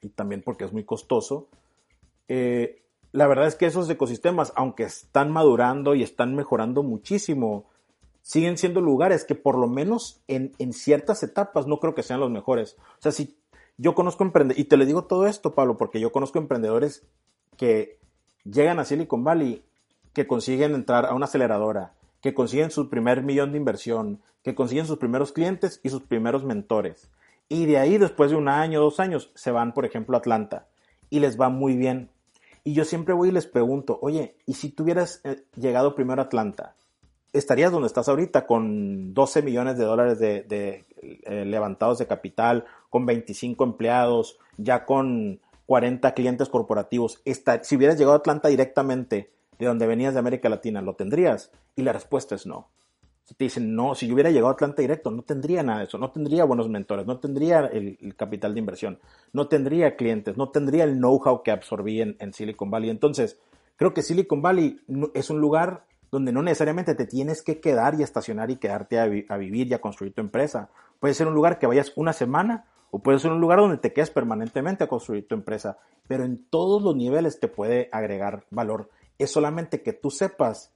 y 0.00 0.08
también 0.08 0.40
porque 0.40 0.64
es 0.64 0.72
muy 0.72 0.84
costoso. 0.84 1.48
Eh, 2.28 2.82
la 3.12 3.26
verdad 3.26 3.46
es 3.46 3.56
que 3.56 3.66
esos 3.66 3.90
ecosistemas, 3.90 4.54
aunque 4.56 4.84
están 4.84 5.30
madurando 5.30 5.94
y 5.94 6.02
están 6.02 6.34
mejorando 6.34 6.82
muchísimo, 6.82 7.66
siguen 8.24 8.56
siendo 8.56 8.80
lugares 8.80 9.24
que 9.24 9.34
por 9.34 9.58
lo 9.58 9.68
menos 9.68 10.22
en, 10.28 10.54
ciertas 10.72 11.22
etapas 11.22 11.66
no 11.66 11.78
creo 11.78 11.94
que 11.94 12.02
sean 12.02 12.20
los 12.20 12.30
mejores. 12.30 12.76
O 12.98 13.02
sea, 13.02 13.12
si 13.12 13.36
yo 13.76 13.94
conozco 13.94 14.24
emprendedores, 14.24 14.64
y 14.64 14.66
te 14.66 14.78
le 14.78 14.86
digo 14.86 15.04
todo 15.04 15.26
esto, 15.26 15.54
Pablo, 15.54 15.76
porque 15.76 16.00
yo 16.00 16.10
conozco 16.10 16.38
emprendedores 16.38 17.06
que 17.58 17.98
llegan 18.44 18.78
a 18.78 18.86
Silicon 18.86 19.24
Valley, 19.24 19.62
que 20.14 20.26
consiguen 20.26 20.74
entrar 20.74 21.04
a 21.04 21.12
una 21.12 21.26
aceleradora, 21.26 21.92
que 22.22 22.32
consiguen 22.32 22.70
su 22.70 22.88
primer 22.88 23.22
millón 23.22 23.52
de 23.52 23.58
inversión, 23.58 24.22
que 24.42 24.54
consiguen 24.54 24.86
sus 24.86 24.96
primeros 24.96 25.32
clientes 25.32 25.80
y 25.82 25.90
sus 25.90 26.02
primeros 26.02 26.44
mentores. 26.44 27.10
Y 27.50 27.66
de 27.66 27.76
ahí, 27.76 27.98
después 27.98 28.30
de 28.30 28.38
un 28.38 28.48
año, 28.48 28.80
dos 28.80 29.00
años, 29.00 29.32
se 29.34 29.50
van, 29.50 29.74
por 29.74 29.84
ejemplo, 29.84 30.16
a 30.16 30.20
Atlanta 30.20 30.66
y 31.10 31.20
les 31.20 31.38
va 31.38 31.50
muy 31.50 31.76
bien. 31.76 32.08
Y 32.64 32.72
yo 32.72 32.86
siempre 32.86 33.12
voy 33.12 33.28
y 33.28 33.32
les 33.32 33.46
pregunto, 33.46 33.98
oye, 34.00 34.38
¿y 34.46 34.54
si 34.54 34.70
tuvieras 34.70 35.20
eh, 35.24 35.44
llegado 35.56 35.94
primero 35.94 36.22
a 36.22 36.24
Atlanta? 36.24 36.74
Estarías 37.34 37.72
donde 37.72 37.88
estás 37.88 38.08
ahorita, 38.08 38.46
con 38.46 39.12
12 39.12 39.42
millones 39.42 39.76
de 39.76 39.84
dólares 39.84 40.18
de, 40.18 40.84
eh, 41.02 41.44
levantados 41.44 41.98
de 41.98 42.06
capital, 42.06 42.64
con 42.88 43.04
25 43.04 43.64
empleados, 43.64 44.38
ya 44.56 44.86
con 44.86 45.40
40 45.66 46.14
clientes 46.14 46.48
corporativos. 46.48 47.20
si 47.62 47.76
hubieras 47.76 47.98
llegado 47.98 48.14
a 48.14 48.18
Atlanta 48.18 48.48
directamente 48.48 49.30
de 49.58 49.66
donde 49.66 49.86
venías 49.86 50.14
de 50.14 50.20
América 50.20 50.48
Latina, 50.48 50.80
¿lo 50.80 50.94
tendrías? 50.94 51.50
Y 51.76 51.82
la 51.82 51.92
respuesta 51.92 52.34
es 52.34 52.46
no. 52.46 52.68
te 53.36 53.44
dicen, 53.44 53.74
no, 53.74 53.94
si 53.94 54.06
yo 54.06 54.14
hubiera 54.14 54.30
llegado 54.30 54.48
a 54.48 54.52
Atlanta 54.52 54.82
directo, 54.82 55.10
no 55.10 55.22
tendría 55.22 55.62
nada 55.62 55.80
de 55.80 55.84
eso, 55.86 55.98
no 55.98 56.10
tendría 56.10 56.44
buenos 56.44 56.68
mentores, 56.68 57.06
no 57.06 57.18
tendría 57.18 57.66
el, 57.66 58.14
capital 58.16 58.54
de 58.54 58.60
inversión, 58.60 59.00
no 59.32 59.48
tendría 59.48 59.96
clientes, 59.96 60.36
no 60.36 60.50
tendría 60.50 60.84
el 60.84 60.98
know-how 60.98 61.42
que 61.42 61.50
absorbí 61.50 62.00
en, 62.00 62.32
Silicon 62.32 62.70
Valley. 62.70 62.90
Entonces, 62.90 63.40
creo 63.76 63.92
que 63.92 64.02
Silicon 64.02 64.40
Valley 64.40 64.78
es 65.14 65.30
un 65.30 65.40
lugar 65.40 65.84
donde 66.14 66.30
no 66.30 66.44
necesariamente 66.44 66.94
te 66.94 67.06
tienes 67.06 67.42
que 67.42 67.58
quedar 67.58 67.96
y 67.98 68.04
estacionar 68.04 68.48
y 68.48 68.54
quedarte 68.54 69.00
a, 69.00 69.36
vivir 69.36 69.66
y 69.66 69.74
a 69.74 69.80
construir 69.80 70.14
tu 70.14 70.20
empresa. 70.20 70.70
Puede 71.00 71.12
ser 71.12 71.26
un 71.26 71.34
lugar 71.34 71.58
que 71.58 71.66
vayas 71.66 71.92
una 71.96 72.12
semana 72.12 72.66
o 72.92 73.02
puede 73.02 73.18
ser 73.18 73.32
un 73.32 73.40
lugar 73.40 73.58
donde 73.58 73.78
te 73.78 73.92
quedes 73.92 74.10
permanentemente 74.10 74.84
a 74.84 74.86
construir 74.86 75.26
tu 75.26 75.34
empresa, 75.34 75.76
pero 76.06 76.22
en 76.22 76.44
todos 76.50 76.80
los 76.80 76.94
niveles 76.94 77.40
te 77.40 77.48
puede 77.48 77.88
agregar 77.90 78.44
valor. 78.50 78.90
Es 79.18 79.32
solamente 79.32 79.82
que 79.82 79.92
tú 79.92 80.12
sepas 80.12 80.72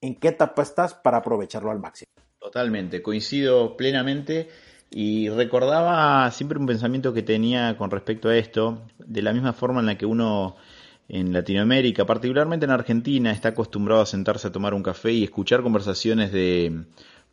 en 0.00 0.14
qué 0.14 0.28
etapa 0.28 0.62
estás 0.62 0.94
para 0.94 1.16
aprovecharlo 1.16 1.72
al 1.72 1.80
máximo. 1.80 2.12
Totalmente, 2.38 3.02
coincido 3.02 3.76
plenamente 3.76 4.46
y 4.92 5.28
recordaba 5.28 6.30
siempre 6.30 6.60
un 6.60 6.66
pensamiento 6.66 7.12
que 7.12 7.24
tenía 7.24 7.76
con 7.76 7.90
respecto 7.90 8.28
a 8.28 8.36
esto, 8.36 8.86
de 8.96 9.22
la 9.22 9.32
misma 9.32 9.54
forma 9.54 9.80
en 9.80 9.86
la 9.86 9.98
que 9.98 10.06
uno 10.06 10.54
en 11.08 11.32
Latinoamérica, 11.32 12.04
particularmente 12.04 12.66
en 12.66 12.70
Argentina, 12.70 13.30
está 13.32 13.50
acostumbrado 13.50 14.02
a 14.02 14.06
sentarse 14.06 14.48
a 14.48 14.52
tomar 14.52 14.74
un 14.74 14.82
café 14.82 15.12
y 15.12 15.24
escuchar 15.24 15.62
conversaciones 15.62 16.32
de 16.32 16.84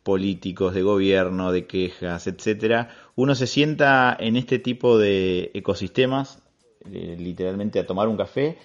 políticos, 0.02 0.72
de 0.72 0.82
gobierno, 0.82 1.52
de 1.52 1.66
quejas, 1.66 2.26
etcétera. 2.26 2.88
Uno 3.16 3.34
se 3.34 3.46
sienta 3.46 4.16
en 4.18 4.36
este 4.36 4.58
tipo 4.58 4.98
de 4.98 5.50
ecosistemas, 5.52 6.42
eh, 6.90 7.16
literalmente 7.18 7.78
a 7.78 7.86
tomar 7.86 8.08
un 8.08 8.16
café, 8.16 8.56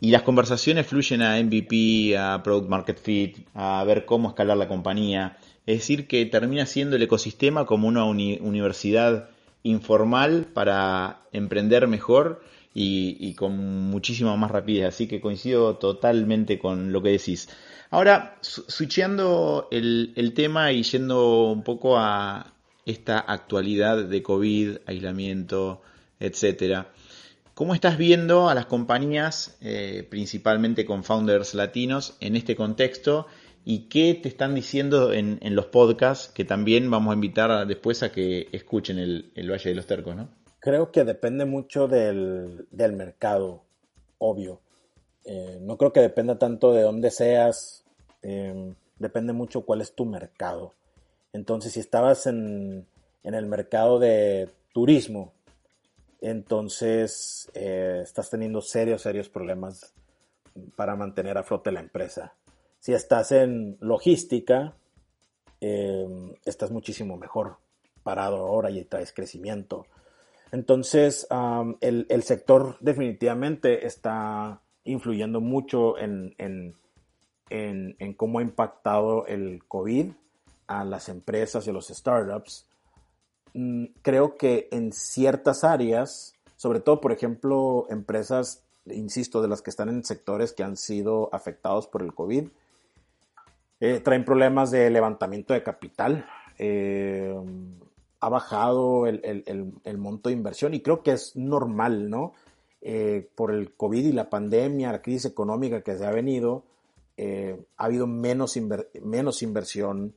y 0.00 0.12
las 0.12 0.22
conversaciones 0.22 0.86
fluyen 0.86 1.22
a 1.22 1.38
MVP, 1.42 2.16
a 2.16 2.40
Product 2.44 2.68
Market 2.68 2.98
Fit, 3.00 3.38
a 3.54 3.82
ver 3.84 4.04
cómo 4.04 4.28
escalar 4.28 4.56
la 4.56 4.68
compañía. 4.68 5.38
Es 5.66 5.78
decir, 5.78 6.06
que 6.06 6.24
termina 6.26 6.66
siendo 6.66 6.94
el 6.94 7.02
ecosistema 7.02 7.66
como 7.66 7.88
una 7.88 8.04
universidad 8.04 9.30
informal 9.64 10.46
para 10.54 11.22
emprender 11.32 11.88
mejor 11.88 12.40
y, 12.80 13.34
con 13.34 13.56
muchísima 13.90 14.36
más 14.36 14.50
rapidez. 14.50 14.86
Así 14.86 15.06
que 15.08 15.20
coincido 15.20 15.76
totalmente 15.76 16.58
con 16.58 16.92
lo 16.92 17.02
que 17.02 17.10
decís. 17.10 17.48
Ahora, 17.90 18.38
switcheando 18.42 19.68
el, 19.70 20.12
el 20.16 20.34
tema 20.34 20.72
y 20.72 20.82
yendo 20.82 21.50
un 21.50 21.64
poco 21.64 21.98
a 21.98 22.52
esta 22.86 23.18
actualidad 23.18 24.04
de 24.04 24.22
COVID, 24.22 24.78
aislamiento, 24.86 25.82
etcétera. 26.20 26.92
¿Cómo 27.54 27.74
estás 27.74 27.98
viendo 27.98 28.48
a 28.48 28.54
las 28.54 28.66
compañías, 28.66 29.58
eh, 29.60 30.06
principalmente 30.08 30.84
con 30.84 31.02
founders 31.02 31.54
latinos, 31.54 32.16
en 32.20 32.36
este 32.36 32.54
contexto? 32.54 33.26
¿Y 33.64 33.88
qué 33.88 34.14
te 34.14 34.28
están 34.28 34.54
diciendo 34.54 35.12
en, 35.12 35.40
los 35.56 35.66
podcasts 35.66 36.32
que 36.32 36.44
también 36.44 36.88
vamos 36.90 37.10
a 37.10 37.14
invitar 37.14 37.66
después 37.66 38.02
a 38.02 38.12
que 38.12 38.48
escuchen 38.52 38.98
el, 38.98 39.50
Valle 39.50 39.70
de 39.70 39.74
los 39.74 39.86
Tercos? 39.86 40.14
¿no? 40.14 40.28
Creo 40.60 40.90
que 40.90 41.04
depende 41.04 41.44
mucho 41.44 41.88
del, 41.88 42.66
mercado, 42.70 43.62
obvio. 44.18 44.60
Eh, 45.24 45.58
no 45.60 45.76
creo 45.76 45.92
que 45.92 46.00
dependa 46.00 46.38
tanto 46.38 46.72
de 46.72 46.82
dónde 46.82 47.10
seas, 47.10 47.84
eh, 48.22 48.74
depende 48.98 49.32
mucho 49.32 49.62
cuál 49.62 49.80
es 49.80 49.94
tu 49.94 50.04
mercado. 50.04 50.74
Entonces, 51.32 51.72
si 51.72 51.80
estabas 51.80 52.26
en, 52.26 52.86
en 53.22 53.34
el 53.34 53.46
mercado 53.46 53.98
de 53.98 54.50
turismo, 54.72 55.32
entonces 56.20 57.50
eh, 57.54 58.00
estás 58.02 58.30
teniendo 58.30 58.60
serios, 58.60 59.02
serios 59.02 59.28
problemas 59.28 59.92
para 60.76 60.96
mantener 60.96 61.38
a 61.38 61.44
flote 61.44 61.70
la 61.70 61.80
empresa. 61.80 62.34
Si 62.80 62.92
estás 62.92 63.32
en 63.32 63.76
logística, 63.80 64.74
em, 65.60 66.34
estás 66.44 66.70
muchísimo 66.70 67.16
mejor 67.16 67.58
parado 68.02 68.36
ahora 68.38 68.70
y 68.70 68.84
traes 68.84 69.12
crecimiento. 69.12 69.86
Entonces, 70.52 71.26
el, 71.80 72.22
sector 72.22 72.76
definitivamente 72.80 73.86
está 73.86 74.60
influyendo 74.84 75.40
mucho 75.40 75.98
en, 75.98 76.34
en, 77.50 78.14
cómo 78.14 78.38
ha 78.38 78.42
impactado 78.42 79.26
el 79.26 79.62
COVID 79.68 80.12
a 80.66 80.84
las 80.84 81.08
empresas 81.08 81.66
y 81.66 81.70
a 81.70 81.72
los 81.72 81.88
startups. 81.88 82.66
Mm, 83.54 83.86
creo 84.02 84.36
que 84.36 84.68
en 84.70 84.92
ciertas 84.92 85.64
áreas, 85.64 86.34
sobre 86.56 86.80
todo, 86.80 87.00
por 87.00 87.12
ejemplo, 87.12 87.86
empresas, 87.90 88.64
insisto, 88.86 89.42
de 89.42 89.48
las 89.48 89.62
que 89.62 89.70
están 89.70 89.88
en 89.88 90.04
sectores 90.04 90.52
que 90.52 90.62
han 90.62 90.76
sido 90.76 91.28
afectados 91.32 91.86
por 91.86 92.02
el 92.02 92.14
COVID, 92.14 92.48
eh, 93.80 94.00
traen 94.00 94.24
problemas 94.24 94.70
de 94.70 94.90
levantamiento 94.90 95.54
de 95.54 95.62
capital. 95.62 96.26
Eh, 96.58 97.34
ha 98.20 98.28
bajado 98.28 99.06
el, 99.06 99.98
monto 99.98 100.28
de 100.28 100.34
inversión 100.34 100.74
y 100.74 100.80
creo 100.80 101.02
que 101.02 101.12
es 101.12 101.36
normal, 101.36 102.10
¿no? 102.10 102.32
Eh, 102.80 103.28
por 103.34 103.52
el 103.52 103.72
COVID 103.74 104.06
y 104.06 104.12
la 104.12 104.30
pandemia, 104.30 104.92
la 104.92 105.02
crisis 105.02 105.26
económica 105.26 105.82
que 105.82 105.96
se 105.96 106.06
ha 106.06 106.10
venido, 106.10 106.64
ha 107.18 107.84
habido 107.84 108.06
menos, 108.06 108.56
menos 109.02 109.42
inversión 109.42 110.14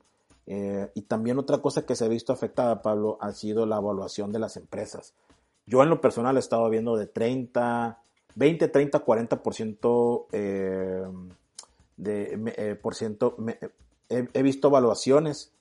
eh, 0.48 0.92
y 0.96 1.04
también 1.04 1.38
otra 1.38 1.60
cosa 1.60 1.86
que 1.86 1.96
se 1.96 2.06
ha 2.06 2.08
visto 2.08 2.34
afectada, 2.34 2.82
Pablo, 2.82 3.18
ha 3.22 3.32
sido 3.32 3.66
la 3.66 3.78
evaluación 3.78 4.32
de 4.32 4.40
las 4.40 4.58
empresas. 4.58 5.14
Yo 5.66 5.84
en 5.84 5.90
lo 5.90 6.02
personal 6.02 6.36
he 6.36 6.40
estado 6.40 6.70
viendo 6.70 6.98
de 6.98 7.08
30, 7.08 8.00
20, 8.36 8.68
30, 8.68 9.06
40% 9.06 10.26
eh, 10.32 11.04
de, 11.98 12.54
eh, 12.58 12.76
por 12.76 12.96
ciento. 12.96 13.38
he, 14.10 14.44
visto 14.44 14.68
evaluaciones 14.68 15.54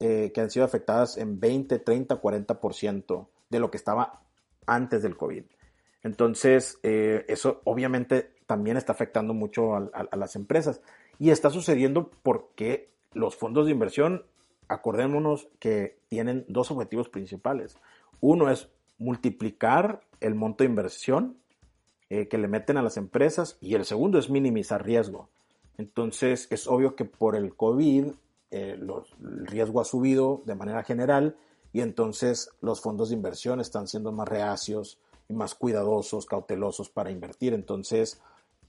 eh, 0.00 0.32
que 0.34 0.40
han 0.40 0.50
sido 0.50 0.64
afectadas 0.64 1.16
en 1.16 1.40
20, 1.40 1.78
30, 1.78 2.20
40% 2.20 3.26
de 3.50 3.58
lo 3.58 3.70
que 3.70 3.76
estaba 3.76 4.22
antes 4.66 5.02
del 5.02 5.16
COVID. 5.16 5.44
Entonces, 6.02 6.78
eso 6.82 7.62
obviamente 7.64 8.34
también 8.46 8.76
está 8.76 8.92
afectando 8.92 9.32
mucho 9.32 9.74
a 9.74 10.16
las 10.16 10.36
empresas. 10.36 10.82
Y 11.18 11.30
está 11.30 11.48
sucediendo 11.48 12.10
porque 12.22 12.90
los 13.14 13.36
fondos 13.36 13.66
de 13.66 13.72
inversión, 13.72 14.24
acordémonos 14.68 15.48
que 15.58 15.98
tienen 16.08 16.44
dos 16.48 16.70
objetivos 16.70 17.08
principales. 17.08 17.78
Uno 18.20 18.50
es 18.50 18.68
multiplicar 18.98 20.02
el 20.20 20.34
monto 20.34 20.64
de 20.64 20.70
inversión 20.70 21.36
eh, 22.10 22.28
que 22.28 22.38
le 22.38 22.48
meten 22.48 22.76
a 22.76 22.82
las 22.82 22.96
empresas 22.96 23.58
y 23.60 23.74
el 23.74 23.84
segundo 23.84 24.18
es 24.18 24.30
minimizar 24.30 24.84
riesgo. 24.84 25.28
Entonces 25.78 26.48
es 26.50 26.66
obvio 26.66 26.94
que 26.96 27.04
por 27.04 27.36
el 27.36 27.54
COVID 27.54 28.06
eh, 28.54 28.78
el 28.78 29.46
riesgo 29.46 29.80
ha 29.80 29.84
subido 29.84 30.42
de 30.46 30.54
manera 30.54 30.84
general 30.84 31.36
y 31.72 31.80
entonces 31.80 32.50
los 32.60 32.80
fondos 32.80 33.08
de 33.08 33.16
inversión 33.16 33.60
están 33.60 33.88
siendo 33.88 34.12
más 34.12 34.28
reacios 34.28 34.98
y 35.28 35.34
más 35.34 35.54
cuidadosos, 35.54 36.26
cautelosos 36.26 36.88
para 36.88 37.10
invertir. 37.10 37.52
Entonces 37.52 38.20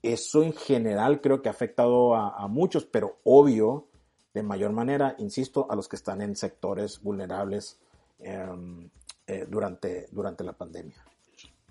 eso 0.01 0.43
en 0.43 0.53
general 0.53 1.21
creo 1.21 1.41
que 1.41 1.49
ha 1.49 1.51
afectado 1.51 2.15
a, 2.15 2.35
a 2.35 2.47
muchos, 2.47 2.85
pero 2.85 3.17
obvio 3.23 3.87
de 4.35 4.43
mayor 4.43 4.73
manera, 4.73 5.15
insisto, 5.17 5.65
a 5.69 5.75
los 5.75 5.87
que 5.87 5.95
están 5.95 6.21
en 6.21 6.35
sectores 6.35 7.01
vulnerables 7.01 7.79
em, 8.19 8.89
eh, 9.27 9.45
durante, 9.49 10.07
durante 10.11 10.43
la 10.43 10.51
pandemia. 10.51 10.95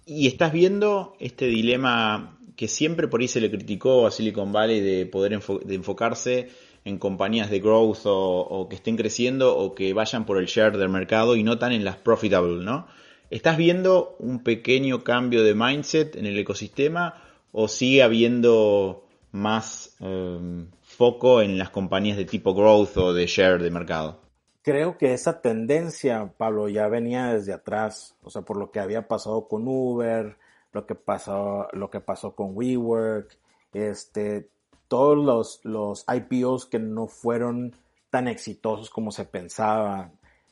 Y 0.06 0.26
estás 0.26 0.50
viendo 0.50 1.14
este 1.20 1.46
dilema 1.46 2.38
que 2.56 2.66
siempre 2.66 3.06
por 3.06 3.20
ahí 3.20 3.28
se 3.28 3.40
le 3.40 3.50
criticó 3.50 4.06
a 4.06 4.10
Silicon 4.10 4.50
Valley 4.52 4.80
de 4.80 5.06
poder 5.06 5.40
de 5.40 5.74
enfocarse 5.74 6.48
en 6.84 6.98
compañías 6.98 7.50
de 7.50 7.60
growth 7.60 8.00
o, 8.04 8.66
que 8.68 8.76
estén 8.76 8.96
creciendo 8.96 9.56
o 9.56 9.74
que 9.74 9.92
vayan 9.94 10.26
por 10.26 10.38
el 10.38 10.46
share 10.46 10.76
del 10.76 10.88
mercado 10.88 11.36
y 11.36 11.42
no 11.42 11.58
tan 11.58 11.72
en 11.72 11.84
las 11.84 11.96
profitable, 11.96 12.62
¿no? 12.62 12.86
¿Estás 13.30 13.56
viendo 13.56 14.16
un 14.18 14.42
pequeño 14.42 15.02
cambio 15.02 15.42
de 15.42 15.54
mindset 15.54 16.14
en 16.16 16.26
el 16.26 16.38
ecosistema 16.38 17.22
o 17.52 17.68
sigue 17.68 18.02
habiendo 18.02 19.06
más 19.32 19.96
em, 20.00 20.70
foco 20.82 21.40
en 21.40 21.58
las 21.58 21.70
compañías 21.70 22.16
de 22.16 22.26
tipo 22.26 22.54
growth 22.54 22.96
o 22.98 23.14
de 23.14 23.26
share 23.26 23.62
de 23.62 23.70
mercado? 23.70 24.20
Creo 24.62 24.96
que 24.96 25.12
esa 25.12 25.40
tendencia, 25.40 26.32
Pablo, 26.36 26.68
ya 26.68 26.88
venía 26.88 27.34
desde 27.34 27.52
atrás, 27.52 28.16
o 28.22 28.30
sea, 28.30 28.42
por 28.42 28.56
lo 28.56 28.70
que 28.70 28.80
había 28.80 29.08
pasado 29.08 29.48
con 29.48 29.66
Uber, 29.66 30.36
lo 30.72 30.86
que 30.86 30.94
pasó, 30.94 31.68
lo 31.72 31.90
que 31.90 32.00
pasó 32.00 32.34
con 32.34 32.56
WeWork, 32.56 33.36
este, 33.72 34.48
todos 34.88 35.16
los, 35.16 35.60
los 35.64 36.04
IPOs 36.08 36.66
que 36.66 36.78
no 36.78 37.06
fueron 37.06 37.74
tan 38.10 38.28
exitosos 38.28 38.90
como 38.90 39.10
se 39.10 39.24
pensaba, 39.24 40.10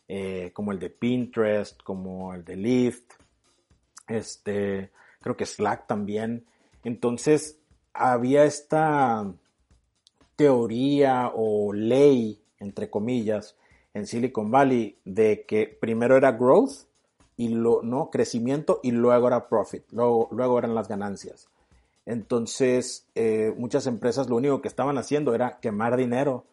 eh, 0.09 0.51
como 0.53 0.73
el 0.73 0.79
de 0.79 0.91
Pinterest, 0.91 1.83
como 1.83 2.35
el 2.35 2.45
de 2.45 2.57
Lyft, 2.57 3.13
este, 4.09 4.91
creo 5.21 5.37
que 5.37 5.47
Slack 5.47 5.87
también. 5.87 6.45
Entonces, 6.85 7.59
había 7.95 8.45
esta, 8.45 9.33
teoría 10.37 11.31
o 11.35 11.73
ley, 11.73 12.43
entre 12.59 12.91
comillas, 12.91 13.57
en 13.95 14.07
Silicon 14.07 14.51
Valley 14.51 14.99
de 15.05 15.45
que 15.47 15.67
primero 15.67 16.17
era 16.17 16.33
growth 16.33 16.87
y 17.37 17.49
lo, 17.49 17.83
no 17.83 18.11
crecimiento 18.11 18.81
y 18.83 18.91
luego 18.91 19.29
era 19.29 19.49
profit, 19.49 19.85
luego, 19.93 20.29
luego 20.33 20.59
eran 20.59 20.75
las 20.75 20.89
ganancias. 20.89 21.49
Entonces, 22.07 23.07
eh, 23.15 23.55
muchas 23.57 23.87
empresas 23.87 24.29
lo 24.29 24.37
único 24.37 24.61
que 24.61 24.69
estaban 24.69 24.99
haciendo 24.99 25.35
era 25.35 25.61
quemar 25.61 25.97
dinero 25.97 26.45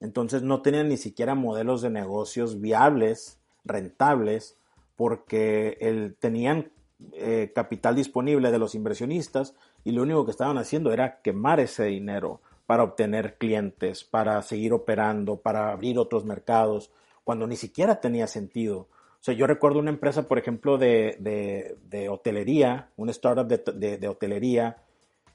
Entonces 0.00 0.42
no 0.42 0.62
tenían 0.62 0.88
ni 0.88 0.96
siquiera 0.96 1.34
modelos 1.34 1.82
de 1.82 1.90
negocios 1.90 2.60
viables, 2.60 3.38
rentables, 3.64 4.56
porque 4.96 6.14
tenían 6.20 6.70
eh, 7.12 7.52
capital 7.54 7.94
disponible 7.96 8.50
de 8.50 8.58
los 8.58 8.74
inversionistas 8.74 9.54
y 9.84 9.92
lo 9.92 10.02
único 10.02 10.24
que 10.24 10.32
estaban 10.32 10.58
haciendo 10.58 10.92
era 10.92 11.20
quemar 11.20 11.60
ese 11.60 11.84
dinero 11.84 12.40
para 12.66 12.82
obtener 12.82 13.38
clientes, 13.38 14.04
para 14.04 14.42
seguir 14.42 14.72
operando, 14.72 15.36
para 15.36 15.70
abrir 15.72 15.98
otros 15.98 16.24
mercados, 16.24 16.90
cuando 17.24 17.46
ni 17.46 17.56
siquiera 17.56 18.00
tenía 18.00 18.26
sentido. 18.26 18.88
O 19.20 19.22
sea, 19.22 19.34
yo 19.34 19.46
recuerdo 19.46 19.78
una 19.78 19.90
empresa, 19.90 20.28
por 20.28 20.38
ejemplo, 20.38 20.76
de, 20.76 21.16
de, 21.18 22.08
hotelería, 22.08 22.90
un 22.96 23.08
startup 23.08 23.46
de, 23.46 23.96
de, 23.96 24.08
hotelería, 24.08 24.76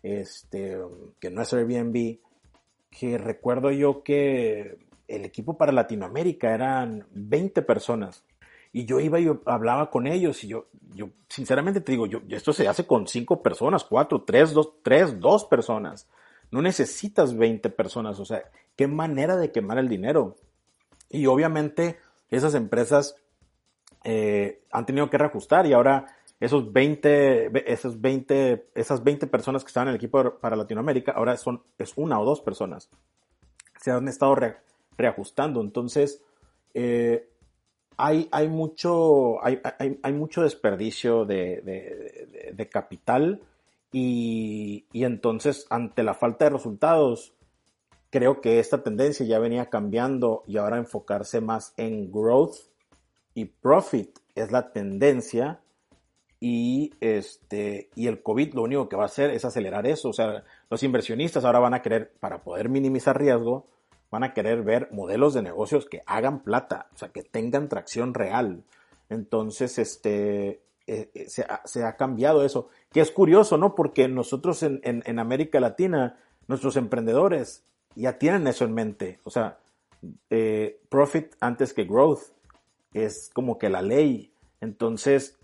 este, 0.04 0.78
que 1.20 1.32
no 1.32 1.42
es 1.42 1.54
Airbnb, 1.54 2.20
que 2.92 3.18
recuerdo 3.18 3.72
yo 3.72 4.04
que 4.04 4.78
el 5.08 5.26
equipo 5.26 5.58
para 5.58 5.72
Latinoamérica 5.72 6.54
eran 6.54 7.08
20 7.12 7.62
personas. 7.64 8.24
Y 8.72 8.86
yo 8.86 9.00
iba 9.00 9.20
y 9.20 9.30
hablaba 9.46 9.90
con 9.90 10.08
ellos 10.08 10.44
y 10.44 10.48
yo, 10.48 10.68
yo 10.94 11.10
sinceramente 11.30 11.80
te 11.82 11.92
digo, 11.92 12.08
yo, 12.08 12.22
esto 12.30 12.54
se 12.54 12.68
hace 12.68 12.86
con 12.86 13.08
cinco 13.08 13.42
personas, 13.42 13.84
cuatro, 13.84 14.24
tres, 14.24 14.54
dos, 14.54 14.74
tres, 14.84 15.20
dos 15.20 15.46
personas. 15.46 16.10
No 16.52 16.62
necesitas 16.62 17.38
20 17.38 17.70
personas. 17.70 18.20
O 18.20 18.26
sea, 18.26 18.44
qué 18.76 18.88
manera 18.88 19.38
de 19.38 19.52
quemar 19.52 19.78
el 19.78 19.90
dinero. 19.90 20.36
Y 21.10 21.28
obviamente 21.28 22.00
esas 22.30 22.56
empresas 22.56 23.16
eh, 24.04 24.64
han 24.72 24.86
tenido 24.86 25.10
que 25.10 25.18
reajustar 25.18 25.66
y 25.68 25.74
ahora 25.74 26.08
esos 26.44 26.74
20, 26.74 27.72
esos 27.72 28.02
20, 28.02 28.68
esas 28.76 29.02
20 29.02 29.28
personas 29.28 29.64
que 29.64 29.70
estaban 29.70 29.88
en 29.88 29.92
el 29.92 29.96
equipo 29.96 30.38
para 30.40 30.58
Latinoamérica, 30.58 31.14
ahora 31.14 31.38
son, 31.38 31.64
es 31.78 31.94
una 31.96 32.20
o 32.20 32.26
dos 32.26 32.42
personas. 32.42 32.90
Se 33.80 33.92
han 33.92 34.10
estado 34.10 34.36
reajustando. 34.98 35.62
Entonces, 35.62 36.22
eh, 36.74 37.30
hay, 37.96 38.28
mucho, 38.50 39.38
hay, 39.42 40.14
mucho 40.14 40.42
desperdicio 40.42 41.24
de, 41.24 42.68
capital 42.70 43.40
y, 43.94 44.86
y, 44.92 45.06
entonces 45.06 45.66
ante 45.70 46.04
la 46.04 46.14
falta 46.14 46.46
de 46.46 46.52
resultados, 46.52 47.34
creo 48.10 48.42
que 48.42 48.60
esta 48.60 48.84
tendencia 48.84 49.26
ya 49.26 49.40
venía 49.40 49.70
cambiando 49.70 50.44
y 50.46 50.58
ahora 50.58 50.78
enfocarse 50.78 51.40
más 51.40 51.74
en 51.78 52.12
growth 52.12 52.58
y 53.34 53.46
profit 53.46 54.20
es 54.36 54.52
la 54.52 54.74
tendencia 54.74 55.63
y 56.46 56.92
este 57.00 57.90
y 57.96 58.08
el 58.08 58.22
COVID 58.22 58.56
lo 58.56 58.64
único 58.64 58.90
que 58.90 58.98
va 58.98 59.04
a 59.04 59.06
hacer 59.06 59.30
es 59.30 59.46
acelerar 59.46 59.88
eso, 59.88 60.10
o 60.10 60.14
sea, 60.14 60.44
los 60.70 60.84
inversionistas 60.84 61.46
ahora 61.46 61.60
van 61.60 61.74
a 61.74 61.82
querer 61.82 62.12
para 62.20 62.44
poder 62.44 62.68
minimizar 62.68 63.18
riesgo, 63.18 63.66
van 64.12 64.26
a 64.26 64.34
querer 64.34 64.62
ver 64.62 64.90
modelos 64.92 65.34
de 65.34 65.42
negocios 65.42 65.86
que 65.86 66.04
hagan 66.06 66.44
plata, 66.44 66.90
o 66.94 66.98
sea, 66.98 67.08
que 67.14 67.24
tengan 67.24 67.70
tracción 67.70 68.14
real. 68.14 68.66
Entonces, 69.08 69.80
este, 69.80 70.64
eh, 70.86 71.12
eh, 71.14 71.30
se, 71.30 71.84
ha, 71.86 71.96
cambiado 71.96 72.44
eso, 72.44 72.68
que 72.92 73.00
es 73.00 73.12
curioso, 73.12 73.58
¿no? 73.58 73.74
Porque 73.74 74.10
nosotros 74.10 74.64
en, 74.64 74.82
en, 74.84 75.20
América 75.20 75.62
Latina, 75.62 76.20
nuestros 76.50 76.76
emprendedores 76.76 77.64
ya 77.96 78.18
tienen 78.18 78.48
eso 78.48 78.66
en 78.66 78.74
mente, 78.74 79.22
o 79.24 79.30
sea, 79.30 79.60
eh, 80.30 80.82
profit 80.90 81.36
antes 81.40 81.74
que 81.74 81.86
growth, 81.86 82.34
es 82.94 83.30
como 83.34 83.58
que 83.58 83.70
la 83.70 83.82
ley. 83.82 84.34
Entonces, 84.60 85.38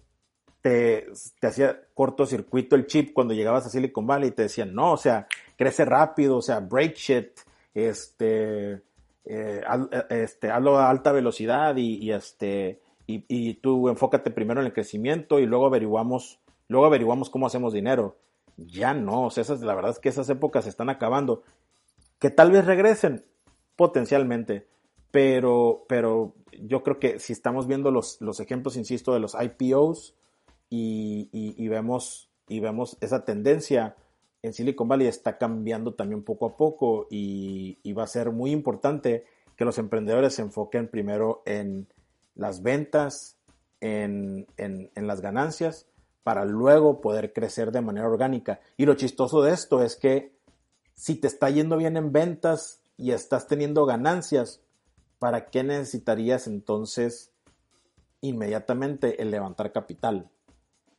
te, 0.61 1.07
te 1.39 1.47
hacía 1.47 1.79
cortocircuito 1.93 2.75
el 2.75 2.87
chip 2.87 3.13
cuando 3.13 3.33
llegabas 3.33 3.65
a 3.65 3.69
Silicon 3.69 4.05
Valley 4.05 4.29
y 4.29 4.33
te 4.33 4.43
decían, 4.43 4.73
no, 4.73 4.93
o 4.93 4.97
sea, 4.97 5.27
crece 5.57 5.85
rápido, 5.85 6.37
o 6.37 6.41
sea, 6.41 6.59
break 6.59 6.95
shit, 6.95 7.39
este, 7.73 8.73
eh, 8.73 8.81
eh, 9.25 10.05
este, 10.09 10.51
hazlo 10.51 10.77
a 10.77 10.89
alta 10.89 11.11
velocidad 11.11 11.75
y, 11.77 12.11
este, 12.11 12.81
y, 13.07 13.53
tú 13.55 13.89
enfócate 13.89 14.31
primero 14.31 14.59
en 14.59 14.67
el 14.67 14.73
crecimiento 14.73 15.39
y 15.39 15.45
luego 15.45 15.65
averiguamos, 15.65 16.39
luego 16.67 16.85
averiguamos 16.85 17.29
cómo 17.29 17.47
hacemos 17.47 17.73
dinero. 17.73 18.17
Ya 18.57 18.93
no, 18.93 19.27
o 19.27 19.31
sea, 19.31 19.41
esas, 19.41 19.61
la 19.61 19.73
verdad 19.73 19.91
es 19.91 19.99
que 19.99 20.09
esas 20.09 20.29
épocas 20.29 20.65
se 20.65 20.69
están 20.69 20.89
acabando. 20.89 21.43
Que 22.19 22.29
tal 22.29 22.51
vez 22.51 22.65
regresen, 22.65 23.23
potencialmente, 23.75 24.67
pero, 25.11 25.85
pero 25.87 26.33
yo 26.61 26.83
creo 26.83 26.99
que 26.99 27.19
si 27.19 27.33
estamos 27.33 27.67
viendo 27.67 27.89
los, 27.91 28.19
los 28.19 28.39
ejemplos, 28.41 28.75
insisto, 28.75 29.13
de 29.13 29.19
los 29.19 29.35
IPOs 29.39 30.15
y, 30.69 31.67
vemos, 31.67 32.29
y 32.47 32.59
vemos 32.59 32.97
esa 33.01 33.25
tendencia, 33.25 33.95
en 34.41 34.53
Silicon 34.53 34.87
Valley 34.87 35.07
está 35.07 35.37
cambiando 35.37 35.93
también 35.93 36.23
poco 36.23 36.45
a 36.45 36.57
poco 36.57 37.07
y, 37.09 37.77
va 37.93 38.03
a 38.03 38.07
ser 38.07 38.31
muy 38.31 38.51
importante 38.51 39.25
que 39.57 39.65
los 39.65 39.77
emprendedores 39.77 40.35
se 40.35 40.41
enfoquen 40.41 40.87
primero 40.87 41.43
en 41.45 41.87
las 42.35 42.61
ventas, 42.61 43.37
en, 43.81 44.47
las 44.95 45.21
ganancias, 45.21 45.87
para 46.23 46.45
luego 46.45 47.01
poder 47.01 47.33
crecer 47.33 47.71
de 47.71 47.81
manera 47.81 48.07
orgánica. 48.07 48.61
Y 48.77 48.85
lo 48.85 48.93
chistoso 48.93 49.41
de 49.41 49.53
esto 49.53 49.83
es 49.83 49.95
que 49.95 50.33
si 50.93 51.15
te 51.15 51.27
está 51.27 51.49
yendo 51.49 51.75
bien 51.77 51.97
en 51.97 52.11
ventas 52.11 52.81
y 52.95 53.11
estás 53.11 53.47
teniendo 53.47 53.85
ganancias, 53.85 54.61
¿para 55.17 55.49
qué 55.49 55.63
necesitarías 55.63 56.47
entonces 56.47 57.31
inmediatamente 58.21 59.21
el 59.21 59.31
levantar 59.31 59.71
capital? 59.71 60.29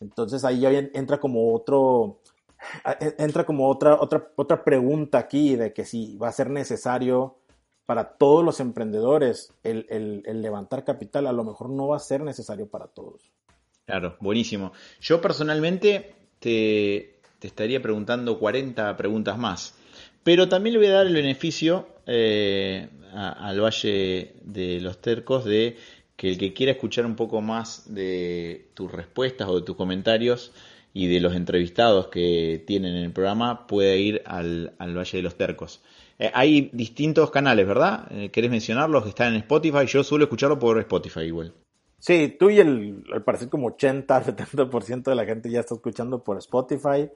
Entonces 0.00 0.44
ahí 0.44 0.60
ya 0.60 0.70
entra 0.70 1.20
como 1.20 1.54
otro, 1.54 2.20
e, 3.00 3.14
entra 3.18 3.44
como 3.44 3.68
otra, 3.68 4.00
otra, 4.00 4.32
otra 4.36 4.64
pregunta 4.64 5.18
aquí 5.18 5.56
de 5.56 5.72
que 5.72 5.84
si 5.84 6.16
va 6.16 6.28
a 6.28 6.32
ser 6.32 6.50
necesario 6.50 7.36
para 7.90 8.04
todos 8.04 8.44
los 8.44 8.60
emprendedores 8.60 9.52
el, 9.64 10.22
levantar 10.40 10.84
capital, 10.84 11.26
a 11.26 11.32
lo 11.32 11.42
mejor 11.42 11.70
no 11.70 11.88
va 11.88 11.96
a 11.96 11.98
ser 11.98 12.20
necesario 12.20 12.68
para 12.68 12.86
todos. 12.86 13.32
Claro, 13.84 14.16
buenísimo. 14.20 14.70
Yo 15.00 15.20
personalmente 15.20 16.14
te, 16.38 17.18
estaría 17.40 17.82
preguntando 17.82 18.38
40 18.38 18.96
preguntas 18.96 19.36
más, 19.36 19.74
pero 20.22 20.48
también 20.48 20.74
le 20.74 20.78
voy 20.78 20.86
a 20.86 20.98
dar 20.98 21.06
el 21.08 21.14
beneficio 21.14 21.88
eh, 22.06 22.88
al 23.12 23.60
Valle 23.60 24.36
de 24.44 24.80
los 24.80 25.00
Tercos 25.00 25.44
de 25.44 25.76
que 26.20 26.28
el 26.28 26.36
que 26.36 26.52
quiera 26.52 26.72
escuchar 26.72 27.06
un 27.06 27.16
poco 27.16 27.40
más 27.40 27.94
de 27.94 28.66
tus 28.74 28.92
respuestas 28.92 29.48
o 29.48 29.56
de 29.56 29.62
tus 29.62 29.74
comentarios, 29.74 30.52
y 30.92 31.08
de 31.08 31.18
los 31.18 31.34
entrevistados 31.34 32.08
que 32.08 32.62
tienen 32.66 32.94
en 32.94 33.04
el 33.04 33.12
programa 33.12 33.66
puede 33.66 33.96
ir 33.96 34.22
al, 34.26 34.74
Valle 34.78 35.16
de 35.16 35.22
los 35.22 35.36
Tercos. 35.36 35.82
Eh, 36.18 36.30
hay 36.34 36.68
distintos 36.74 37.30
canales, 37.30 37.66
¿verdad? 37.66 38.06
Eh, 38.10 38.28
¿Querés 38.30 38.50
mencionarlos? 38.50 39.06
Están 39.06 39.32
en 39.32 39.40
Spotify. 39.40 39.86
Yo 39.86 40.04
suelo 40.04 40.24
escucharlo 40.24 40.58
por 40.58 40.78
Spotify 40.80 41.20
igual. 41.20 41.54
Sí, 41.98 42.36
tú 42.38 42.50
y 42.50 42.58
el, 42.58 43.02
al 43.14 43.22
parecer 43.22 43.48
como 43.48 43.68
80, 43.68 44.24
70% 44.24 45.04
de 45.04 45.14
la 45.14 45.24
gente 45.24 45.50
ya 45.50 45.60
está 45.60 45.74
escuchando 45.74 46.22
por 46.22 46.36
Spotify. 46.36 47.08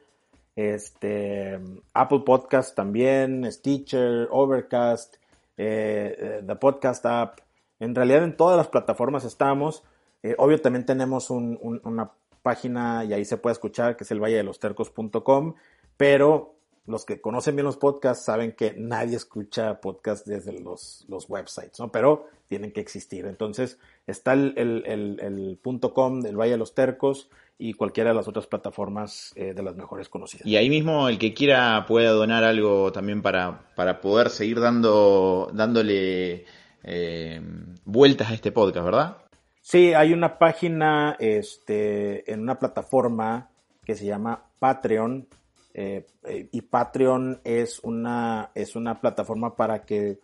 Este, 0.57 1.61
Apple 1.93 2.23
Podcast 2.25 2.75
también, 2.75 3.51
Stitcher, 3.53 4.29
Overcast, 4.31 5.17
eh, 5.59 6.43
The 6.47 6.57
Podcast 6.57 7.05
App. 7.05 7.44
En 7.81 7.95
realidad 7.95 8.25
en 8.25 8.37
todas 8.37 8.57
las 8.57 8.69
plataformas 8.69 9.25
estamos. 9.25 9.83
obvio 10.39 10.61
también 10.61 10.87
tenemos 10.87 11.31
un, 11.31 11.81
una 11.85 12.11
página 12.43 13.05
y 13.05 13.13
ahí 13.13 13.25
se 13.25 13.39
puede 13.39 13.55
escuchar, 13.55 13.97
que 13.97 14.05
es 14.05 14.11
el 14.11 14.21
valle 14.21 14.37
de 14.37 14.43
los 14.45 14.59
tercos.com, 14.59 15.55
pero 15.97 16.55
los 16.87 17.05
que 17.07 17.21
conocen 17.21 17.57
bien 17.57 17.65
los 17.65 17.79
podcasts 17.79 18.27
saben 18.27 18.53
que 18.53 18.75
nadie 18.77 19.17
escucha 19.17 19.81
podcasts 19.81 20.29
desde 20.29 20.53
los, 20.61 21.07
los 21.09 21.29
websites, 21.29 21.81
¿no? 21.81 21.91
Pero 21.91 22.29
tienen 22.49 22.73
que 22.73 22.81
existir. 22.81 23.25
Entonces, 23.25 23.79
está 24.07 24.35
el, 24.35 24.53
el, 24.57 25.19
el, 25.21 25.59
punto 25.63 25.95
.com 25.95 26.21
del 26.21 26.37
Valle 26.37 26.53
de 26.53 26.59
los 26.59 26.75
Tercos 26.75 27.31
y 27.57 27.73
cualquiera 27.73 28.11
de 28.11 28.17
las 28.17 28.29
otras 28.29 28.47
plataformas 28.47 29.33
eh, 29.37 29.55
de 29.55 29.63
las 29.63 29.77
mejores 29.77 30.11
conocidas. 30.11 30.47
Y 30.47 30.57
ahí 30.57 30.69
mismo 30.69 31.09
el 31.09 31.19
que 31.19 31.33
quiera 31.33 31.87
puede 31.87 32.09
donar 32.09 32.45
algo 32.45 32.93
también 32.93 33.23
para, 33.23 33.71
para 33.75 34.03
poder 34.03 34.29
seguir 34.29 34.61
dando, 34.61 35.51
dándole 35.55 36.45
eh, 36.85 37.41
vueltas 37.85 38.31
a 38.31 38.35
este 38.35 38.53
podcast, 38.53 38.85
¿verdad? 38.85 39.19
Sí, 39.61 39.95
hay 39.95 40.13
una 40.13 40.39
página 40.39 41.17
este, 41.19 42.31
en 42.31 42.41
una 42.41 42.59
plataforma 42.59 43.51
que 43.85 43.97
se 43.97 44.07
llama 44.07 44.51
Patreon. 44.59 45.27
Eh, 45.73 46.07
eh, 46.25 46.49
y 46.53 46.61
Patreon 46.63 47.41
es 47.45 47.81
una, 47.81 48.51
es 48.55 48.77
una 48.77 49.01
plataforma 49.01 49.57
para 49.57 49.85
que 49.85 50.21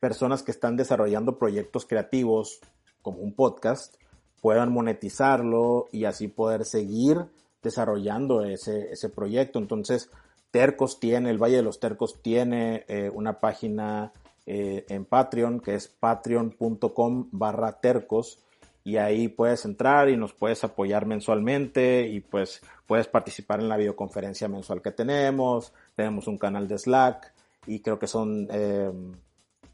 personas 0.00 0.42
que 0.42 0.52
están 0.52 0.76
desarrollando 0.76 1.38
proyectos 1.38 1.86
creativos 1.86 2.60
como 3.02 3.18
un 3.18 3.34
podcast 3.34 3.96
puedan 4.40 4.72
monetizarlo 4.72 5.86
y 5.90 6.04
así 6.04 6.28
poder 6.28 6.64
seguir 6.64 7.18
desarrollando 7.62 8.42
ese, 8.44 8.92
ese 8.92 9.08
proyecto. 9.08 9.58
Entonces, 9.58 10.10
Tercos 10.50 11.00
tiene, 11.00 11.30
el 11.30 11.42
Valle 11.42 11.56
de 11.56 11.62
los 11.62 11.80
Tercos 11.80 12.22
tiene 12.22 12.84
eh, 12.86 13.10
una 13.12 13.40
página 13.40 14.12
en 14.46 15.04
Patreon 15.06 15.60
que 15.60 15.74
es 15.74 15.88
patreon.com 15.88 17.28
barra 17.32 17.80
tercos 17.80 18.38
y 18.84 18.98
ahí 18.98 19.28
puedes 19.28 19.64
entrar 19.64 20.10
y 20.10 20.16
nos 20.16 20.34
puedes 20.34 20.62
apoyar 20.62 21.06
mensualmente 21.06 22.06
y 22.06 22.20
pues 22.20 22.60
puedes 22.86 23.08
participar 23.08 23.60
en 23.60 23.70
la 23.70 23.78
videoconferencia 23.78 24.46
mensual 24.46 24.82
que 24.82 24.92
tenemos, 24.92 25.72
tenemos 25.96 26.26
un 26.28 26.36
canal 26.36 26.68
de 26.68 26.78
Slack 26.78 27.32
y 27.66 27.80
creo 27.80 27.98
que 27.98 28.06
son, 28.06 28.46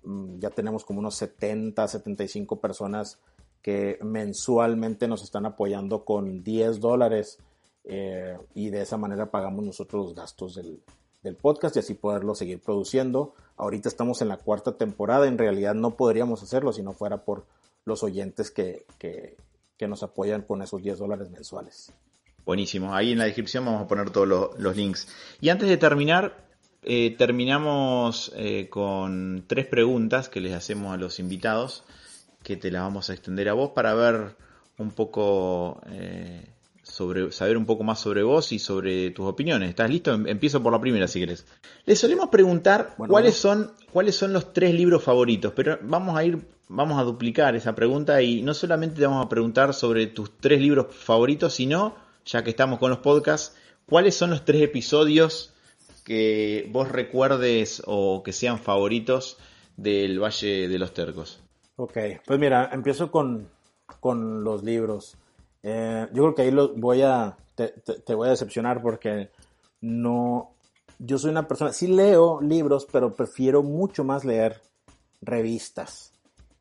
mm, 0.04 0.38
ya 0.38 0.50
tenemos 0.50 0.84
como 0.84 1.00
unos 1.00 1.16
70, 1.16 1.88
75 1.88 2.60
personas 2.60 3.18
que 3.62 3.98
mensualmente 4.02 5.08
nos 5.08 5.22
están 5.22 5.46
apoyando 5.46 6.04
con 6.04 6.42
10 6.42 6.80
dólares 6.80 7.38
eh, 7.84 8.38
y 8.54 8.70
de 8.70 8.82
esa 8.82 8.96
manera 8.96 9.30
pagamos 9.30 9.64
nosotros 9.64 10.06
los 10.06 10.14
gastos 10.14 10.54
del, 10.54 10.80
del, 11.22 11.36
podcast 11.36 11.76
y 11.76 11.80
así 11.80 11.94
poderlo 11.94 12.34
seguir 12.34 12.60
produciendo. 12.60 13.34
Ahorita 13.60 13.90
estamos 13.90 14.22
en 14.22 14.28
la 14.28 14.38
cuarta 14.38 14.72
temporada, 14.72 15.28
en 15.28 15.36
realidad 15.36 15.74
no 15.74 15.94
podríamos 15.94 16.42
hacerlo 16.42 16.72
si 16.72 16.82
no 16.82 16.94
fuera 16.94 17.24
por 17.24 17.44
los 17.84 18.02
oyentes 18.02 18.50
que, 18.50 18.86
que, 18.98 19.36
nos 19.86 20.02
apoyan 20.02 20.42
con 20.42 20.62
esos 20.62 20.82
10 20.82 20.98
dólares 20.98 21.30
mensuales. 21.30 21.92
Buenísimo, 22.46 22.94
ahí 22.94 23.12
en 23.12 23.18
la 23.18 23.24
descripción 23.24 23.66
vamos 23.66 23.82
a 23.82 23.86
poner 23.86 24.08
todos 24.10 24.26
los, 24.26 24.58
los 24.58 24.76
links. 24.76 25.08
Y 25.42 25.50
antes 25.50 25.68
de 25.68 25.76
terminar, 25.76 26.48
eh, 26.82 27.14
terminamos 27.18 28.32
eh, 28.34 28.68
con 28.70 29.44
tres 29.46 29.66
preguntas 29.66 30.30
que 30.30 30.40
les 30.40 30.54
hacemos 30.54 30.94
a 30.94 30.96
los 30.96 31.18
invitados, 31.18 31.84
que 32.42 32.56
te 32.56 32.70
las 32.70 32.80
vamos 32.82 33.10
a 33.10 33.12
extender 33.12 33.50
a 33.50 33.52
vos 33.52 33.72
para 33.72 33.92
ver 33.92 34.36
un 34.78 34.90
poco 34.90 35.82
eh, 35.90 36.46
sobre, 37.00 37.32
saber 37.32 37.56
un 37.56 37.64
poco 37.64 37.82
más 37.82 37.98
sobre 37.98 38.22
vos 38.22 38.52
y 38.52 38.58
sobre 38.58 39.10
tus 39.10 39.26
opiniones. 39.26 39.70
¿Estás 39.70 39.88
listo? 39.88 40.12
Em, 40.12 40.26
empiezo 40.26 40.62
por 40.62 40.70
la 40.70 40.78
primera 40.78 41.08
si 41.08 41.18
querés. 41.18 41.46
Les 41.86 41.98
solemos 41.98 42.28
preguntar 42.28 42.94
cuáles 42.94 43.36
son, 43.36 43.72
cuáles 43.90 44.16
son 44.16 44.34
los 44.34 44.52
tres 44.52 44.74
libros 44.74 45.02
favoritos, 45.02 45.54
pero 45.56 45.78
vamos 45.80 46.18
a 46.18 46.24
ir, 46.24 46.38
vamos 46.68 47.00
a 47.00 47.04
duplicar 47.04 47.56
esa 47.56 47.74
pregunta 47.74 48.20
y 48.20 48.42
no 48.42 48.52
solamente 48.52 48.96
te 48.96 49.06
vamos 49.06 49.24
a 49.24 49.30
preguntar 49.30 49.72
sobre 49.72 50.08
tus 50.08 50.36
tres 50.36 50.60
libros 50.60 50.94
favoritos, 50.94 51.54
sino, 51.54 51.96
ya 52.26 52.44
que 52.44 52.50
estamos 52.50 52.78
con 52.78 52.90
los 52.90 52.98
podcasts, 52.98 53.56
cuáles 53.86 54.14
son 54.14 54.28
los 54.28 54.44
tres 54.44 54.60
episodios 54.60 55.54
que 56.04 56.68
vos 56.70 56.90
recuerdes 56.90 57.82
o 57.86 58.22
que 58.22 58.34
sean 58.34 58.58
favoritos 58.58 59.38
del 59.78 60.22
Valle 60.22 60.68
de 60.68 60.78
los 60.78 60.92
Tercos. 60.92 61.40
Ok, 61.76 61.96
pues 62.26 62.38
mira, 62.38 62.68
empiezo 62.74 63.10
con, 63.10 63.48
con 64.00 64.44
los 64.44 64.62
libros. 64.62 65.16
Eh, 65.62 66.06
yo 66.12 66.22
creo 66.22 66.34
que 66.34 66.42
ahí 66.42 66.50
los 66.50 66.78
voy 66.78 67.02
a, 67.02 67.36
te, 67.54 67.68
te, 67.68 68.14
voy 68.14 68.28
a 68.28 68.32
decepcionar 68.32 68.80
porque 68.82 69.30
no, 69.80 70.52
yo 70.98 71.18
soy 71.18 71.30
una 71.30 71.46
persona, 71.46 71.72
sí 71.72 71.86
leo 71.86 72.40
libros, 72.40 72.86
pero 72.90 73.14
prefiero 73.14 73.62
mucho 73.62 74.04
más 74.04 74.24
leer 74.24 74.60
revistas. 75.20 76.12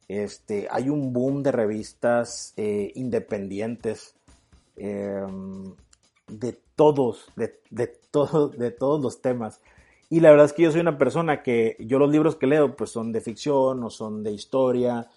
Este, 0.07 0.67
hay 0.71 0.89
un 0.89 1.13
boom 1.13 1.43
de 1.43 1.51
revistas 1.51 2.53
eh, 2.57 2.91
independientes. 2.95 4.15
Eh, 4.75 5.25
de 6.29 6.59
todos, 6.75 7.25
de, 7.35 7.59
de, 7.69 7.87
todo, 7.87 8.49
de 8.49 8.71
todos 8.71 9.01
los 9.01 9.21
temas. 9.21 9.61
Y 10.09 10.21
la 10.21 10.31
verdad 10.31 10.45
es 10.45 10.53
que 10.53 10.63
yo 10.63 10.71
soy 10.71 10.81
una 10.81 10.97
persona 10.97 11.43
que 11.43 11.75
yo 11.79 11.99
los 11.99 12.11
libros 12.11 12.35
que 12.35 12.47
leo 12.47 12.75
pues 12.75 12.91
son 12.91 13.11
de 13.11 13.21
ficción 13.21 13.83
o 13.83 13.89
son 13.89 14.23
de 14.23 14.31
historia. 14.31 15.07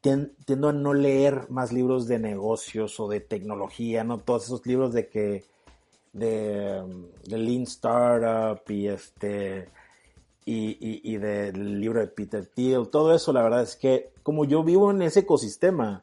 Tiendo 0.00 0.68
a 0.68 0.72
no 0.72 0.94
leer 0.94 1.50
más 1.50 1.72
libros 1.72 2.06
de 2.06 2.18
negocios 2.18 3.00
o 3.00 3.08
de 3.08 3.20
tecnología, 3.20 4.04
¿no? 4.04 4.18
Todos 4.18 4.44
esos 4.44 4.64
libros 4.66 4.92
de 4.92 5.08
que 5.08 5.44
de, 6.12 6.82
Lean 7.26 7.62
Startup 7.62 8.60
y 8.68 8.88
este 8.88 9.68
y, 10.44 10.78
y, 10.80 11.00
y, 11.14 11.18
del 11.18 11.80
libro 11.80 12.00
de 12.00 12.06
Peter 12.06 12.46
Thiel, 12.46 12.88
todo 12.88 13.14
eso, 13.14 13.32
la 13.34 13.42
verdad 13.42 13.62
es 13.62 13.76
que 13.76 14.12
como 14.22 14.46
yo 14.46 14.64
vivo 14.64 14.90
en 14.90 15.02
ese 15.02 15.20
ecosistema, 15.20 16.02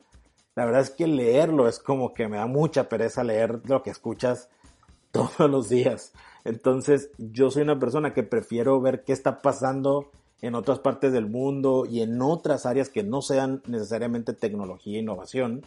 la 0.56 0.66
verdad 0.66 0.82
es 0.82 0.90
que 0.90 1.08
leerlo 1.08 1.68
es 1.68 1.80
como 1.80 2.14
que 2.14 2.28
me 2.28 2.38
da 2.38 2.48
mucha 2.48 2.88
pereza 2.88 3.24
leer 3.24 3.62
lo 3.66 3.84
que 3.84 3.90
escuchas 3.90 4.50
todos 5.12 5.50
los 5.50 5.70
días. 5.70 6.14
Entonces, 6.44 7.10
yo 7.18 7.50
soy 7.50 7.64
una 7.64 7.80
persona 7.80 8.14
que 8.14 8.24
prefiero 8.24 8.80
ver 8.80 9.04
qué 9.04 9.14
está 9.14 9.42
pasando 9.42 10.12
en 10.42 10.56
otras 10.56 10.80
partes 10.80 11.12
del 11.14 11.28
mundo 11.28 11.86
y 11.90 12.02
en 12.02 12.22
otras 12.22 12.66
áreas 12.66 12.90
que 12.90 13.04
no 13.04 13.22
sean 13.22 13.62
necesariamente 13.68 14.34
tecnología 14.34 14.98
e 14.98 15.02
innovación. 15.02 15.66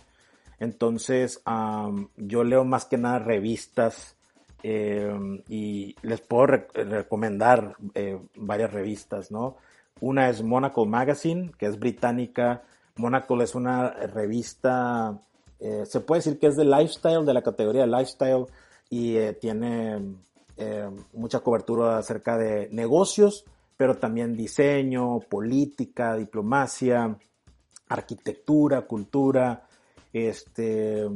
Entonces, 0.60 1.42
yo 2.16 2.44
leo 2.44 2.64
más 2.64 2.84
que 2.84 2.98
nada 2.98 3.18
revistas 3.18 4.16
em, 4.62 5.42
y 5.48 5.94
les 6.02 6.20
puedo 6.20 6.46
recomendar 6.46 7.76
eh, 7.94 8.18
varias 8.34 8.72
revistas, 8.72 9.30
¿no? 9.30 9.56
Una 10.00 10.28
es 10.28 10.42
Monaco 10.42 10.86
Magazine, 10.86 11.52
que 11.58 11.66
es 11.66 11.78
británica. 11.78 12.62
Monaco 12.96 13.40
es 13.42 13.54
una 13.54 13.90
revista, 13.90 15.20
eh, 15.60 15.84
se 15.86 16.00
puede 16.00 16.20
decir 16.20 16.38
que 16.38 16.48
es 16.48 16.56
de 16.56 16.64
lifestyle, 16.64 17.24
de 17.24 17.34
la 17.34 17.42
categoría 17.42 17.82
de 17.82 17.88
lifestyle 17.88 18.46
y 18.90 19.16
eh, 19.16 19.32
tiene 19.34 20.16
eh, 20.56 20.90
mucha 21.12 21.40
cobertura 21.40 21.98
acerca 21.98 22.36
de 22.36 22.68
negocios, 22.70 23.44
pero 23.78 23.96
también 23.96 24.36
diseño, 24.36 25.20
política, 25.20 26.16
diplomacia, 26.16 27.16
arquitectura, 27.88 28.82
cultura, 28.82 29.66
este, 30.12 31.06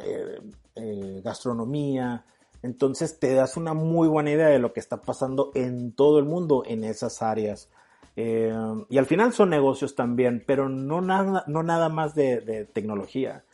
eh, 0.00 1.20
gastronomía. 1.22 2.24
Entonces 2.62 3.20
te 3.20 3.34
das 3.34 3.56
una 3.56 3.74
muy 3.74 4.08
buena 4.08 4.32
idea 4.32 4.48
de 4.48 4.58
lo 4.58 4.72
que 4.72 4.80
está 4.80 5.02
pasando 5.02 5.52
en 5.54 5.92
todo 5.92 6.18
el 6.18 6.24
mundo 6.24 6.64
en 6.66 6.82
esas 6.82 7.22
áreas. 7.22 7.70
y 8.16 8.98
al 8.98 9.06
final 9.06 9.32
son 9.32 9.50
negocios 9.50 9.94
también, 9.94 10.42
pero 10.46 10.68
no 10.68 11.00
nada, 11.00 11.44
no 11.46 11.62
nada 11.62 11.88
más 11.88 12.14
de 12.14 12.68
tecnología. 12.72 13.44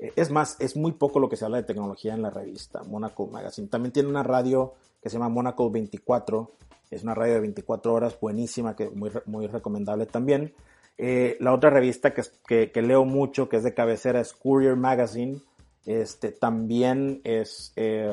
Es 0.00 0.30
más, 0.30 0.56
es 0.60 0.76
muy 0.76 0.92
poco 0.92 1.20
lo 1.20 1.28
que 1.28 1.36
se 1.36 1.44
habla 1.44 1.58
de 1.58 1.64
tecnología 1.64 2.14
en 2.14 2.22
la 2.22 2.30
revista 2.30 2.82
Monaco 2.84 3.26
Magazine. 3.26 3.68
También 3.68 3.92
tiene 3.92 4.08
una 4.08 4.22
radio 4.22 4.74
que 5.02 5.10
se 5.10 5.16
llama 5.16 5.28
Monaco 5.28 5.70
24. 5.70 6.50
Es 6.90 7.02
una 7.02 7.14
radio 7.14 7.34
de 7.34 7.40
24 7.40 7.92
horas 7.92 8.18
buenísima, 8.20 8.74
que 8.74 8.90
muy, 8.90 9.10
muy 9.26 9.46
recomendable 9.46 10.06
también. 10.06 10.54
Eh, 10.98 11.36
la 11.40 11.54
otra 11.54 11.70
revista 11.70 12.12
que, 12.12 12.70
que, 12.70 12.82
leo 12.82 13.04
mucho, 13.04 13.48
que 13.48 13.56
es 13.56 13.62
de 13.62 13.74
cabecera, 13.74 14.20
es 14.20 14.32
Courier 14.32 14.76
Magazine. 14.76 15.40
Este, 15.86 16.30
también 16.32 17.20
es 17.24 17.72
eh, 17.76 18.12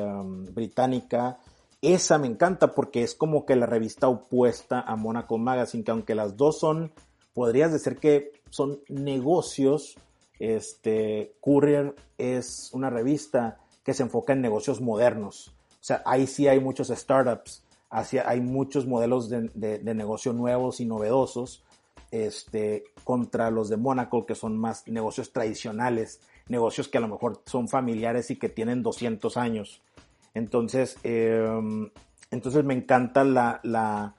británica. 0.52 1.38
Esa 1.82 2.18
me 2.18 2.26
encanta 2.28 2.72
porque 2.72 3.02
es 3.02 3.14
como 3.14 3.44
que 3.44 3.56
la 3.56 3.66
revista 3.66 4.08
opuesta 4.08 4.80
a 4.80 4.96
Monaco 4.96 5.38
Magazine, 5.38 5.84
que 5.84 5.90
aunque 5.90 6.14
las 6.14 6.36
dos 6.36 6.58
son, 6.58 6.92
podrías 7.34 7.72
decir 7.72 7.98
que 7.98 8.32
son 8.50 8.80
negocios, 8.88 9.96
este, 10.38 11.34
Courier 11.40 11.94
es 12.16 12.70
una 12.72 12.90
revista 12.90 13.58
que 13.84 13.94
se 13.94 14.02
enfoca 14.02 14.32
en 14.32 14.40
negocios 14.40 14.80
modernos. 14.80 15.54
O 15.72 15.84
sea, 15.84 16.02
ahí 16.04 16.26
sí 16.26 16.48
hay 16.48 16.60
muchos 16.60 16.88
startups, 16.88 17.62
hay 17.90 18.40
muchos 18.40 18.86
modelos 18.86 19.28
de, 19.28 19.80
negocio 19.94 20.32
nuevos 20.32 20.80
y 20.80 20.86
novedosos 20.86 21.64
este, 22.10 22.84
contra 23.04 23.50
los 23.50 23.68
de 23.68 23.76
Monaco, 23.76 24.26
que 24.26 24.34
son 24.34 24.58
más 24.58 24.86
negocios 24.88 25.32
tradicionales, 25.32 26.20
negocios 26.48 26.88
que 26.88 26.98
a 26.98 27.00
lo 27.00 27.08
mejor 27.08 27.42
son 27.46 27.68
familiares 27.68 28.30
y 28.30 28.36
que 28.36 28.48
tienen 28.48 28.82
200 28.82 29.36
años. 29.36 29.82
Entonces, 30.34 30.96
em, 31.02 31.90
entonces 32.30 32.64
me 32.64 32.74
encanta 32.74 33.24
la, 33.24 33.60
la, 33.62 34.14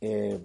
eh, 0.00 0.40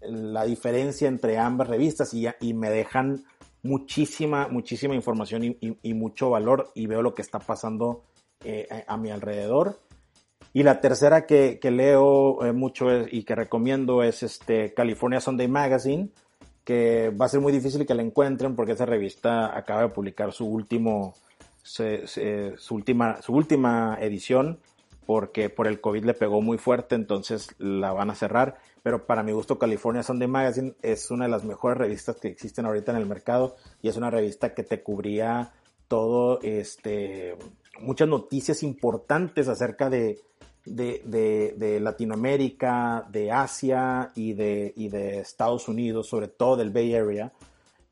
la, 0.00 0.44
diferencia 0.44 1.08
entre 1.08 1.38
ambas 1.38 1.68
revistas 1.68 2.14
y, 2.14 2.26
y 2.40 2.54
me 2.54 2.70
dejan 2.70 3.24
muchísima, 3.62 4.48
muchísima 4.48 4.94
información 4.94 5.56
y, 5.60 5.94
mucho 5.94 6.30
valor 6.30 6.70
y 6.74 6.86
veo 6.86 7.02
lo 7.02 7.14
que 7.14 7.22
está 7.22 7.38
pasando 7.38 8.04
eh, 8.44 8.84
a, 8.86 8.96
mi 8.96 9.10
alrededor. 9.10 9.80
Y 10.54 10.62
la 10.64 10.80
tercera 10.80 11.26
que, 11.26 11.58
leo 11.62 12.44
eh, 12.44 12.52
mucho 12.52 13.06
y 13.06 13.24
que 13.24 13.34
recomiendo 13.34 14.02
es 14.02 14.22
este 14.22 14.74
California 14.74 15.20
Sunday 15.20 15.48
Magazine, 15.48 16.10
que 16.64 17.10
va 17.10 17.26
a 17.26 17.28
ser 17.28 17.40
muy 17.40 17.52
difícil 17.52 17.86
que 17.86 17.94
la 17.94 18.02
encuentren 18.02 18.54
porque 18.54 18.72
esa 18.72 18.86
revista 18.86 19.56
acaba 19.56 19.82
de 19.82 19.88
publicar 19.88 20.32
su 20.32 20.46
último, 20.46 21.14
su, 21.62 21.84
última, 22.70 23.22
su 23.22 23.32
última 23.32 23.96
edición 24.00 24.60
porque 25.06 25.50
por 25.50 25.66
el 25.66 25.80
COVID 25.80 26.04
le 26.04 26.14
pegó 26.14 26.40
muy 26.40 26.58
fuerte, 26.58 26.94
entonces 26.94 27.48
la 27.58 27.92
van 27.92 28.10
a 28.10 28.14
cerrar. 28.14 28.58
Pero 28.82 29.06
para 29.06 29.22
mi 29.22 29.32
gusto 29.32 29.58
California 29.58 30.02
Sunday 30.02 30.28
Magazine 30.28 30.74
es 30.82 31.10
una 31.10 31.24
de 31.24 31.30
las 31.30 31.44
mejores 31.44 31.78
revistas 31.78 32.16
que 32.16 32.28
existen 32.28 32.66
ahorita 32.66 32.92
en 32.92 32.98
el 32.98 33.06
mercado 33.06 33.56
y 33.80 33.88
es 33.88 33.96
una 33.96 34.10
revista 34.10 34.54
que 34.54 34.62
te 34.62 34.82
cubría 34.82 35.52
todo, 35.88 36.40
este, 36.42 37.36
muchas 37.80 38.08
noticias 38.08 38.62
importantes 38.62 39.48
acerca 39.48 39.90
de, 39.90 40.20
de, 40.64 41.78
Latinoamérica, 41.80 43.06
de 43.10 43.32
Asia 43.32 44.12
y 44.14 44.32
de, 44.34 44.72
y 44.76 44.88
de 44.88 45.18
Estados 45.18 45.68
Unidos, 45.68 46.08
sobre 46.08 46.28
todo 46.28 46.56
del 46.56 46.70
Bay 46.70 46.94
Area. 46.94 47.32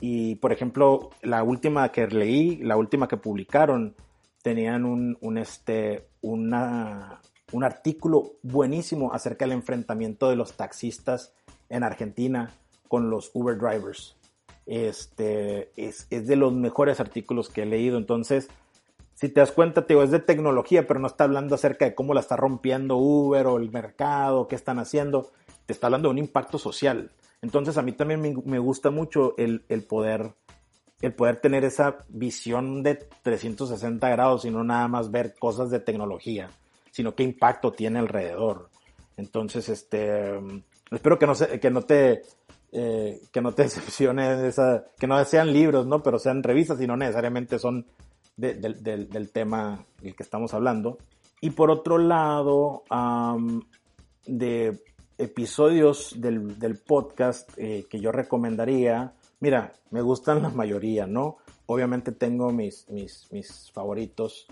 Y 0.00 0.36
por 0.36 0.52
ejemplo, 0.52 1.10
la 1.22 1.42
última 1.42 1.90
que 1.90 2.06
leí, 2.06 2.56
la 2.58 2.76
última 2.76 3.08
que 3.08 3.16
publicaron, 3.16 3.94
tenían 4.42 4.84
un, 4.84 5.18
un 5.20 5.38
este, 5.38 6.08
una, 6.22 7.20
un 7.52 7.64
artículo 7.64 8.32
buenísimo 8.42 9.12
acerca 9.12 9.44
del 9.44 9.52
enfrentamiento 9.52 10.30
de 10.30 10.36
los 10.36 10.54
taxistas 10.54 11.34
en 11.68 11.82
Argentina 11.82 12.54
con 12.88 13.10
los 13.10 13.30
Uber 13.34 13.56
drivers. 13.58 14.16
Este 14.66 15.70
es, 15.76 16.08
de 16.10 16.36
los 16.36 16.52
mejores 16.52 17.00
artículos 17.00 17.48
que 17.48 17.62
he 17.62 17.66
leído. 17.66 17.98
Entonces, 17.98 18.48
si 19.20 19.28
te 19.28 19.40
das 19.40 19.52
cuenta, 19.52 19.84
te 19.84 20.02
es 20.02 20.10
de 20.10 20.18
tecnología, 20.18 20.86
pero 20.86 20.98
no 20.98 21.06
está 21.06 21.24
hablando 21.24 21.54
acerca 21.54 21.84
de 21.84 21.94
cómo 21.94 22.14
la 22.14 22.20
está 22.20 22.36
rompiendo 22.36 22.96
Uber 22.96 23.48
o 23.48 23.58
el 23.58 23.70
mercado, 23.70 24.48
qué 24.48 24.54
están 24.54 24.78
haciendo. 24.78 25.30
Te 25.66 25.74
está 25.74 25.88
hablando 25.88 26.08
de 26.08 26.12
un 26.12 26.18
impacto 26.18 26.56
social. 26.56 27.12
Entonces 27.42 27.76
a 27.76 27.82
mí 27.82 27.92
también 27.92 28.22
me, 28.22 28.58
gusta 28.58 28.88
mucho 28.88 29.34
el, 29.36 29.60
poder, 29.86 30.32
el 31.02 31.12
poder 31.12 31.36
tener 31.36 31.64
esa 31.64 31.98
visión 32.08 32.82
de 32.82 32.94
360 32.94 34.08
grados 34.08 34.46
y 34.46 34.50
no 34.50 34.64
nada 34.64 34.88
más 34.88 35.10
ver 35.10 35.34
cosas 35.38 35.68
de 35.68 35.80
tecnología, 35.80 36.48
sino 36.90 37.14
qué 37.14 37.22
impacto 37.22 37.72
tiene 37.72 37.98
alrededor. 37.98 38.70
Entonces, 39.18 39.68
este, 39.68 40.40
espero 40.90 41.18
que 41.18 41.26
no, 41.26 41.34
que 41.60 41.70
no 41.70 41.82
te, 41.82 42.22
eh, 42.72 43.20
que 43.30 43.42
no 43.42 43.52
te 43.52 43.62
decepcione 43.64 44.48
esa, 44.48 44.86
que 44.98 45.06
no 45.06 45.22
sean 45.26 45.52
libros, 45.52 45.86
¿no? 45.86 46.02
Pero 46.02 46.18
sean 46.18 46.42
revistas 46.42 46.80
y 46.80 46.86
no 46.86 46.96
necesariamente 46.96 47.58
son 47.58 47.84
del 48.40 49.30
tema 49.32 49.84
del 50.00 50.14
que 50.14 50.22
estamos 50.22 50.54
hablando. 50.54 50.98
Y 51.40 51.50
por 51.50 51.70
otro 51.70 51.98
lado, 51.98 52.84
de 54.26 54.78
episodios 55.18 56.14
del, 56.18 56.80
podcast 56.86 57.50
eh, 57.56 57.86
que 57.88 58.00
yo 58.00 58.12
recomendaría, 58.12 59.12
mira, 59.40 59.72
me 59.90 60.02
gustan 60.02 60.42
la 60.42 60.48
mayoría, 60.48 61.06
¿no? 61.06 61.38
Obviamente 61.66 62.12
tengo 62.12 62.50
mis, 62.52 62.88
mis, 62.88 63.28
mis 63.30 63.70
favoritos. 63.72 64.46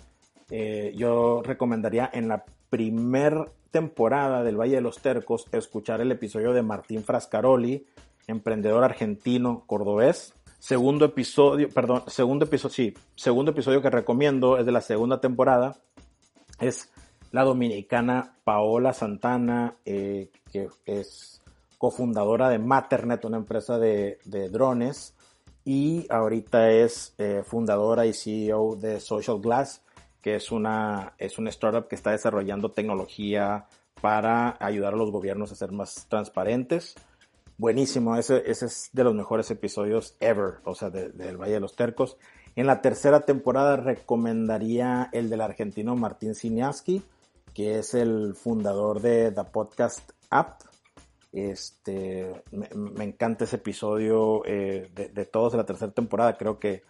Eh, 0.50 0.92
yo 0.96 1.42
recomendaría 1.42 2.08
en 2.12 2.28
la 2.28 2.44
primer 2.70 3.50
temporada 3.70 4.42
del 4.42 4.60
Valle 4.60 4.76
de 4.76 4.80
los 4.80 5.00
Tercos 5.00 5.46
escuchar 5.52 6.00
el 6.00 6.12
episodio 6.12 6.52
de 6.52 6.62
Martín 6.62 7.02
Frascaroli, 7.02 7.86
emprendedor 8.26 8.84
argentino 8.84 9.64
cordobés. 9.66 10.34
Segundo 10.58 11.04
episodio, 11.04 11.68
perdón, 11.68 12.02
segundo 12.08 12.44
episodio, 12.44 12.74
sí, 12.74 12.94
segundo 13.14 13.52
episodio 13.52 13.80
que 13.80 13.90
recomiendo 13.90 14.58
es 14.58 14.66
de 14.66 14.72
la 14.72 14.80
segunda 14.80 15.20
temporada. 15.20 15.76
Es 16.58 16.90
la 17.30 17.44
dominicana 17.44 18.34
Paola 18.42 18.92
Santana, 18.92 19.76
eh, 19.84 20.30
que 20.50 20.68
es 20.84 21.40
cofundadora 21.78 22.48
de 22.48 22.58
Maternet, 22.58 23.24
una 23.24 23.36
empresa 23.36 23.78
de, 23.78 24.18
drones, 24.50 25.14
y 25.64 26.06
ahorita 26.10 26.70
es 26.70 27.14
eh, 27.18 27.42
fundadora 27.46 28.04
y 28.06 28.12
CEO 28.12 28.74
de 28.74 28.98
Social 28.98 29.40
Glass, 29.40 29.82
que 30.20 30.34
es 30.34 30.50
una, 30.50 31.14
es 31.18 31.38
una 31.38 31.50
startup 31.50 31.86
que 31.86 31.94
está 31.94 32.10
desarrollando 32.10 32.72
tecnología 32.72 33.66
para 34.00 34.56
ayudar 34.58 34.94
a 34.94 34.96
los 34.96 35.12
gobiernos 35.12 35.52
a 35.52 35.54
ser 35.54 35.70
más 35.70 36.06
transparentes. 36.08 36.96
Buenísimo, 37.58 38.14
ese, 38.14 38.48
ese 38.48 38.66
es 38.66 38.88
de 38.92 39.02
los 39.02 39.16
mejores 39.16 39.50
episodios 39.50 40.16
ever, 40.20 40.58
o 40.64 40.76
sea, 40.76 40.90
del 40.90 41.36
Valle 41.36 41.54
de 41.54 41.60
los 41.60 41.74
Tercos. 41.74 42.16
En 42.54 42.68
la 42.68 42.80
tercera 42.80 43.22
temporada 43.22 43.76
recomendaría 43.76 45.08
el 45.12 45.28
del 45.28 45.40
argentino 45.40 45.96
Martín 45.96 46.36
Siniaski, 46.36 47.02
que 47.54 47.80
es 47.80 47.94
el 47.94 48.36
fundador 48.36 49.00
de 49.00 49.32
The 49.32 49.42
Podcast 49.42 50.12
App. 50.30 50.60
Este, 51.32 52.44
me, 52.52 53.04
encanta 53.04 53.42
ese 53.42 53.56
episodio 53.56 54.42
eh, 54.44 54.90
de, 54.94 55.24
todos 55.24 55.50
de 55.50 55.58
la 55.58 55.66
tercera 55.66 55.90
temporada. 55.90 56.36
Creo 56.36 56.60
que, 56.60 56.82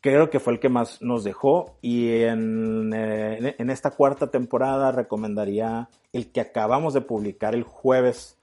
creo 0.00 0.28
que 0.28 0.40
fue 0.40 0.54
el 0.54 0.58
que 0.58 0.68
más 0.68 1.02
nos 1.02 1.22
dejó. 1.22 1.76
Y 1.82 2.22
en, 2.22 2.92
eh, 2.94 3.54
en 3.58 3.70
esta 3.70 3.92
cuarta 3.92 4.32
temporada 4.32 4.90
recomendaría 4.90 5.88
el 6.12 6.32
que 6.32 6.40
acabamos 6.40 6.94
de 6.94 7.00
publicar 7.00 7.54
el 7.54 7.62
jueves, 7.62 8.37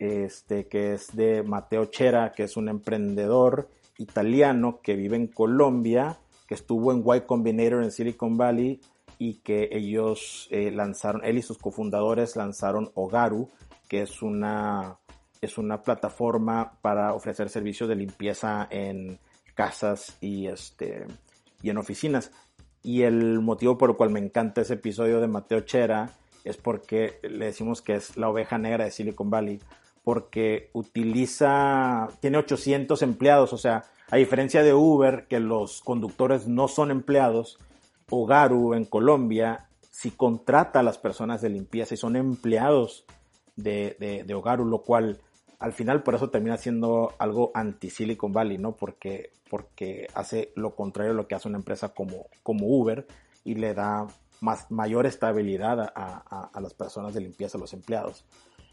este, 0.00 0.66
que 0.66 0.94
es 0.94 1.14
de 1.14 1.42
Mateo 1.42 1.84
Chera, 1.84 2.32
que 2.32 2.44
es 2.44 2.56
un 2.56 2.68
emprendedor 2.68 3.68
italiano 3.98 4.80
que 4.82 4.96
vive 4.96 5.16
en 5.16 5.26
Colombia, 5.26 6.18
que 6.48 6.54
estuvo 6.54 6.90
en 6.90 7.04
Y 7.06 7.20
Combinator 7.26 7.84
en 7.84 7.92
Silicon 7.92 8.36
Valley 8.38 8.80
y 9.18 9.34
que 9.42 9.68
ellos 9.70 10.48
eh, 10.50 10.70
lanzaron, 10.70 11.22
él 11.22 11.36
y 11.36 11.42
sus 11.42 11.58
cofundadores 11.58 12.34
lanzaron 12.34 12.90
Ogaru, 12.94 13.50
que 13.88 14.00
es 14.00 14.22
una, 14.22 14.96
es 15.42 15.58
una 15.58 15.82
plataforma 15.82 16.78
para 16.80 17.12
ofrecer 17.12 17.50
servicios 17.50 17.88
de 17.88 17.96
limpieza 17.96 18.66
en 18.70 19.18
casas 19.54 20.16
y, 20.22 20.46
este, 20.46 21.06
y 21.62 21.68
en 21.68 21.76
oficinas. 21.76 22.32
Y 22.82 23.02
el 23.02 23.40
motivo 23.40 23.76
por 23.76 23.90
el 23.90 23.96
cual 23.96 24.08
me 24.08 24.20
encanta 24.20 24.62
ese 24.62 24.74
episodio 24.74 25.20
de 25.20 25.28
Mateo 25.28 25.60
Chera 25.60 26.16
es 26.44 26.56
porque 26.56 27.18
le 27.22 27.44
decimos 27.44 27.82
que 27.82 27.96
es 27.96 28.16
la 28.16 28.30
oveja 28.30 28.56
negra 28.56 28.84
de 28.84 28.90
Silicon 28.90 29.28
Valley, 29.28 29.60
porque 30.02 30.70
utiliza, 30.72 32.08
tiene 32.20 32.38
800 32.38 33.02
empleados, 33.02 33.52
o 33.52 33.58
sea, 33.58 33.84
a 34.10 34.16
diferencia 34.16 34.62
de 34.62 34.74
Uber, 34.74 35.26
que 35.28 35.40
los 35.40 35.80
conductores 35.82 36.48
no 36.48 36.68
son 36.68 36.90
empleados, 36.90 37.58
Ogaru 38.10 38.74
en 38.74 38.84
Colombia, 38.84 39.68
si 39.90 40.10
contrata 40.10 40.80
a 40.80 40.82
las 40.82 40.98
personas 40.98 41.40
de 41.40 41.50
limpieza 41.50 41.94
y 41.94 41.98
son 41.98 42.16
empleados 42.16 43.04
de, 43.56 44.24
de, 44.26 44.34
Ogaru, 44.34 44.64
lo 44.64 44.82
cual 44.82 45.20
al 45.58 45.72
final 45.72 46.02
por 46.02 46.14
eso 46.14 46.30
termina 46.30 46.56
siendo 46.56 47.12
algo 47.18 47.50
anti 47.54 47.90
Silicon 47.90 48.32
Valley, 48.32 48.58
¿no? 48.58 48.72
Porque, 48.72 49.32
porque 49.48 50.06
hace 50.14 50.52
lo 50.56 50.74
contrario 50.74 51.12
a 51.12 51.14
lo 51.14 51.28
que 51.28 51.34
hace 51.34 51.48
una 51.48 51.58
empresa 51.58 51.90
como, 51.90 52.26
como 52.42 52.66
Uber 52.66 53.06
y 53.44 53.54
le 53.54 53.74
da 53.74 54.06
más, 54.40 54.70
mayor 54.70 55.06
estabilidad 55.06 55.92
a, 55.94 56.60
las 56.60 56.74
personas 56.74 57.14
de 57.14 57.20
limpieza, 57.20 57.58
a 57.58 57.60
los 57.60 57.72
empleados. 57.72 58.24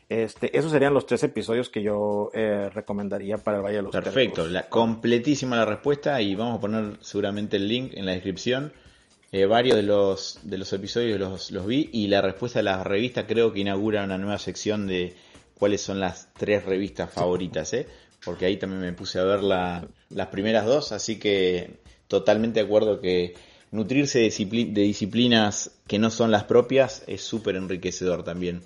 Este, 0.09 0.57
esos 0.57 0.71
serían 0.71 0.93
los 0.93 1.05
tres 1.05 1.21
episodios 1.23 1.69
que 1.69 1.83
yo 1.83 2.31
eh, 2.33 2.69
recomendaría 2.73 3.37
para 3.37 3.57
el 3.57 3.63
Valle 3.63 3.75
de 3.77 3.81
los 3.83 3.91
Perfecto, 3.91 4.47
la, 4.47 4.69
completísima 4.69 5.57
la 5.57 5.65
respuesta 5.65 6.21
y 6.21 6.33
vamos 6.33 6.57
a 6.57 6.61
poner 6.61 6.97
seguramente 7.01 7.57
el 7.57 7.67
link 7.67 7.91
en 7.93 8.05
la 8.05 8.13
descripción 8.13 8.71
eh, 9.33 9.45
varios 9.45 9.75
de 9.75 9.83
los, 9.83 10.39
de 10.43 10.57
los 10.57 10.71
episodios 10.71 11.19
los, 11.19 11.51
los 11.51 11.65
vi 11.65 11.89
y 11.91 12.07
la 12.07 12.21
respuesta 12.21 12.59
de 12.59 12.63
la 12.63 12.85
revista 12.85 13.27
creo 13.27 13.51
que 13.51 13.59
inaugura 13.59 14.05
una 14.05 14.17
nueva 14.17 14.37
sección 14.37 14.87
de 14.87 15.13
cuáles 15.55 15.81
son 15.81 15.99
las 15.99 16.33
tres 16.33 16.63
revistas 16.63 17.11
favoritas, 17.11 17.73
¿eh? 17.73 17.87
porque 18.23 18.45
ahí 18.45 18.55
también 18.55 18.81
me 18.81 18.93
puse 18.93 19.19
a 19.19 19.23
ver 19.23 19.43
las 19.43 20.27
primeras 20.31 20.65
dos, 20.65 20.93
así 20.93 21.19
que 21.19 21.81
totalmente 22.07 22.61
de 22.61 22.65
acuerdo 22.65 23.01
que 23.01 23.35
nutrirse 23.71 24.19
de, 24.19 24.29
de 24.29 24.81
disciplinas 24.81 25.71
que 25.87 25.99
no 25.99 26.09
son 26.09 26.31
las 26.31 26.45
propias 26.45 27.03
es 27.07 27.21
súper 27.21 27.57
enriquecedor 27.57 28.23
también. 28.23 28.63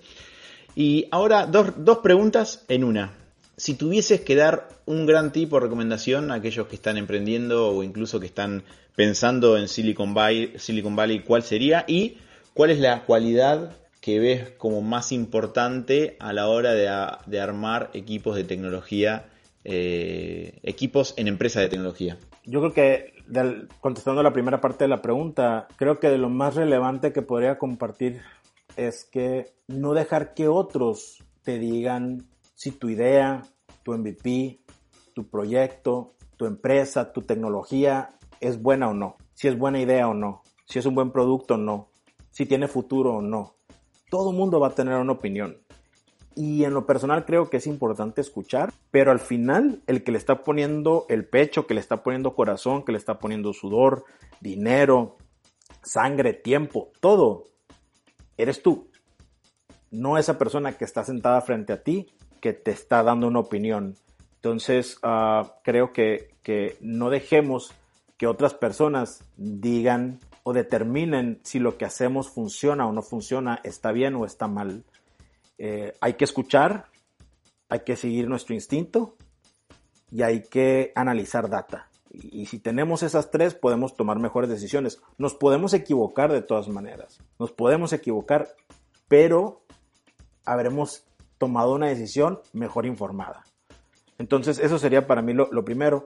Y 0.75 1.07
ahora 1.11 1.45
dos, 1.45 1.73
dos 1.77 1.99
preguntas 1.99 2.65
en 2.67 2.83
una. 2.83 3.13
Si 3.57 3.75
tuvieses 3.75 4.21
que 4.21 4.35
dar 4.35 4.69
un 4.85 5.05
gran 5.05 5.31
tipo 5.31 5.57
de 5.57 5.63
recomendación 5.63 6.31
a 6.31 6.35
aquellos 6.35 6.67
que 6.67 6.75
están 6.75 6.97
emprendiendo 6.97 7.69
o 7.69 7.83
incluso 7.83 8.19
que 8.19 8.25
están 8.25 8.63
pensando 8.95 9.57
en 9.57 9.67
Silicon 9.67 10.13
Valley, 10.13 10.53
Silicon 10.57 10.95
Valley 10.95 11.21
cuál 11.21 11.43
sería 11.43 11.85
y 11.87 12.17
cuál 12.53 12.71
es 12.71 12.79
la 12.79 13.03
cualidad 13.03 13.75
que 14.01 14.19
ves 14.19 14.49
como 14.57 14.81
más 14.81 15.11
importante 15.11 16.17
a 16.19 16.33
la 16.33 16.47
hora 16.47 16.73
de, 16.73 17.39
armar 17.39 17.91
equipos 17.93 18.35
de 18.35 18.43
tecnología, 18.43 19.25
eh, 19.63 20.59
equipos 20.63 21.13
en 21.17 21.27
empresas 21.27 21.61
de 21.61 21.69
tecnología. 21.69 22.17
Yo 22.45 22.59
creo 22.61 22.73
que, 22.73 23.13
contestando 23.79 24.23
la 24.23 24.33
primera 24.33 24.59
parte 24.59 24.85
de 24.85 24.87
la 24.87 25.03
pregunta, 25.03 25.67
creo 25.75 25.99
que 25.99 26.09
de 26.09 26.17
lo 26.17 26.29
más 26.29 26.55
relevante 26.55 27.13
que 27.13 27.21
podría 27.21 27.59
compartir 27.59 28.21
es 28.87 29.05
que 29.05 29.53
no 29.67 29.93
dejar 29.93 30.33
que 30.33 30.47
otros 30.47 31.23
te 31.43 31.57
digan 31.59 32.27
si 32.55 32.71
tu 32.71 32.89
idea, 32.89 33.43
tu 33.83 33.93
MVP, 33.93 34.61
tu 35.13 35.27
proyecto, 35.27 36.13
tu 36.37 36.45
empresa, 36.45 37.11
tu 37.11 37.21
tecnología 37.21 38.09
es 38.39 38.61
buena 38.61 38.89
o 38.89 38.93
no, 38.93 39.17
si 39.33 39.47
es 39.47 39.57
buena 39.57 39.79
idea 39.79 40.07
o 40.07 40.13
no, 40.13 40.43
si 40.65 40.79
es 40.79 40.85
un 40.85 40.95
buen 40.95 41.11
producto 41.11 41.55
o 41.55 41.57
no, 41.57 41.89
si 42.29 42.45
tiene 42.45 42.67
futuro 42.67 43.15
o 43.15 43.21
no. 43.21 43.55
Todo 44.09 44.31
mundo 44.31 44.59
va 44.59 44.67
a 44.67 44.75
tener 44.75 44.95
una 44.95 45.13
opinión. 45.13 45.57
Y 46.33 46.63
en 46.63 46.73
lo 46.73 46.85
personal 46.85 47.25
creo 47.25 47.49
que 47.49 47.57
es 47.57 47.67
importante 47.67 48.21
escuchar, 48.21 48.73
pero 48.89 49.11
al 49.11 49.19
final 49.19 49.81
el 49.87 50.03
que 50.03 50.11
le 50.11 50.17
está 50.17 50.43
poniendo 50.43 51.05
el 51.09 51.25
pecho, 51.25 51.67
que 51.67 51.73
le 51.73 51.81
está 51.81 52.03
poniendo 52.03 52.35
corazón, 52.35 52.83
que 52.83 52.93
le 52.93 52.97
está 52.97 53.19
poniendo 53.19 53.53
sudor, 53.53 54.05
dinero, 54.39 55.17
sangre, 55.83 56.33
tiempo, 56.33 56.91
todo, 56.99 57.47
eres 58.41 58.61
tú. 58.61 58.89
No 59.91 60.17
esa 60.17 60.37
persona 60.37 60.73
que 60.73 60.85
está 60.85 61.03
sentada 61.03 61.41
frente 61.41 61.73
a 61.73 61.83
ti 61.83 62.07
que 62.39 62.53
te 62.53 62.71
está 62.71 63.03
dando 63.03 63.27
una 63.27 63.39
opinión. 63.39 63.95
Entonces, 64.35 64.97
ah, 65.03 65.57
creo 65.63 65.93
que, 65.93 66.29
que 66.41 66.77
no 66.81 67.09
dejemos 67.09 67.71
que 68.17 68.27
otras 68.27 68.53
personas 68.53 69.23
digan 69.37 70.19
o 70.43 70.53
determinen 70.53 71.39
si 71.43 71.59
lo 71.59 71.77
que 71.77 71.85
hacemos 71.85 72.29
funciona 72.29 72.87
o 72.87 72.91
no 72.91 73.03
funciona, 73.03 73.61
está 73.63 73.91
bien 73.91 74.15
o 74.15 74.25
está 74.25 74.47
mal. 74.47 74.83
Eh, 75.57 75.93
hay 76.01 76.13
que 76.13 76.25
escuchar, 76.25 76.87
hay 77.69 77.81
que 77.81 77.95
seguir 77.95 78.27
nuestro 78.27 78.55
instinto 78.55 79.15
y 80.11 80.23
hay 80.23 80.43
que 80.43 80.91
analizar 80.95 81.49
data. 81.49 81.90
Y, 82.13 82.45
si 82.45 82.59
tenemos 82.59 83.03
esas 83.03 83.31
tres, 83.31 83.55
podemos 83.55 83.95
tomar 83.95 84.19
mejores 84.19 84.49
decisiones. 84.49 85.01
Nos 85.17 85.33
podemos 85.33 85.73
equivocar 85.73 86.31
de 86.31 86.41
todas 86.41 86.67
maneras. 86.67 87.19
Nos 87.39 87.51
podemos 87.51 87.93
equivocar, 87.93 88.49
pero 89.07 89.63
habremos 90.45 91.05
tomado 91.37 91.73
una 91.73 91.87
decisión 91.87 92.39
mejor 92.53 92.85
informada. 92.85 93.45
Entonces, 94.17 94.59
eso 94.59 94.77
sería 94.77 95.07
para 95.07 95.21
mí 95.21 95.33
lo 95.33 95.65
primero. 95.65 96.05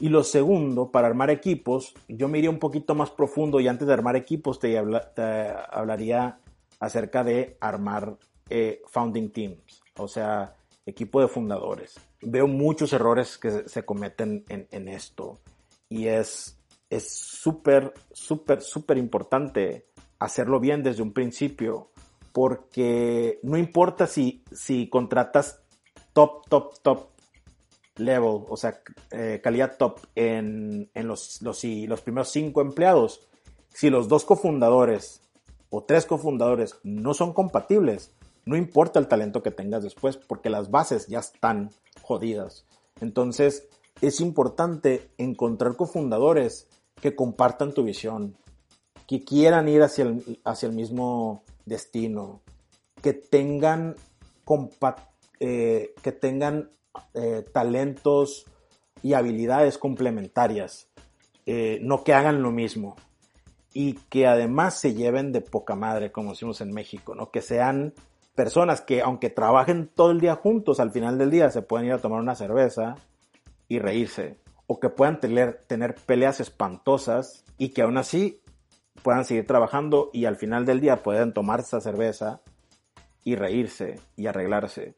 Y 0.00 0.10
lo 0.10 0.22
segundo, 0.22 0.90
para 0.92 1.08
armar 1.08 1.30
equipos, 1.30 1.94
yo 2.06 2.28
me 2.28 2.38
iría 2.38 2.50
un 2.50 2.60
poquito 2.60 2.94
más 2.94 3.10
profundo 3.10 3.58
y 3.58 3.66
antes 3.66 3.88
de 3.88 3.94
armar 3.94 4.14
equipos 4.14 4.60
te, 4.60 4.78
hablaría 4.78 6.38
acerca 6.78 7.24
de 7.24 7.56
armar 7.60 8.16
eh, 8.48 8.82
founding 8.86 9.30
teams. 9.30 9.82
O 9.96 10.06
sea, 10.06 10.54
equipo 10.88 11.20
de 11.20 11.28
fundadores. 11.28 12.00
Veo 12.22 12.46
muchos 12.46 12.92
errores 12.92 13.38
que 13.38 13.68
se 13.68 13.84
cometen 13.84 14.44
en, 14.48 14.88
esto 14.88 15.38
y 15.88 16.06
es 16.06 16.54
es 16.90 17.10
súper, 17.10 17.92
súper, 18.12 18.62
súper 18.62 18.96
importante 18.96 19.86
hacerlo 20.18 20.58
bien 20.58 20.82
desde 20.82 21.02
un 21.02 21.12
principio 21.12 21.90
porque 22.32 23.40
no 23.42 23.58
importa 23.58 24.06
si, 24.06 24.42
si 24.52 24.88
contratas 24.88 25.60
top, 26.14 26.48
top, 26.48 26.80
top 26.82 27.08
level, 27.96 28.44
o 28.48 28.56
sea, 28.56 28.80
eh, 29.10 29.40
calidad 29.42 29.76
top 29.76 30.00
en, 30.14 30.90
en 30.94 31.08
los, 31.08 31.42
los, 31.42 31.62
los 31.64 32.00
primeros 32.00 32.30
cinco 32.30 32.60
empleados, 32.60 33.28
si 33.68 33.90
los 33.90 34.08
dos 34.08 34.24
cofundadores 34.24 35.22
o 35.70 35.84
tres 35.84 36.06
cofundadores 36.06 36.78
no 36.84 37.12
son 37.12 37.32
compatibles, 37.32 38.14
no 38.48 38.56
importa 38.56 38.98
el 38.98 39.08
talento 39.08 39.42
que 39.42 39.50
tengas 39.50 39.82
después, 39.82 40.16
porque 40.16 40.48
las 40.48 40.70
bases 40.70 41.06
ya 41.06 41.18
están 41.18 41.70
jodidas. 42.00 42.64
Entonces, 42.98 43.68
es 44.00 44.20
importante 44.20 45.10
encontrar 45.18 45.76
cofundadores 45.76 46.66
que 46.98 47.14
compartan 47.14 47.74
tu 47.74 47.84
visión, 47.84 48.38
que 49.06 49.22
quieran 49.22 49.68
ir 49.68 49.82
hacia 49.82 50.04
el, 50.04 50.40
hacia 50.44 50.66
el 50.66 50.74
mismo 50.74 51.42
destino, 51.66 52.40
que 53.02 53.12
tengan, 53.12 53.96
eh, 55.40 55.94
que 56.02 56.12
tengan 56.12 56.70
eh, 57.12 57.44
talentos 57.52 58.46
y 59.02 59.12
habilidades 59.12 59.76
complementarias, 59.76 60.88
eh, 61.44 61.80
no 61.82 62.02
que 62.02 62.14
hagan 62.14 62.40
lo 62.42 62.50
mismo 62.50 62.96
y 63.74 63.92
que 64.08 64.26
además 64.26 64.80
se 64.80 64.94
lleven 64.94 65.32
de 65.32 65.42
poca 65.42 65.76
madre, 65.76 66.10
como 66.12 66.30
decimos 66.30 66.62
en 66.62 66.72
México, 66.72 67.14
¿no? 67.14 67.30
que 67.30 67.42
sean 67.42 67.92
personas 68.38 68.80
que 68.80 69.02
aunque 69.02 69.30
trabajen 69.30 69.90
todo 69.92 70.12
el 70.12 70.20
día 70.20 70.36
juntos, 70.36 70.78
al 70.78 70.92
final 70.92 71.18
del 71.18 71.28
día 71.28 71.50
se 71.50 71.60
pueden 71.60 71.88
ir 71.88 71.94
a 71.94 71.98
tomar 71.98 72.20
una 72.20 72.36
cerveza 72.36 72.94
y 73.66 73.80
reírse. 73.80 74.38
O 74.68 74.78
que 74.78 74.90
puedan 74.90 75.18
tener, 75.18 75.64
tener 75.66 75.96
peleas 75.96 76.38
espantosas 76.38 77.44
y 77.58 77.70
que 77.70 77.82
aún 77.82 77.98
así 77.98 78.40
puedan 79.02 79.24
seguir 79.24 79.44
trabajando 79.44 80.10
y 80.12 80.26
al 80.26 80.36
final 80.36 80.66
del 80.66 80.80
día 80.80 81.02
puedan 81.02 81.34
tomar 81.34 81.58
esa 81.58 81.80
cerveza 81.80 82.40
y 83.24 83.34
reírse 83.34 83.98
y 84.14 84.28
arreglarse. 84.28 84.94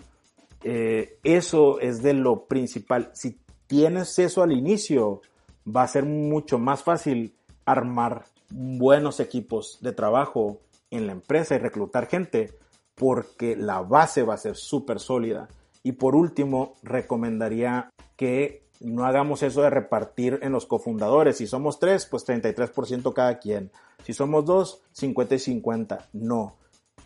Eh, 0.62 1.18
eso 1.24 1.80
es 1.80 2.02
de 2.02 2.12
lo 2.12 2.44
principal. 2.44 3.08
Si 3.14 3.40
tienes 3.66 4.18
eso 4.18 4.42
al 4.42 4.52
inicio, 4.52 5.22
va 5.66 5.84
a 5.84 5.88
ser 5.88 6.04
mucho 6.04 6.58
más 6.58 6.82
fácil 6.82 7.34
armar 7.64 8.26
buenos 8.50 9.18
equipos 9.18 9.78
de 9.80 9.92
trabajo 9.92 10.60
en 10.90 11.06
la 11.06 11.12
empresa 11.12 11.54
y 11.54 11.58
reclutar 11.58 12.06
gente 12.06 12.60
porque 13.00 13.56
la 13.56 13.80
base 13.80 14.24
va 14.24 14.34
a 14.34 14.36
ser 14.36 14.56
súper 14.56 15.00
sólida. 15.00 15.48
Y 15.82 15.92
por 15.92 16.14
último, 16.14 16.74
recomendaría 16.82 17.90
que 18.14 18.68
no 18.78 19.06
hagamos 19.06 19.42
eso 19.42 19.62
de 19.62 19.70
repartir 19.70 20.38
en 20.42 20.52
los 20.52 20.66
cofundadores. 20.66 21.38
Si 21.38 21.46
somos 21.46 21.78
tres, 21.78 22.04
pues 22.04 22.26
33% 22.26 23.14
cada 23.14 23.38
quien. 23.38 23.70
Si 24.04 24.12
somos 24.12 24.44
dos, 24.44 24.82
50 24.92 25.34
y 25.34 25.38
50. 25.38 26.08
No. 26.12 26.58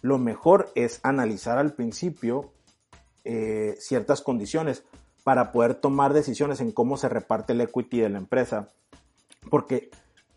Lo 0.02 0.18
mejor 0.18 0.72
es 0.74 0.98
analizar 1.04 1.58
al 1.58 1.74
principio 1.74 2.50
eh, 3.22 3.76
ciertas 3.78 4.20
condiciones 4.20 4.82
para 5.22 5.52
poder 5.52 5.76
tomar 5.76 6.12
decisiones 6.12 6.60
en 6.60 6.72
cómo 6.72 6.96
se 6.96 7.08
reparte 7.08 7.52
el 7.52 7.60
equity 7.60 8.00
de 8.00 8.08
la 8.08 8.18
empresa. 8.18 8.70
Porque 9.48 9.90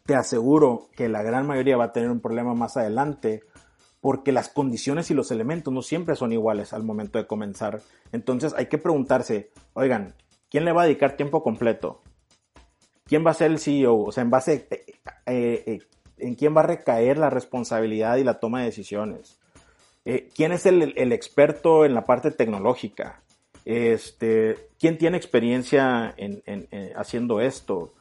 te 0.05 0.13
aseguro 0.13 0.89
que 0.95 1.09
la 1.09 1.23
gran 1.23 1.47
mayoría 1.47 1.77
va 1.77 1.85
a 1.85 1.93
tener 1.93 2.11
un 2.11 2.19
problema 2.19 2.53
más 2.53 2.77
adelante 2.77 3.41
porque 4.07 4.31
las 4.31 4.47
condiciones 4.47 5.11
y 5.11 5.13
los 5.13 5.31
elementos 5.31 5.73
no 5.73 5.81
siempre 5.81 6.15
son 6.15 6.31
iguales 6.31 6.71
al 6.71 6.81
momento 6.81 7.19
de 7.19 7.27
comenzar. 7.27 7.81
Entonces 8.13 8.53
hay 8.55 8.67
que 8.67 8.77
preguntarse, 8.77 9.51
oigan, 9.73 10.15
¿quién 10.49 10.63
le 10.63 10.71
va 10.71 10.83
a 10.83 10.85
dedicar 10.85 11.17
tiempo 11.17 11.43
completo? 11.43 12.01
¿Quién 13.03 13.27
va 13.27 13.31
a 13.31 13.33
ser 13.33 13.51
el 13.51 13.59
CEO? 13.59 14.03
O 14.03 14.11
sea, 14.13 14.23
en 14.23 14.29
base, 14.29 14.65
eh, 14.71 14.85
eh, 15.25 15.63
eh, 15.65 15.79
¿en 16.19 16.35
quién 16.35 16.55
va 16.55 16.61
a 16.61 16.67
recaer 16.67 17.17
la 17.17 17.29
responsabilidad 17.29 18.15
y 18.15 18.23
la 18.23 18.39
toma 18.39 18.59
de 18.59 18.67
decisiones? 18.67 19.41
¿Quién 20.33 20.53
es 20.53 20.65
el, 20.65 21.11
experto 21.11 21.83
en 21.83 21.93
la 21.93 22.05
parte 22.05 22.31
tecnológica? 22.31 23.23
Este, 23.65 24.69
¿Quién 24.79 24.97
tiene 24.97 25.17
experiencia 25.17 26.13
en, 26.15 26.41
haciendo 26.95 27.41
esto? 27.41 27.93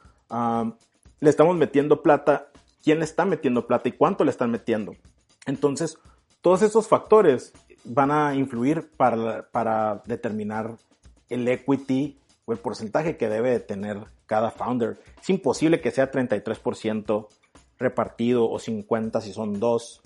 le 1.18 1.30
estamos 1.30 1.56
metiendo 1.56 2.00
plata. 2.00 2.52
¿Quién 2.80 3.00
le 3.00 3.04
está 3.04 3.24
metiendo 3.24 3.66
plata 3.66 3.88
y 3.88 3.92
cuánto 3.92 4.22
le 4.22 4.30
están 4.30 4.52
metiendo? 4.52 4.94
Entonces, 5.46 5.98
todos 6.42 6.62
esos 6.62 6.88
factores 6.88 7.52
van 7.84 8.10
a 8.10 8.34
influir 8.34 8.90
para, 8.96 10.02
determinar 10.06 10.76
el 11.28 11.48
equity 11.48 12.18
o 12.44 12.52
el 12.52 12.58
porcentaje 12.58 13.16
que 13.16 13.28
debe 13.28 13.58
tener 13.60 13.98
cada 14.26 14.50
founder. 14.50 14.98
Es 15.20 15.30
imposible 15.30 15.80
que 15.80 15.90
sea 15.90 16.10
33% 16.10 17.28
repartido 17.78 18.50
o 18.50 18.58
50 18.58 19.20
si 19.20 19.32
son 19.32 19.58
dos. 19.58 20.02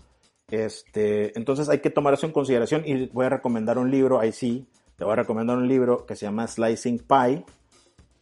Este, 0.51 1.37
entonces 1.39 1.69
hay 1.69 1.79
que 1.79 1.91
tomar 1.91 2.15
eso 2.15 2.27
en 2.27 2.33
consideración 2.33 2.83
y 2.85 3.07
voy 3.07 3.27
a 3.27 3.31
recomendar 3.31 3.79
un 3.79 3.91
libro, 3.91 4.19
ahí 4.19 4.33
sí, 4.33 4.67
te 4.97 5.05
voy 5.05 5.13
a 5.15 5.17
recomendar 5.17 5.57
un 5.57 5.69
libro 5.69 6.05
que 6.05 6.17
se 6.17 6.27
llama 6.27 6.47
Slicing 6.47 6.99
Pie. 6.99 7.45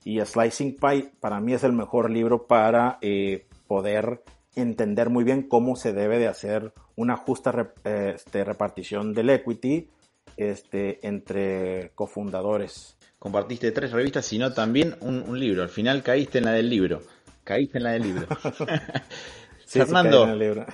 Y 0.04 0.24
Slicing 0.24 0.76
Pie 0.76 1.12
para 1.20 1.40
mí 1.40 1.52
es 1.52 1.64
el 1.64 1.72
mejor 1.72 2.10
libro 2.10 2.46
para 2.46 2.98
eh, 3.00 3.46
poder 3.66 4.22
entender 4.54 5.10
muy 5.10 5.24
bien 5.24 5.42
cómo 5.48 5.76
se 5.76 5.92
debe 5.92 6.18
de 6.18 6.28
hacer 6.28 6.72
una 6.98 7.16
justa 7.16 7.72
este, 7.84 8.44
repartición 8.44 9.14
del 9.14 9.30
equity 9.30 9.88
este, 10.36 10.98
entre 11.06 11.92
cofundadores. 11.94 12.96
Compartiste 13.20 13.70
tres 13.70 13.92
revistas, 13.92 14.26
sino 14.26 14.52
también 14.52 14.96
un, 15.00 15.38
libro. 15.38 15.62
Al 15.62 15.68
final 15.68 16.02
caíste 16.02 16.38
en 16.38 16.44
la 16.44 16.52
del 16.52 16.68
libro. 16.68 17.02
Caíste 17.44 17.78
en 17.78 17.84
la 17.84 17.92
del 17.92 18.02
libro. 18.02 18.26
Fernando, 19.66 20.26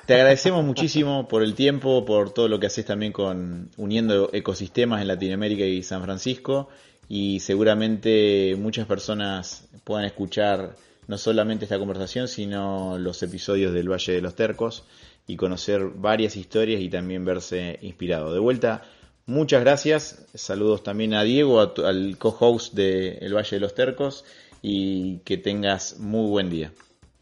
te 0.07 0.15
agradecemos 0.15 0.65
muchísimo 0.65 1.29
por 1.29 1.43
el 1.43 1.55
tiempo, 1.55 2.07
por 2.07 2.33
todo 2.33 2.49
lo 2.49 2.59
que 2.59 2.69
haces 2.69 2.87
también 2.87 3.13
con 3.13 3.71
uniendo 3.77 4.31
ecosistemas 4.33 5.03
en 5.03 5.09
Latinoamérica 5.09 5.65
y 5.65 5.83
San 5.83 6.03
Francisco. 6.03 6.69
Y 7.07 7.41
seguramente 7.41 8.57
muchas 8.59 8.87
personas 8.87 9.69
puedan 9.85 10.07
escuchar 10.07 10.75
no 11.07 11.19
solamente 11.19 11.67
esta 11.67 11.79
conversación, 11.79 12.29
sino 12.29 12.97
los 12.97 13.23
episodios 13.23 13.75
del 13.75 13.91
Valle 13.91 14.15
de 14.15 14.23
los 14.23 14.35
Tercos 14.35 14.85
y 15.27 15.37
conocer 15.37 15.87
varias 15.95 16.37
historias 16.37 16.81
y 16.81 16.89
también 16.89 17.25
verse 17.25 17.79
inspirado. 17.83 18.33
De 18.33 18.41
vuelta, 18.41 18.83
muchas 19.27 19.61
gracias. 19.63 20.27
Saludos 20.35 20.83
también 20.83 21.15
a 21.15 21.23
Diego, 21.23 21.61
al 21.61 22.19
co-host 22.19 22.75
de 22.75 23.19
El 23.19 23.35
Valle 23.35 23.57
de 23.57 23.61
los 23.61 23.75
Tercos 23.75 24.25
y 24.63 25.19
que 25.19 25.37
tengas 25.37 25.99
muy 25.99 26.29
buen 26.29 26.51
día. 26.51 26.73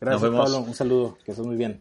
Gracias, 0.00 0.30
Pablo. 0.30 0.58
Un 0.60 0.74
saludo. 0.74 1.18
Que 1.24 1.32
estés 1.32 1.46
muy 1.46 1.56
bien. 1.56 1.80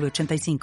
85 0.00 0.58